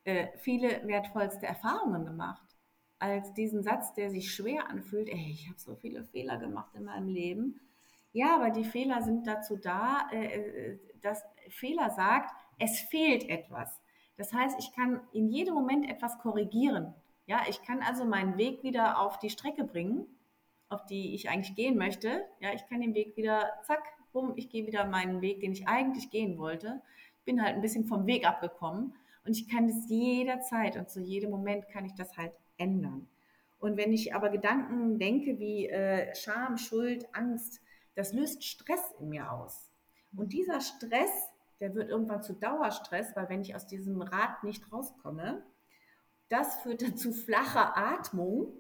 äh, 0.05 0.29
viele 0.39 0.87
wertvollste 0.87 1.47
Erfahrungen 1.47 2.07
gemacht, 2.07 2.57
als 2.99 3.35
diesen 3.35 3.63
Satz, 3.63 3.93
der 3.93 4.11
sich 4.11 4.33
schwer 4.33 4.71
anfühlt, 4.71 5.09
ey, 5.09 5.31
ich 5.31 5.49
habe 5.49 5.59
so 5.59 5.77
viele 5.77 6.05
Fehler 6.05 6.39
gemacht 6.39 6.75
in 6.75 6.85
meinem 6.85 7.09
Leben. 7.09 7.61
Ja, 8.15 8.37
aber 8.37 8.51
die 8.51 8.65
Fehler 8.65 9.03
sind 9.03 9.27
dazu 9.27 9.57
da, 9.57 10.09
äh, 10.13 10.25
äh 10.25 10.79
dass 11.03 11.23
Fehler 11.51 11.91
sagt, 11.91 12.35
es 12.59 12.81
fehlt 12.81 13.29
etwas. 13.29 13.79
Das 14.17 14.33
heißt, 14.33 14.59
ich 14.59 14.73
kann 14.73 15.03
in 15.13 15.29
jedem 15.29 15.53
Moment 15.53 15.91
etwas 15.91 16.19
korrigieren. 16.19 16.95
Ja, 17.27 17.43
ich 17.49 17.63
kann 17.63 17.83
also 17.83 18.07
meinen 18.07 18.39
Weg 18.39 18.63
wieder 18.63 19.01
auf 19.01 19.19
die 19.19 19.29
Strecke 19.29 19.65
bringen, 19.65 20.07
auf 20.71 20.87
die 20.87 21.15
ich 21.15 21.29
eigentlich 21.29 21.57
gehen 21.57 21.77
möchte. 21.77 22.25
Ja, 22.41 22.55
ich 22.55 22.65
kann 22.67 22.81
den 22.81 22.95
Weg 22.95 23.17
wieder, 23.17 23.51
zack, 23.65 23.83
bumm, 24.13 24.33
ich 24.37 24.49
gehe 24.49 24.67
wieder 24.67 24.87
meinen 24.87 25.21
Weg, 25.21 25.41
den 25.41 25.53
ich 25.53 25.69
eigentlich 25.69 26.11
gehen 26.11 26.39
wollte. 26.39 26.81
Bin 27.27 27.43
halt 27.43 27.57
ein 27.57 27.63
bisschen 27.63 27.85
vom 27.85 28.07
Weg 28.07 28.27
abgekommen 28.27 28.95
und 29.27 29.33
ich 29.33 29.49
kann 29.49 29.67
das 29.67 29.89
jederzeit 29.89 30.77
und 30.77 30.89
zu 30.89 31.01
jedem 31.01 31.31
Moment 31.31 31.69
kann 31.69 31.85
ich 31.85 31.95
das 31.95 32.17
halt 32.17 32.33
ändern. 32.57 33.09
Und 33.59 33.77
wenn 33.77 33.93
ich 33.93 34.15
aber 34.15 34.29
Gedanken 34.29 34.99
denke 34.99 35.39
wie 35.39 35.67
äh, 35.69 36.15
Scham, 36.15 36.57
Schuld, 36.57 37.07
Angst, 37.13 37.61
das 37.95 38.13
löst 38.13 38.45
Stress 38.45 38.93
in 38.99 39.09
mir 39.09 39.31
aus. 39.31 39.71
Und 40.17 40.33
dieser 40.33 40.61
Stress, 40.61 41.11
der 41.61 41.75
wird 41.75 41.91
irgendwann 41.91 42.23
zu 42.23 42.35
Dauerstress, 42.35 43.15
weil 43.17 43.29
wenn 43.29 43.43
ich 43.43 43.55
aus 43.55 43.67
diesem 43.67 44.03
Rad 44.03 44.45
nicht 44.45 44.71
rauskomme, 44.73 45.45
das 46.29 46.57
führt 46.57 46.83
dann 46.83 46.97
zu 46.97 47.13
flacher 47.13 47.77
Atmung 47.77 48.53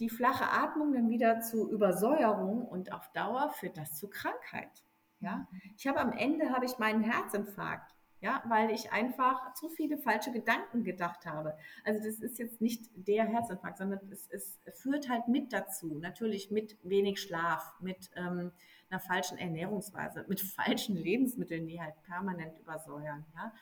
die 0.00 0.10
flache 0.10 0.50
Atmung 0.50 0.92
dann 0.92 1.08
wieder 1.08 1.40
zu 1.40 1.70
Übersäuerung 1.70 2.66
und 2.66 2.92
auf 2.92 3.10
Dauer 3.12 3.50
führt 3.50 3.76
das 3.76 3.96
zu 3.96 4.08
Krankheit. 4.08 4.82
Ja? 5.20 5.46
Ich 5.76 5.86
habe 5.86 6.00
am 6.00 6.12
Ende 6.12 6.50
habe 6.50 6.64
ich 6.64 6.78
meinen 6.78 7.02
Herzinfarkt, 7.02 7.93
ja, 8.24 8.42
weil 8.48 8.70
ich 8.70 8.90
einfach 8.90 9.52
zu 9.52 9.68
viele 9.68 9.98
falsche 9.98 10.32
Gedanken 10.32 10.82
gedacht 10.82 11.26
habe. 11.26 11.58
Also 11.84 12.02
das 12.02 12.20
ist 12.20 12.38
jetzt 12.38 12.62
nicht 12.62 12.88
der 12.94 13.26
Herzinfarkt, 13.26 13.76
sondern 13.76 14.00
es, 14.10 14.30
es 14.30 14.58
führt 14.80 15.10
halt 15.10 15.28
mit 15.28 15.52
dazu. 15.52 15.98
Natürlich 15.98 16.50
mit 16.50 16.78
wenig 16.82 17.20
Schlaf, 17.20 17.78
mit 17.80 18.10
ähm, 18.16 18.50
einer 18.88 18.98
falschen 18.98 19.36
Ernährungsweise, 19.36 20.24
mit 20.26 20.40
falschen 20.56 20.96
Lebensmitteln, 20.96 21.66
die 21.66 21.82
halt 21.82 22.02
permanent 22.04 22.58
übersäuern. 22.58 23.26
Ja? 23.34 23.52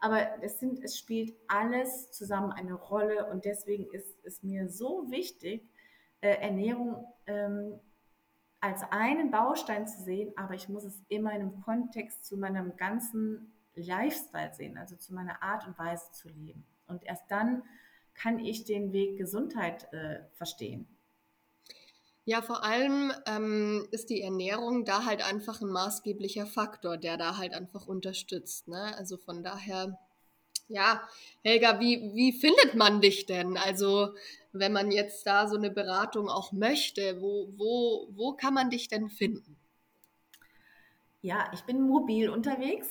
Aber 0.00 0.42
es, 0.42 0.60
sind, 0.60 0.84
es 0.84 0.98
spielt 0.98 1.34
alles 1.48 2.10
zusammen 2.10 2.52
eine 2.52 2.74
Rolle 2.74 3.24
und 3.30 3.46
deswegen 3.46 3.86
ist 3.94 4.22
es 4.26 4.42
mir 4.42 4.68
so 4.68 5.10
wichtig, 5.10 5.66
äh, 6.20 6.34
Ernährung 6.42 7.06
ähm, 7.26 7.80
als 8.60 8.82
einen 8.90 9.30
Baustein 9.30 9.86
zu 9.86 10.02
sehen, 10.02 10.34
aber 10.36 10.52
ich 10.52 10.68
muss 10.68 10.84
es 10.84 11.00
immer 11.08 11.30
in 11.30 11.40
einem 11.40 11.62
Kontext 11.62 12.26
zu 12.26 12.36
meinem 12.36 12.76
ganzen 12.76 13.54
Lifestyle 13.74 14.52
sehen, 14.54 14.76
also 14.76 14.96
zu 14.96 15.14
meiner 15.14 15.42
Art 15.42 15.66
und 15.66 15.78
Weise 15.78 16.10
zu 16.12 16.28
leben. 16.28 16.64
Und 16.86 17.04
erst 17.04 17.30
dann 17.30 17.62
kann 18.14 18.38
ich 18.38 18.64
den 18.64 18.92
Weg 18.92 19.16
Gesundheit 19.16 19.92
äh, 19.92 20.20
verstehen. 20.32 20.86
Ja, 22.24 22.42
vor 22.42 22.64
allem 22.64 23.12
ähm, 23.26 23.88
ist 23.90 24.10
die 24.10 24.22
Ernährung 24.22 24.84
da 24.84 25.04
halt 25.06 25.24
einfach 25.24 25.60
ein 25.62 25.68
maßgeblicher 25.68 26.46
Faktor, 26.46 26.96
der 26.96 27.16
da 27.16 27.38
halt 27.38 27.54
einfach 27.54 27.86
unterstützt. 27.86 28.68
Ne? 28.68 28.94
Also 28.96 29.16
von 29.16 29.42
daher 29.42 29.98
ja, 30.70 31.02
Helga, 31.42 31.80
wie, 31.80 32.12
wie 32.14 32.32
findet 32.32 32.76
man 32.76 33.00
dich 33.00 33.26
denn? 33.26 33.56
Also, 33.56 34.14
wenn 34.52 34.72
man 34.72 34.92
jetzt 34.92 35.26
da 35.26 35.48
so 35.48 35.56
eine 35.56 35.70
Beratung 35.70 36.28
auch 36.28 36.52
möchte, 36.52 37.20
wo, 37.20 37.52
wo, 37.56 38.08
wo 38.12 38.32
kann 38.34 38.54
man 38.54 38.70
dich 38.70 38.86
denn 38.86 39.10
finden? 39.10 39.56
Ja, 41.22 41.50
ich 41.52 41.62
bin 41.62 41.82
mobil 41.82 42.30
unterwegs. 42.30 42.88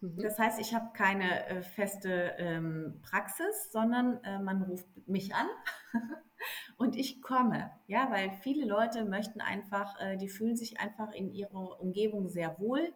Mhm. 0.00 0.18
Das 0.22 0.38
heißt, 0.38 0.60
ich 0.60 0.74
habe 0.74 0.92
keine 0.92 1.46
äh, 1.46 1.62
feste 1.62 2.34
ähm, 2.38 3.00
Praxis, 3.02 3.70
sondern 3.72 4.22
äh, 4.24 4.38
man 4.38 4.62
ruft 4.62 4.88
mich 5.06 5.34
an 5.34 5.46
und 6.76 6.96
ich 6.96 7.22
komme. 7.22 7.70
Ja, 7.86 8.10
weil 8.10 8.30
viele 8.42 8.66
Leute 8.66 9.04
möchten 9.04 9.40
einfach, 9.40 10.00
äh, 10.00 10.16
die 10.16 10.28
fühlen 10.28 10.56
sich 10.56 10.80
einfach 10.80 11.12
in 11.12 11.30
ihrer 11.32 11.80
Umgebung 11.80 12.28
sehr 12.28 12.58
wohl 12.58 12.92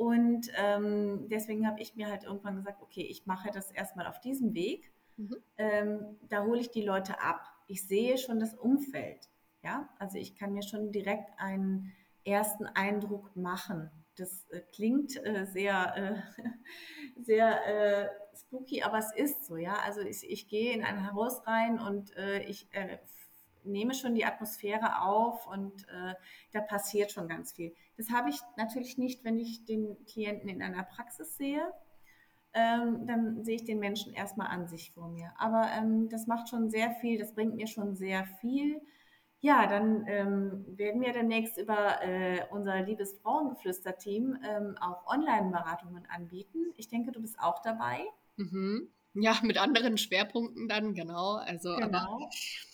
und 0.00 0.50
ähm, 0.56 1.28
deswegen 1.28 1.66
habe 1.66 1.80
ich 1.80 1.94
mir 1.94 2.08
halt 2.08 2.24
irgendwann 2.24 2.56
gesagt, 2.56 2.80
okay, 2.80 3.02
ich 3.02 3.26
mache 3.26 3.50
das 3.52 3.70
erstmal 3.70 4.06
auf 4.06 4.18
diesem 4.20 4.54
Weg. 4.54 4.90
Mhm. 5.18 5.36
Ähm, 5.58 6.16
da 6.28 6.44
hole 6.44 6.60
ich 6.60 6.70
die 6.70 6.82
Leute 6.82 7.20
ab. 7.20 7.42
Ich 7.66 7.86
sehe 7.86 8.16
schon 8.16 8.40
das 8.40 8.54
Umfeld. 8.54 9.28
Ja, 9.62 9.90
also 9.98 10.16
ich 10.16 10.36
kann 10.36 10.54
mir 10.54 10.62
schon 10.62 10.90
direkt 10.90 11.28
einen 11.38 11.92
ersten 12.24 12.64
Eindruck 12.64 13.36
machen. 13.36 13.90
Das 14.16 14.46
äh, 14.50 14.60
klingt 14.72 15.16
äh, 15.24 15.46
sehr, 15.46 16.24
äh, 16.36 17.22
sehr 17.22 17.66
äh, 17.66 18.08
spooky, 18.36 18.82
aber 18.82 18.98
es 18.98 19.12
ist 19.14 19.44
so, 19.44 19.56
ja. 19.56 19.74
Also 19.84 20.00
ich, 20.00 20.28
ich 20.28 20.48
gehe 20.48 20.72
in 20.72 20.84
ein 20.84 21.12
Haus 21.12 21.46
rein 21.46 21.78
und 21.80 22.16
äh, 22.16 22.42
ich 22.44 22.68
äh, 22.72 22.98
nehme 23.64 23.94
schon 23.94 24.14
die 24.14 24.24
Atmosphäre 24.24 25.02
auf 25.02 25.46
und 25.46 25.86
da 26.52 26.62
passiert 26.62 27.12
schon 27.12 27.28
ganz 27.28 27.52
viel. 27.52 27.74
Das 27.98 28.08
habe 28.08 28.30
ich 28.30 28.40
natürlich 28.56 28.96
nicht, 28.96 29.22
wenn 29.22 29.38
ich 29.38 29.66
den 29.66 30.02
Klienten 30.06 30.48
in 30.48 30.62
einer 30.62 30.82
Praxis 30.82 31.36
sehe. 31.36 31.70
Ähm, 32.54 33.06
dann 33.06 33.44
sehe 33.44 33.56
ich 33.56 33.64
den 33.64 33.78
Menschen 33.78 34.14
erstmal 34.14 34.46
an 34.46 34.66
sich 34.66 34.92
vor 34.92 35.08
mir. 35.08 35.30
Aber 35.36 35.70
ähm, 35.76 36.08
das 36.08 36.26
macht 36.26 36.48
schon 36.48 36.70
sehr 36.70 36.90
viel, 37.02 37.18
das 37.18 37.34
bringt 37.34 37.54
mir 37.54 37.66
schon 37.66 37.94
sehr 37.96 38.24
viel 38.40 38.80
ja, 39.40 39.66
dann 39.66 40.04
ähm, 40.06 40.64
werden 40.76 41.00
wir 41.00 41.12
demnächst 41.12 41.56
über 41.56 42.02
äh, 42.02 42.44
unser 42.50 42.82
liebes 42.82 43.18
Frauengeflüster-Team 43.22 44.38
ähm, 44.44 44.76
auch 44.80 45.06
Online-Beratungen 45.06 46.06
anbieten. 46.10 46.72
Ich 46.76 46.88
denke, 46.88 47.10
du 47.10 47.22
bist 47.22 47.40
auch 47.40 47.62
dabei. 47.62 48.04
Mhm. 48.36 48.90
Ja, 49.14 49.36
mit 49.42 49.58
anderen 49.58 49.98
Schwerpunkten 49.98 50.68
dann, 50.68 50.94
genau. 50.94 51.34
Also 51.34 51.74
genau. 51.74 52.28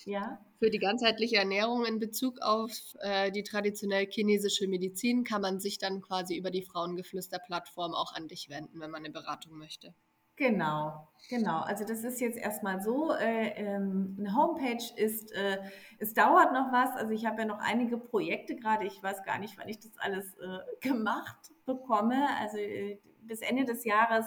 ja. 0.05 0.39
für 0.59 0.69
die 0.69 0.77
ganzheitliche 0.77 1.37
Ernährung 1.37 1.85
in 1.85 1.99
Bezug 1.99 2.41
auf 2.41 2.71
äh, 2.99 3.31
die 3.31 3.43
traditionell 3.43 4.05
chinesische 4.05 4.67
Medizin 4.67 5.23
kann 5.23 5.41
man 5.41 5.59
sich 5.59 5.79
dann 5.79 6.01
quasi 6.01 6.37
über 6.37 6.51
die 6.51 6.61
Frauengeflüster-Plattform 6.61 7.93
auch 7.93 8.13
an 8.13 8.27
dich 8.27 8.49
wenden, 8.49 8.79
wenn 8.79 8.91
man 8.91 9.03
eine 9.03 9.11
Beratung 9.11 9.57
möchte. 9.57 9.95
Genau, 10.37 11.07
genau. 11.29 11.61
Also 11.61 11.83
das 11.83 12.03
ist 12.03 12.21
jetzt 12.21 12.37
erstmal 12.37 12.79
so. 12.79 13.11
Äh, 13.11 13.49
ähm, 13.55 14.15
eine 14.19 14.35
Homepage 14.35 14.83
ist, 14.95 15.31
äh, 15.31 15.57
es 15.97 16.13
dauert 16.13 16.53
noch 16.53 16.71
was. 16.71 16.91
Also 16.95 17.11
ich 17.11 17.25
habe 17.25 17.41
ja 17.41 17.47
noch 17.47 17.59
einige 17.59 17.97
Projekte 17.97 18.55
gerade. 18.55 18.85
Ich 18.85 19.01
weiß 19.01 19.23
gar 19.23 19.39
nicht, 19.39 19.57
wann 19.57 19.67
ich 19.67 19.79
das 19.79 19.97
alles 19.97 20.35
äh, 20.37 20.59
gemacht 20.87 21.51
bekomme. 21.65 22.27
Also 22.39 22.57
äh, 22.57 22.99
bis 23.21 23.41
Ende 23.41 23.65
des 23.65 23.83
Jahres 23.83 24.25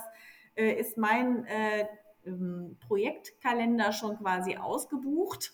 äh, 0.56 0.72
ist 0.72 0.98
mein 0.98 1.44
äh, 1.46 1.86
ähm, 2.26 2.76
Projektkalender 2.80 3.92
schon 3.92 4.18
quasi 4.18 4.56
ausgebucht. 4.56 5.52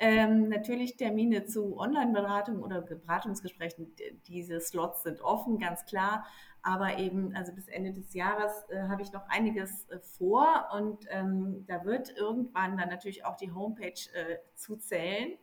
Ähm, 0.00 0.48
natürlich 0.48 0.96
Termine 0.96 1.44
zu 1.44 1.78
Online-Beratung 1.78 2.62
oder 2.64 2.80
Beratungsgesprächen, 2.80 3.94
diese 4.26 4.60
Slots 4.60 5.04
sind 5.04 5.20
offen, 5.20 5.60
ganz 5.60 5.84
klar. 5.84 6.26
Aber 6.66 6.98
eben, 6.98 7.36
also 7.36 7.52
bis 7.52 7.68
Ende 7.68 7.92
des 7.92 8.14
Jahres 8.14 8.50
äh, 8.70 8.88
habe 8.88 9.02
ich 9.02 9.12
noch 9.12 9.28
einiges 9.28 9.86
äh, 9.90 9.98
vor 10.16 10.68
und 10.72 11.04
ähm, 11.10 11.66
da 11.68 11.84
wird 11.84 12.16
irgendwann 12.16 12.78
dann 12.78 12.88
natürlich 12.88 13.26
auch 13.26 13.36
die 13.36 13.52
Homepage 13.52 13.92
äh, 14.14 14.38
zuzählen. 14.54 15.34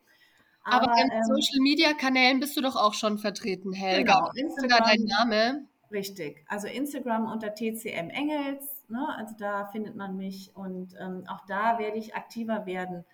Aber, 0.64 0.90
Aber 0.90 1.00
in 1.00 1.12
ähm, 1.12 1.24
Social 1.24 1.62
Media 1.62 1.94
Kanälen 1.94 2.40
bist 2.40 2.58
du 2.58 2.62
doch 2.62 2.76
auch 2.76 2.96
schon 2.96 3.20
vertreten, 3.20 3.72
Helga. 3.72 4.32
Genau, 4.34 4.50
Instagram, 4.50 4.84
dein 4.84 5.04
Name? 5.04 5.68
Richtig. 5.92 6.44
Also 6.48 6.68
Instagram 6.68 7.32
unter 7.32 7.54
TCM 7.54 8.10
Engels, 8.10 8.66
ne? 8.88 9.08
also 9.16 9.36
da 9.38 9.66
findet 9.68 9.96
man 9.96 10.18
mich 10.18 10.56
und 10.56 10.96
ähm, 11.00 11.26
auch 11.28 11.46
da 11.48 11.78
werde 11.78 11.98
ich 11.98 12.16
aktiver 12.16 12.66
werden 12.66 13.06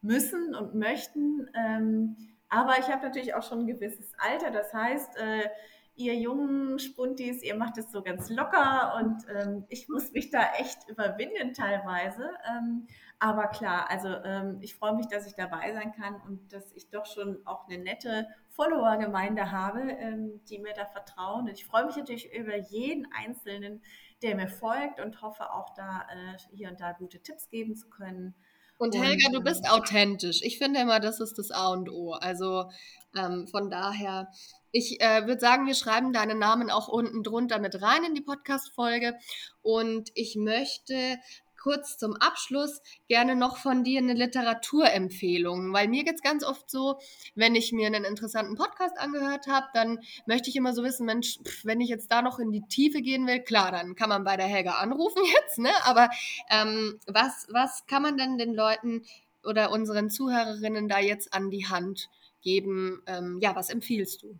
müssen 0.00 0.54
und 0.54 0.74
möchten. 0.74 1.46
Ähm, 1.54 2.16
aber 2.48 2.78
ich 2.78 2.88
habe 2.88 3.04
natürlich 3.04 3.34
auch 3.34 3.42
schon 3.42 3.60
ein 3.60 3.66
gewisses 3.66 4.12
Alter. 4.18 4.50
Das 4.50 4.72
heißt, 4.72 5.16
äh, 5.16 5.48
ihr 5.96 6.14
jungen 6.14 6.78
Spuntis, 6.78 7.42
ihr 7.42 7.54
macht 7.54 7.78
es 7.78 7.92
so 7.92 8.02
ganz 8.02 8.28
locker 8.30 8.96
und 8.96 9.24
ähm, 9.28 9.64
ich 9.68 9.88
muss 9.88 10.12
mich 10.12 10.30
da 10.30 10.52
echt 10.58 10.88
überwinden 10.88 11.52
teilweise. 11.52 12.30
Ähm, 12.48 12.86
aber 13.20 13.46
klar, 13.46 13.88
also 13.90 14.08
ähm, 14.08 14.58
ich 14.60 14.74
freue 14.74 14.94
mich, 14.94 15.06
dass 15.06 15.26
ich 15.26 15.34
dabei 15.34 15.72
sein 15.72 15.92
kann 15.92 16.20
und 16.26 16.52
dass 16.52 16.72
ich 16.72 16.90
doch 16.90 17.06
schon 17.06 17.38
auch 17.46 17.68
eine 17.68 17.78
nette 17.78 18.26
Follower-Gemeinde 18.50 19.50
habe, 19.50 19.80
ähm, 19.80 20.40
die 20.48 20.58
mir 20.58 20.74
da 20.74 20.86
vertrauen. 20.86 21.42
Und 21.42 21.52
ich 21.52 21.64
freue 21.64 21.86
mich 21.86 21.96
natürlich 21.96 22.32
über 22.34 22.56
jeden 22.56 23.06
Einzelnen, 23.12 23.82
der 24.22 24.36
mir 24.36 24.48
folgt 24.48 25.00
und 25.00 25.22
hoffe 25.22 25.52
auch 25.52 25.74
da 25.74 26.06
äh, 26.10 26.38
hier 26.56 26.70
und 26.70 26.80
da 26.80 26.92
gute 26.92 27.20
Tipps 27.20 27.48
geben 27.50 27.76
zu 27.76 27.88
können. 27.88 28.34
Und 28.78 28.96
Helga, 28.96 29.30
du 29.32 29.40
bist 29.40 29.70
authentisch. 29.70 30.42
Ich 30.42 30.58
finde 30.58 30.80
immer, 30.80 30.98
das 30.98 31.20
ist 31.20 31.38
das 31.38 31.50
A 31.50 31.68
und 31.68 31.88
O. 31.88 32.12
Also 32.12 32.68
ähm, 33.16 33.46
von 33.46 33.70
daher, 33.70 34.28
ich 34.74 35.00
äh, 35.00 35.26
würde 35.28 35.40
sagen, 35.40 35.68
wir 35.68 35.74
schreiben 35.74 36.12
deinen 36.12 36.40
Namen 36.40 36.68
auch 36.68 36.88
unten 36.88 37.22
drunter 37.22 37.60
mit 37.60 37.80
rein 37.80 38.02
in 38.02 38.14
die 38.14 38.20
Podcast-Folge. 38.20 39.14
Und 39.62 40.10
ich 40.14 40.34
möchte 40.34 41.16
kurz 41.62 41.96
zum 41.96 42.14
Abschluss 42.16 42.82
gerne 43.06 43.36
noch 43.36 43.56
von 43.56 43.84
dir 43.84 44.00
eine 44.00 44.14
Literaturempfehlung, 44.14 45.72
weil 45.72 45.86
mir 45.86 46.02
geht 46.02 46.16
es 46.16 46.22
ganz 46.22 46.42
oft 46.44 46.68
so, 46.68 46.98
wenn 47.36 47.54
ich 47.54 47.70
mir 47.70 47.86
einen 47.86 48.02
interessanten 48.02 48.56
Podcast 48.56 48.98
angehört 48.98 49.46
habe, 49.46 49.66
dann 49.74 50.00
möchte 50.26 50.50
ich 50.50 50.56
immer 50.56 50.74
so 50.74 50.82
wissen, 50.82 51.06
Mensch, 51.06 51.38
wenn 51.62 51.80
ich 51.80 51.88
jetzt 51.88 52.10
da 52.10 52.20
noch 52.20 52.40
in 52.40 52.50
die 52.50 52.66
Tiefe 52.68 53.00
gehen 53.00 53.28
will, 53.28 53.40
klar, 53.40 53.70
dann 53.70 53.94
kann 53.94 54.08
man 54.08 54.24
bei 54.24 54.36
der 54.36 54.46
Helga 54.46 54.72
anrufen 54.72 55.22
jetzt, 55.40 55.58
ne? 55.58 55.70
Aber 55.84 56.10
ähm, 56.50 56.98
was, 57.06 57.46
was 57.48 57.86
kann 57.86 58.02
man 58.02 58.18
denn 58.18 58.38
den 58.38 58.54
Leuten 58.54 59.04
oder 59.44 59.70
unseren 59.70 60.10
Zuhörerinnen 60.10 60.88
da 60.88 60.98
jetzt 60.98 61.32
an 61.32 61.48
die 61.48 61.66
Hand 61.66 62.10
geben? 62.42 63.02
Ähm, 63.06 63.38
ja, 63.40 63.54
was 63.54 63.70
empfiehlst 63.70 64.24
du? 64.24 64.36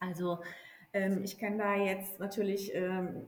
Also 0.00 0.38
ähm, 0.92 1.22
ich 1.22 1.38
kann 1.38 1.58
da 1.58 1.76
jetzt 1.76 2.18
natürlich 2.20 2.72
ähm, 2.74 3.26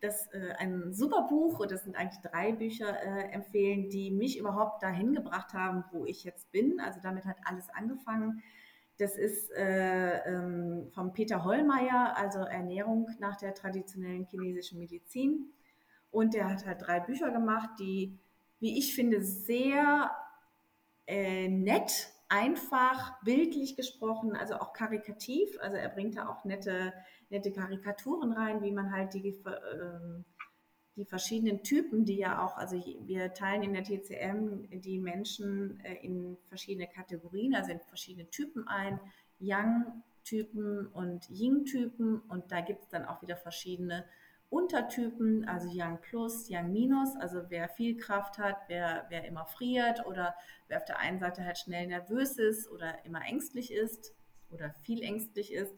das 0.00 0.26
äh, 0.32 0.52
ein 0.58 0.92
super 0.92 1.26
Buch, 1.28 1.64
das 1.66 1.84
sind 1.84 1.96
eigentlich 1.96 2.22
drei 2.22 2.52
Bücher, 2.52 3.00
äh, 3.02 3.32
empfehlen, 3.32 3.90
die 3.90 4.10
mich 4.10 4.38
überhaupt 4.38 4.82
dahin 4.82 5.14
gebracht 5.14 5.52
haben, 5.52 5.84
wo 5.92 6.04
ich 6.04 6.24
jetzt 6.24 6.50
bin. 6.52 6.80
Also 6.80 7.00
damit 7.02 7.24
hat 7.24 7.36
alles 7.44 7.68
angefangen. 7.70 8.42
Das 8.98 9.16
ist 9.16 9.50
äh, 9.52 10.18
ähm, 10.24 10.90
von 10.92 11.12
Peter 11.12 11.44
Hollmeier, 11.44 12.16
also 12.16 12.40
Ernährung 12.40 13.08
nach 13.20 13.36
der 13.36 13.54
traditionellen 13.54 14.24
chinesischen 14.24 14.78
Medizin. 14.78 15.52
Und 16.10 16.34
der 16.34 16.48
hat 16.48 16.66
halt 16.66 16.82
drei 16.82 17.00
Bücher 17.00 17.30
gemacht, 17.30 17.70
die, 17.78 18.18
wie 18.58 18.78
ich 18.78 18.94
finde, 18.94 19.22
sehr 19.22 20.10
äh, 21.06 21.48
nett, 21.48 22.12
einfach, 22.28 23.22
bildlich 23.22 23.76
gesprochen, 23.76 24.36
also 24.36 24.54
auch 24.56 24.72
karikativ. 24.72 25.58
Also 25.60 25.76
er 25.76 25.88
bringt 25.88 26.16
da 26.16 26.28
auch 26.28 26.44
nette 26.44 26.92
nette 27.30 27.52
Karikaturen 27.52 28.32
rein, 28.32 28.62
wie 28.62 28.72
man 28.72 28.92
halt 28.92 29.14
die, 29.14 29.28
ähm, 29.28 30.24
die 30.96 31.04
verschiedenen 31.04 31.62
Typen, 31.62 32.04
die 32.04 32.16
ja 32.16 32.44
auch, 32.44 32.56
also 32.56 32.76
wir 32.76 33.32
teilen 33.32 33.62
in 33.62 33.72
der 33.74 33.84
TCM 33.84 34.80
die 34.80 34.98
Menschen 34.98 35.80
äh, 35.80 35.94
in 36.04 36.36
verschiedene 36.46 36.88
Kategorien, 36.88 37.54
also 37.54 37.72
in 37.72 37.80
verschiedene 37.80 38.28
Typen 38.30 38.66
ein, 38.66 38.98
Yang-Typen 39.38 40.86
und 40.88 41.28
Ying-Typen 41.30 42.20
und 42.20 42.50
da 42.50 42.60
gibt 42.60 42.82
es 42.82 42.88
dann 42.88 43.04
auch 43.04 43.22
wieder 43.22 43.36
verschiedene 43.36 44.04
Untertypen, 44.50 45.46
also 45.46 45.68
Yang 45.68 46.00
Plus, 46.00 46.48
Yang 46.48 46.72
Minus, 46.72 47.16
also 47.16 47.42
wer 47.48 47.68
viel 47.68 47.96
Kraft 47.96 48.38
hat, 48.38 48.56
wer, 48.68 49.06
wer 49.10 49.24
immer 49.24 49.44
friert 49.44 50.06
oder 50.06 50.34
wer 50.68 50.78
auf 50.78 50.84
der 50.84 50.98
einen 50.98 51.18
Seite 51.18 51.44
halt 51.44 51.58
schnell 51.58 51.86
nervös 51.86 52.38
ist 52.38 52.70
oder 52.70 53.04
immer 53.04 53.24
ängstlich 53.26 53.72
ist 53.72 54.14
oder 54.50 54.72
viel 54.84 55.02
ängstlich 55.02 55.52
ist. 55.52 55.74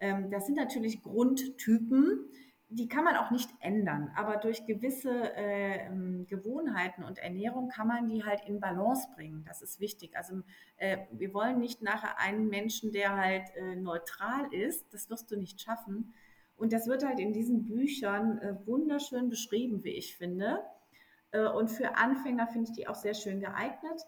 Ähm, 0.00 0.30
das 0.30 0.46
sind 0.46 0.56
natürlich 0.56 1.02
Grundtypen, 1.02 2.28
die 2.68 2.88
kann 2.88 3.04
man 3.04 3.16
auch 3.16 3.30
nicht 3.30 3.50
ändern, 3.60 4.10
aber 4.16 4.36
durch 4.36 4.64
gewisse 4.66 5.34
äh, 5.36 5.88
Gewohnheiten 6.26 7.04
und 7.04 7.18
Ernährung 7.18 7.68
kann 7.68 7.86
man 7.86 8.08
die 8.08 8.24
halt 8.24 8.40
in 8.46 8.60
Balance 8.60 9.08
bringen. 9.14 9.44
Das 9.46 9.60
ist 9.60 9.78
wichtig. 9.78 10.16
Also 10.16 10.40
äh, 10.76 10.98
wir 11.12 11.34
wollen 11.34 11.58
nicht 11.58 11.82
nachher 11.82 12.18
einen 12.18 12.48
Menschen, 12.48 12.92
der 12.92 13.16
halt 13.16 13.44
äh, 13.56 13.76
neutral 13.76 14.52
ist, 14.52 14.92
das 14.92 15.10
wirst 15.10 15.30
du 15.30 15.36
nicht 15.36 15.60
schaffen. 15.60 16.14
Und 16.62 16.72
das 16.72 16.86
wird 16.86 17.04
halt 17.04 17.18
in 17.18 17.32
diesen 17.32 17.64
Büchern 17.64 18.38
äh, 18.38 18.54
wunderschön 18.68 19.28
beschrieben, 19.28 19.82
wie 19.82 19.96
ich 19.96 20.16
finde. 20.16 20.62
Äh, 21.32 21.48
und 21.48 21.72
für 21.72 21.96
Anfänger 21.96 22.46
finde 22.46 22.70
ich 22.70 22.76
die 22.76 22.86
auch 22.86 22.94
sehr 22.94 23.14
schön 23.14 23.40
geeignet. 23.40 24.00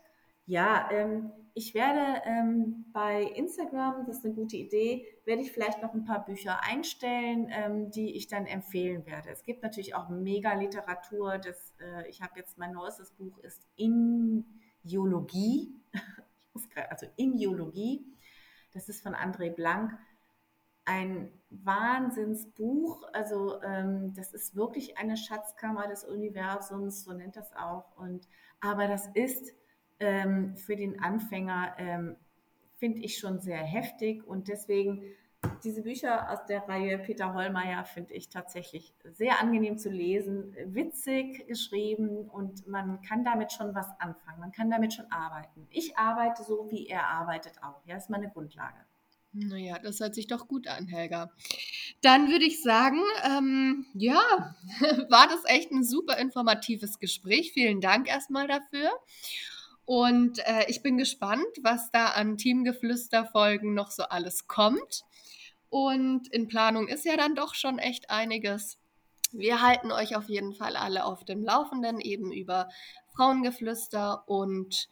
Ja, 0.46 0.88
ähm, 0.92 1.32
ich 1.54 1.74
werde 1.74 2.22
ähm, 2.24 2.84
bei 2.92 3.24
Instagram, 3.24 4.06
das 4.06 4.18
ist 4.18 4.24
eine 4.24 4.34
gute 4.34 4.56
Idee, 4.56 5.04
werde 5.24 5.42
ich 5.42 5.50
vielleicht 5.50 5.82
noch 5.82 5.94
ein 5.94 6.04
paar 6.04 6.24
Bücher 6.24 6.60
einstellen, 6.62 7.48
ähm, 7.50 7.90
die 7.90 8.14
ich 8.14 8.28
dann 8.28 8.46
empfehlen 8.46 9.04
werde. 9.04 9.30
Es 9.30 9.42
gibt 9.42 9.64
natürlich 9.64 9.96
auch 9.96 10.08
mega 10.08 10.54
Literatur. 10.54 11.38
Das, 11.38 11.74
äh, 11.80 12.08
ich 12.08 12.22
habe 12.22 12.38
jetzt 12.38 12.56
mein 12.56 12.70
neuestes 12.70 13.10
Buch 13.14 13.36
ist 13.38 13.66
Immunologie, 13.74 15.74
also 16.88 17.06
Immunologie. 17.16 18.06
Das 18.74 18.88
ist 18.88 19.02
von 19.02 19.16
André 19.16 19.50
Blank. 19.50 19.98
Ein 20.84 21.30
Wahnsinnsbuch. 21.50 23.04
Also 23.12 23.62
ähm, 23.62 24.12
das 24.14 24.32
ist 24.34 24.54
wirklich 24.54 24.98
eine 24.98 25.16
Schatzkammer 25.16 25.88
des 25.88 26.04
Universums, 26.04 27.04
so 27.04 27.12
nennt 27.12 27.36
das 27.36 27.54
auch. 27.54 27.96
Und 27.96 28.28
aber 28.60 28.88
das 28.88 29.08
ist 29.14 29.54
ähm, 30.00 30.56
für 30.56 30.76
den 30.76 31.00
Anfänger 31.00 31.74
ähm, 31.78 32.16
finde 32.76 33.00
ich 33.00 33.18
schon 33.18 33.40
sehr 33.40 33.62
heftig 33.62 34.26
und 34.26 34.48
deswegen 34.48 35.02
diese 35.62 35.82
Bücher 35.82 36.30
aus 36.30 36.44
der 36.46 36.66
Reihe 36.68 36.98
Peter 36.98 37.34
Hollmeier 37.34 37.84
finde 37.84 38.14
ich 38.14 38.28
tatsächlich 38.28 38.94
sehr 39.04 39.40
angenehm 39.40 39.78
zu 39.78 39.90
lesen, 39.90 40.54
witzig 40.66 41.46
geschrieben 41.46 42.28
und 42.28 42.66
man 42.66 43.02
kann 43.02 43.24
damit 43.24 43.52
schon 43.52 43.74
was 43.74 43.88
anfangen. 43.98 44.40
Man 44.40 44.52
kann 44.52 44.70
damit 44.70 44.94
schon 44.94 45.10
arbeiten. 45.10 45.66
Ich 45.70 45.96
arbeite 45.96 46.42
so, 46.42 46.70
wie 46.70 46.86
er 46.86 47.08
arbeitet 47.08 47.62
auch. 47.62 47.84
Ja, 47.86 47.96
ist 47.96 48.10
meine 48.10 48.30
Grundlage. 48.30 48.78
Naja, 49.36 49.80
das 49.80 49.98
hört 49.98 50.14
sich 50.14 50.28
doch 50.28 50.46
gut 50.46 50.68
an, 50.68 50.86
Helga. 50.86 51.32
Dann 52.02 52.30
würde 52.30 52.44
ich 52.44 52.62
sagen, 52.62 53.00
ähm, 53.24 53.84
ja, 53.92 54.22
war 55.10 55.26
das 55.26 55.44
echt 55.46 55.72
ein 55.72 55.82
super 55.82 56.18
informatives 56.18 57.00
Gespräch. 57.00 57.52
Vielen 57.52 57.80
Dank 57.80 58.08
erstmal 58.08 58.46
dafür. 58.46 58.92
Und 59.86 60.38
äh, 60.46 60.66
ich 60.68 60.82
bin 60.82 60.98
gespannt, 60.98 61.46
was 61.62 61.90
da 61.90 62.10
an 62.10 62.38
Teamgeflüster-Folgen 62.38 63.74
noch 63.74 63.90
so 63.90 64.04
alles 64.04 64.46
kommt. 64.46 65.04
Und 65.68 66.28
in 66.28 66.46
Planung 66.46 66.86
ist 66.86 67.04
ja 67.04 67.16
dann 67.16 67.34
doch 67.34 67.54
schon 67.54 67.80
echt 67.80 68.10
einiges. 68.10 68.78
Wir 69.32 69.60
halten 69.60 69.90
euch 69.90 70.14
auf 70.14 70.28
jeden 70.28 70.54
Fall 70.54 70.76
alle 70.76 71.04
auf 71.04 71.24
dem 71.24 71.42
Laufenden, 71.42 72.00
eben 72.00 72.30
über 72.30 72.68
Frauengeflüster 73.16 74.28
und 74.28 74.88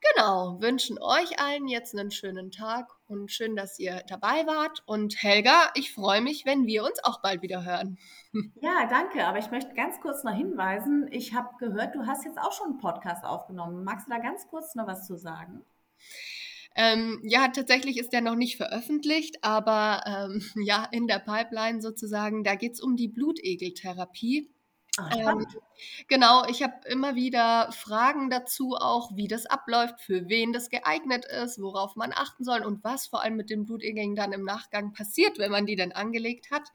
genau, 0.00 0.60
wünschen 0.60 0.98
euch 1.00 1.40
allen 1.40 1.68
jetzt 1.68 1.94
einen 1.94 2.10
schönen 2.10 2.50
Tag 2.50 2.88
und 3.08 3.30
schön, 3.30 3.56
dass 3.56 3.78
ihr 3.78 4.02
dabei 4.08 4.46
wart. 4.46 4.82
Und 4.86 5.22
Helga, 5.22 5.70
ich 5.74 5.92
freue 5.92 6.20
mich, 6.20 6.44
wenn 6.44 6.66
wir 6.66 6.84
uns 6.84 7.02
auch 7.04 7.20
bald 7.20 7.42
wieder 7.42 7.64
hören. 7.64 7.98
Ja, 8.60 8.86
danke. 8.86 9.26
Aber 9.26 9.38
ich 9.38 9.50
möchte 9.50 9.72
ganz 9.74 9.98
kurz 10.00 10.22
noch 10.22 10.34
hinweisen, 10.34 11.08
ich 11.10 11.32
habe 11.32 11.48
gehört, 11.58 11.94
du 11.94 12.06
hast 12.06 12.24
jetzt 12.26 12.38
auch 12.38 12.52
schon 12.52 12.72
einen 12.72 12.78
Podcast 12.78 13.24
aufgenommen. 13.24 13.82
Magst 13.82 14.06
du 14.06 14.10
da 14.10 14.18
ganz 14.18 14.46
kurz 14.48 14.74
noch 14.74 14.86
was 14.86 15.06
zu 15.06 15.16
sagen? 15.16 15.64
Ähm, 16.74 17.20
ja, 17.22 17.48
tatsächlich 17.48 17.98
ist 17.98 18.12
der 18.12 18.20
noch 18.20 18.34
nicht 18.34 18.58
veröffentlicht, 18.58 19.42
aber 19.42 20.02
ähm, 20.06 20.42
ja, 20.66 20.86
in 20.92 21.06
der 21.06 21.18
Pipeline 21.18 21.80
sozusagen, 21.80 22.44
da 22.44 22.54
geht 22.54 22.74
es 22.74 22.80
um 22.82 22.96
die 22.96 23.08
Blutegeltherapie. 23.08 24.50
Ach, 24.98 25.14
ähm, 25.16 25.46
genau, 26.08 26.46
ich 26.46 26.62
habe 26.62 26.74
immer 26.88 27.14
wieder 27.14 27.70
Fragen 27.72 28.30
dazu, 28.30 28.76
auch 28.76 29.14
wie 29.14 29.28
das 29.28 29.46
abläuft, 29.46 30.00
für 30.00 30.28
wen 30.28 30.52
das 30.52 30.70
geeignet 30.70 31.24
ist, 31.26 31.60
worauf 31.60 31.96
man 31.96 32.12
achten 32.12 32.44
soll 32.44 32.64
und 32.64 32.82
was 32.82 33.06
vor 33.06 33.22
allem 33.22 33.36
mit 33.36 33.50
den 33.50 33.66
Blutegeln 33.66 34.14
dann 34.14 34.32
im 34.32 34.44
Nachgang 34.44 34.92
passiert, 34.92 35.38
wenn 35.38 35.50
man 35.50 35.66
die 35.66 35.76
dann 35.76 35.92
angelegt 35.92 36.50
hat. 36.50 36.72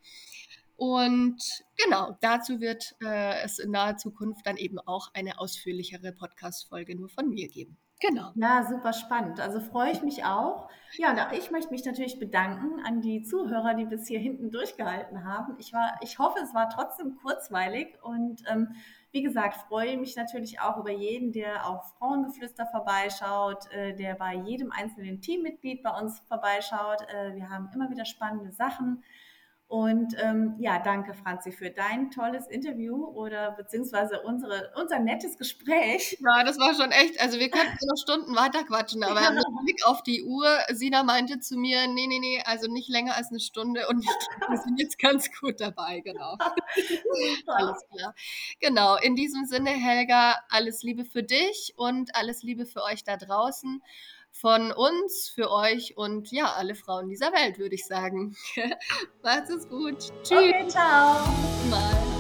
Und 0.75 1.63
genau, 1.77 2.17
dazu 2.21 2.59
wird 2.59 2.95
äh, 3.03 3.41
es 3.43 3.59
in 3.59 3.71
naher 3.71 3.97
Zukunft 3.97 4.45
dann 4.47 4.57
eben 4.57 4.79
auch 4.79 5.13
eine 5.13 5.39
ausführlichere 5.39 6.11
Podcast-Folge 6.11 6.95
nur 6.95 7.09
von 7.09 7.29
mir 7.29 7.47
geben. 7.49 7.77
Genau. 8.01 8.31
Ja, 8.33 8.63
super 8.63 8.93
spannend. 8.93 9.39
Also 9.39 9.59
freue 9.59 9.91
ich 9.91 10.01
mich 10.01 10.25
auch. 10.25 10.67
Ja, 10.93 11.11
und 11.11 11.19
auch 11.19 11.31
ich 11.31 11.51
möchte 11.51 11.69
mich 11.69 11.85
natürlich 11.85 12.19
bedanken 12.19 12.83
an 12.83 12.99
die 12.99 13.21
Zuhörer, 13.21 13.75
die 13.75 13.85
bis 13.85 14.07
hier 14.07 14.19
hinten 14.19 14.49
durchgehalten 14.49 15.23
haben. 15.23 15.55
Ich, 15.59 15.71
war, 15.71 15.99
ich 16.01 16.17
hoffe, 16.17 16.39
es 16.43 16.53
war 16.55 16.67
trotzdem 16.69 17.15
kurzweilig 17.21 17.95
und 18.01 18.43
ähm, 18.47 18.75
wie 19.11 19.21
gesagt, 19.21 19.67
freue 19.67 19.97
mich 19.97 20.15
natürlich 20.15 20.59
auch 20.59 20.77
über 20.77 20.89
jeden, 20.89 21.31
der 21.31 21.67
auf 21.67 21.93
Frauengeflüster 21.99 22.65
vorbeischaut, 22.65 23.71
äh, 23.71 23.95
der 23.95 24.15
bei 24.15 24.33
jedem 24.33 24.71
einzelnen 24.71 25.21
Teammitglied 25.21 25.83
bei 25.83 25.91
uns 25.91 26.19
vorbeischaut. 26.21 27.01
Äh, 27.13 27.35
wir 27.35 27.49
haben 27.49 27.69
immer 27.73 27.91
wieder 27.91 28.05
spannende 28.05 28.51
Sachen. 28.51 29.03
Und 29.71 30.17
ähm, 30.21 30.55
ja, 30.59 30.79
danke 30.79 31.13
Franzi 31.13 31.53
für 31.53 31.69
dein 31.69 32.11
tolles 32.11 32.45
Interview 32.47 33.05
oder 33.05 33.51
beziehungsweise 33.51 34.21
unsere, 34.21 34.69
unser 34.75 34.99
nettes 34.99 35.37
Gespräch. 35.37 36.17
Ja, 36.19 36.43
das 36.43 36.59
war 36.59 36.73
schon 36.73 36.91
echt, 36.91 37.21
also 37.21 37.39
wir 37.39 37.49
könnten 37.49 37.77
noch 37.87 37.95
Stunden 37.95 38.35
weiter 38.35 38.65
quatschen, 38.65 39.01
aber 39.01 39.21
ja. 39.21 39.31
mit 39.31 39.45
Blick 39.63 39.87
auf 39.87 40.03
die 40.03 40.23
Uhr, 40.23 40.45
Sina 40.73 41.03
meinte 41.03 41.39
zu 41.39 41.55
mir, 41.55 41.87
nee, 41.87 42.05
nee, 42.07 42.19
nee, 42.19 42.43
also 42.43 42.69
nicht 42.69 42.89
länger 42.89 43.15
als 43.15 43.29
eine 43.29 43.39
Stunde 43.39 43.87
und 43.87 44.03
wir 44.49 44.57
sind 44.57 44.77
jetzt 44.77 44.99
ganz 44.99 45.29
gut 45.39 45.61
dabei, 45.61 46.01
genau. 46.01 46.35
alles 47.47 47.85
klar. 47.95 48.13
Genau, 48.59 48.97
in 48.97 49.15
diesem 49.15 49.45
Sinne, 49.45 49.69
Helga, 49.69 50.35
alles 50.49 50.83
Liebe 50.83 51.05
für 51.05 51.23
dich 51.23 51.75
und 51.77 52.13
alles 52.13 52.43
Liebe 52.43 52.65
für 52.65 52.83
euch 52.83 53.05
da 53.05 53.15
draußen 53.15 53.81
von 54.31 54.71
uns, 54.71 55.29
für 55.33 55.51
euch 55.51 55.97
und 55.97 56.31
ja, 56.31 56.53
alle 56.53 56.75
Frauen 56.75 57.09
dieser 57.09 57.31
Welt, 57.31 57.59
würde 57.59 57.75
ich 57.75 57.85
sagen. 57.85 58.35
Macht 59.23 59.49
es 59.49 59.67
gut. 59.69 60.11
Tschüss. 60.23 60.31
Okay, 60.31 60.67
ciao. 60.67 61.25
Mal. 61.69 62.10